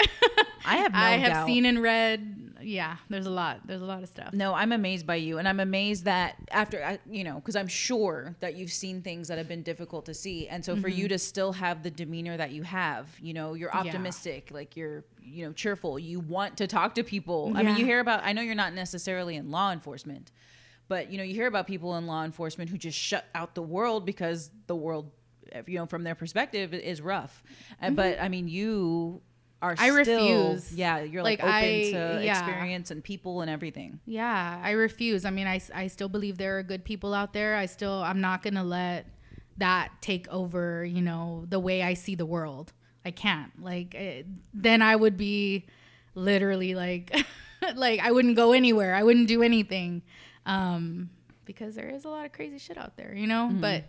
I 0.65 0.77
have 0.79 0.93
no 0.95 0.99
I 0.99 1.11
have 1.13 1.33
doubt. 1.33 1.47
seen 1.47 1.67
and 1.67 1.81
read. 1.83 2.35
Yeah, 2.61 2.97
there's 3.09 3.27
a 3.27 3.31
lot. 3.31 3.61
There's 3.67 3.83
a 3.83 3.85
lot 3.87 4.03
of 4.03 4.09
stuff. 4.09 4.33
No, 4.33 4.53
I'm 4.53 4.73
amazed 4.73 5.07
by 5.07 5.15
you, 5.15 5.39
and 5.39 5.47
I'm 5.47 5.61
amazed 5.61 6.07
that 6.07 6.35
after 6.51 6.83
I- 6.85 6.99
you 7.09 7.23
know, 7.23 7.37
because 7.37 7.55
I'm 7.55 7.69
sure 7.69 8.35
that 8.41 8.57
you've 8.57 8.73
seen 8.73 9.01
things 9.01 9.29
that 9.29 9.39
have 9.39 9.47
been 9.47 9.63
difficult 9.63 10.07
to 10.07 10.15
see, 10.15 10.49
and 10.49 10.65
so 10.65 10.75
for 10.77 10.89
you 10.89 11.07
to 11.09 11.19
still 11.19 11.53
have 11.53 11.85
the 11.85 11.91
demeanor 11.91 12.37
that 12.37 12.51
you 12.51 12.65
have, 12.65 13.09
you 13.23 13.33
know, 13.33 13.55
you're 13.55 13.71
Mm-hmm. 13.71 13.85
Yeah. 13.85 13.91
optimistic, 13.93 14.51
like 14.51 14.77
you're, 14.77 15.05
you 15.23 15.47
know, 15.47 15.53
cheerful. 15.53 15.99
You 16.01 16.19
want 16.19 16.57
to 16.57 16.67
talk 16.67 16.97
to 16.97 17.05
people. 17.05 17.53
I 17.55 17.63
mean, 17.63 17.77
you 17.77 17.85
hear 17.85 18.01
about. 18.01 18.23
I 18.25 18.33
know 18.33 18.43
you're 18.43 18.57
not 18.57 18.75
necessarily 18.75 19.37
in 19.37 19.53
law 19.53 19.71
enforcement, 19.71 20.33
but 20.89 21.13
you 21.13 21.19
know, 21.19 21.23
you 21.25 21.35
hear 21.35 21.47
about 21.47 21.69
people 21.69 21.97
in 21.97 22.07
law 22.09 22.25
enforcement 22.25 22.71
who 22.71 22.77
just 22.79 22.99
shut 22.99 23.25
out 23.37 23.55
the 23.55 23.63
world 23.63 24.05
because 24.05 24.51
the 24.67 24.75
world, 24.75 25.13
you 25.67 25.77
know, 25.79 25.87
from 25.87 26.05
their 26.05 26.15
perspective, 26.15 26.73
is 26.75 27.01
rough. 27.01 27.43
And 27.81 27.97
But 27.97 28.21
I 28.21 28.29
mean, 28.29 28.49
you. 28.49 29.23
Are 29.61 29.75
Mm-hmm. 29.75 29.99
I 29.99 30.03
still, 30.05 30.45
refuse. 30.45 30.73
yeah. 30.73 31.01
You're 31.01 31.25
like, 31.25 31.41
Like, 31.43 31.49
open 31.49 31.53
I- 31.65 31.91
to 31.91 32.21
yeah. 32.25 32.39
experience 32.39 32.93
and 32.93 33.03
people 33.03 33.41
and 33.41 33.51
everything. 33.51 33.99
Yeah, 34.07 34.61
I 34.63 34.71
refuse. 34.71 35.25
I 35.25 35.31
mean, 35.31 35.49
I, 35.49 35.61
I 35.75 35.89
still 35.89 36.09
believe 36.09 36.39
there 36.39 36.59
are 36.59 36.63
good 36.63 36.85
people 36.85 37.13
out 37.13 37.33
there. 37.33 37.57
I 37.57 37.67
still, 37.67 38.01
I'm 38.05 38.21
not 38.21 38.45
going 38.45 38.55
to 38.55 38.63
let 38.63 39.07
that 39.57 39.91
take 40.01 40.29
over, 40.29 40.85
you 40.85 41.03
know, 41.03 41.45
the 41.49 41.59
way 41.59 41.83
I 41.83 41.95
see 41.95 42.15
the 42.15 42.25
world. 42.25 42.73
I 43.05 43.11
can't. 43.11 43.51
Like, 43.61 43.97
eh, 43.97 44.23
then 44.55 44.81
I 44.81 44.95
would 44.95 45.17
be 45.17 45.67
literally 46.15 46.77
like, 46.77 47.13
like, 47.75 47.99
I 47.99 48.13
wouldn't 48.13 48.37
go 48.37 48.53
anywhere. 48.53 48.95
I 48.95 49.03
wouldn't 49.03 49.27
do 49.27 49.43
anything. 49.43 50.03
Um, 50.47 51.11
because 51.45 51.75
there 51.75 51.89
is 51.89 52.05
a 52.05 52.09
lot 52.09 52.25
of 52.27 52.31
crazy 52.33 52.59
shit 52.59 52.79
out 52.79 52.97
there, 52.97 53.13
you 53.13 53.27
know? 53.27 53.49
Mm-hmm. 53.51 53.61
But 53.61 53.85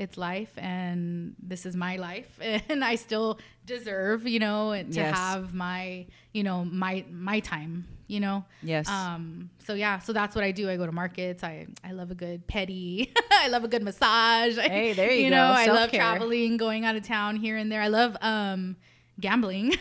it's 0.00 0.16
life 0.16 0.52
and 0.56 1.34
this 1.52 1.66
is 1.66 1.74
my 1.76 1.94
life 1.96 2.30
and 2.70 2.82
I 2.84 2.94
still 2.96 3.38
deserve, 3.66 4.26
you 4.26 4.38
know, 4.40 4.72
to 4.72 4.86
Yes. 5.00 5.16
have 5.16 5.52
my, 5.54 6.06
you 6.32 6.42
know, 6.42 6.64
my 6.64 7.04
my 7.10 7.40
time, 7.40 7.86
you 8.06 8.18
know. 8.24 8.44
Yes. 8.62 8.88
Um 8.88 9.50
so 9.66 9.74
yeah, 9.74 9.98
so 9.98 10.12
that's 10.12 10.34
what 10.34 10.42
I 10.42 10.52
do. 10.52 10.70
I 10.70 10.76
go 10.76 10.86
to 10.86 10.92
markets. 10.92 11.44
I 11.44 11.66
I 11.84 11.92
love 11.92 12.10
a 12.10 12.14
good 12.14 12.46
petty. 12.46 13.12
I 13.30 13.48
love 13.48 13.62
a 13.64 13.68
good 13.68 13.82
massage. 13.82 14.56
Hey, 14.76 14.94
there 14.94 15.12
you 15.12 15.28
go. 15.30 15.36
know, 15.36 15.46
I 15.64 15.66
love 15.66 15.90
traveling, 15.92 16.56
going 16.56 16.84
out 16.86 16.96
of 16.96 17.04
town 17.04 17.36
here 17.36 17.56
and 17.56 17.70
there. 17.70 17.82
I 17.82 17.88
love 17.88 18.16
um 18.22 18.76
gambling. 19.20 19.74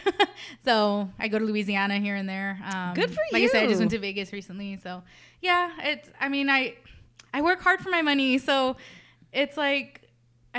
so 0.65 1.09
I 1.17 1.29
go 1.29 1.39
to 1.39 1.45
Louisiana 1.45 1.97
here 1.99 2.15
and 2.15 2.27
there. 2.27 2.59
Um, 2.73 2.93
Good 2.93 3.09
for 3.09 3.21
you. 3.31 3.33
like 3.33 3.43
I 3.43 3.47
said, 3.47 3.63
I 3.63 3.67
just 3.67 3.79
went 3.79 3.91
to 3.91 3.99
Vegas 3.99 4.33
recently. 4.33 4.77
So 4.83 5.01
yeah, 5.41 5.71
it's. 5.81 6.09
I 6.19 6.27
mean, 6.29 6.49
I 6.49 6.75
I 7.33 7.41
work 7.41 7.61
hard 7.61 7.79
for 7.79 7.89
my 7.89 8.01
money, 8.01 8.37
so 8.37 8.75
it's 9.31 9.55
like 9.57 9.98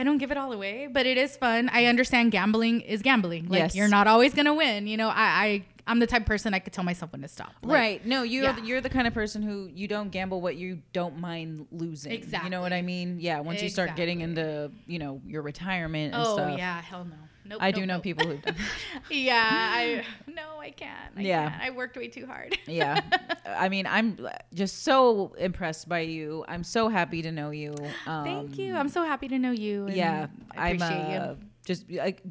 I 0.01 0.05
don't 0.05 0.19
give 0.19 0.31
it 0.31 0.39
all 0.39 0.53
away, 0.53 0.89
but 0.91 1.05
it 1.07 1.19
is 1.19 1.37
fun. 1.37 1.69
I 1.73 1.85
understand 1.85 2.33
gambling 2.33 2.81
is 2.81 3.03
gambling. 3.03 3.49
Like 3.49 3.59
Yes. 3.59 3.75
you're 3.77 3.89
not 3.89 4.07
always 4.07 4.33
gonna 4.35 4.55
win. 4.55 4.87
You 4.87 4.97
know, 4.97 5.09
I, 5.09 5.13
I 5.45 5.65
I'm 5.87 5.99
the 5.99 6.07
type 6.07 6.23
of 6.23 6.27
person 6.27 6.55
I 6.55 6.59
could 6.61 6.73
tell 6.73 6.85
myself 6.85 7.13
when 7.13 7.21
to 7.23 7.29
stop. 7.29 7.53
Like, 7.63 7.75
right. 7.75 8.07
No, 8.07 8.23
you're 8.23 8.45
yeah. 8.45 8.53
the, 8.53 8.63
you're 8.63 8.81
the 8.81 8.89
kind 8.91 9.07
of 9.07 9.15
person 9.15 9.43
who 9.43 9.69
you 9.75 9.89
don't 9.89 10.11
gamble 10.11 10.41
what 10.41 10.57
you 10.57 10.81
don't 10.93 11.19
mind 11.19 11.67
losing. 11.73 12.13
Exactly. 12.13 12.47
You 12.47 12.51
know 12.51 12.61
what 12.61 12.73
I 12.73 12.81
mean? 12.83 13.19
Yeah. 13.21 13.41
Once 13.41 13.63
you 13.63 13.69
start 13.69 13.97
getting 13.97 14.21
into 14.21 14.71
you 14.87 14.99
know 14.99 15.21
your 15.27 15.43
retirement 15.43 16.15
and 16.15 16.23
Oh 16.25 16.35
stuff. 16.35 16.57
yeah, 16.59 16.81
hell 16.81 17.05
no. 17.05 17.17
Nope. 17.51 17.59
I 17.61 17.71
nope, 17.73 17.81
do 17.81 17.87
know 17.87 17.95
nope. 17.95 18.03
people 18.05 18.27
who've 18.29 18.41
done. 18.41 18.55
yeah, 19.11 19.71
I 19.75 20.05
no, 20.27 20.59
I 20.61 20.71
can't. 20.71 21.13
I 21.17 21.21
Yeah. 21.21 21.51
can't. 21.51 21.63
I 21.63 21.71
worked 21.71 21.97
way 21.97 22.07
too 22.09 22.25
hard. 22.27 22.57
yeah. 22.67 23.01
I 23.45 23.69
mean, 23.69 23.87
I'm 23.87 24.19
just 24.55 24.83
so 24.85 25.35
impressed 25.37 25.89
by 25.89 26.01
you. 26.01 26.45
I'm 26.49 26.63
so 26.63 26.89
happy 26.89 27.23
to 27.23 27.33
know 27.33 27.51
you. 27.51 27.75
Um, 28.07 28.25
Thank 28.25 28.57
you. 28.59 28.77
I'm 28.77 28.89
so 28.89 29.05
happy 29.05 29.27
to 29.29 29.39
know 29.39 29.51
you. 29.51 29.87
and 29.87 29.97
yeah, 29.97 30.27
I 30.57 30.69
appreciate 30.71 30.91
I'm 30.91 31.23
uh, 31.23 31.27
you. 31.33 31.37
just 31.67 31.85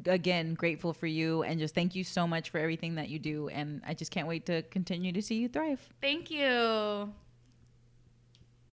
again 0.06 0.54
grateful 0.54 0.92
for 0.94 1.06
you 1.06 1.42
and 1.42 1.60
just 1.60 1.74
thank 1.74 1.94
you 1.94 2.02
so 2.02 2.26
much 2.26 2.50
for 2.50 2.58
everything 2.58 2.94
that 2.96 3.08
you 3.10 3.18
do 3.18 3.48
and 3.48 3.82
I 3.86 3.94
just 3.94 4.10
can't 4.10 4.26
wait 4.26 4.46
to 4.46 4.62
continue 4.62 5.12
to 5.12 5.22
see 5.22 5.36
you 5.36 5.48
thrive. 5.48 5.86
Thank 6.00 6.30
you. 6.30 7.12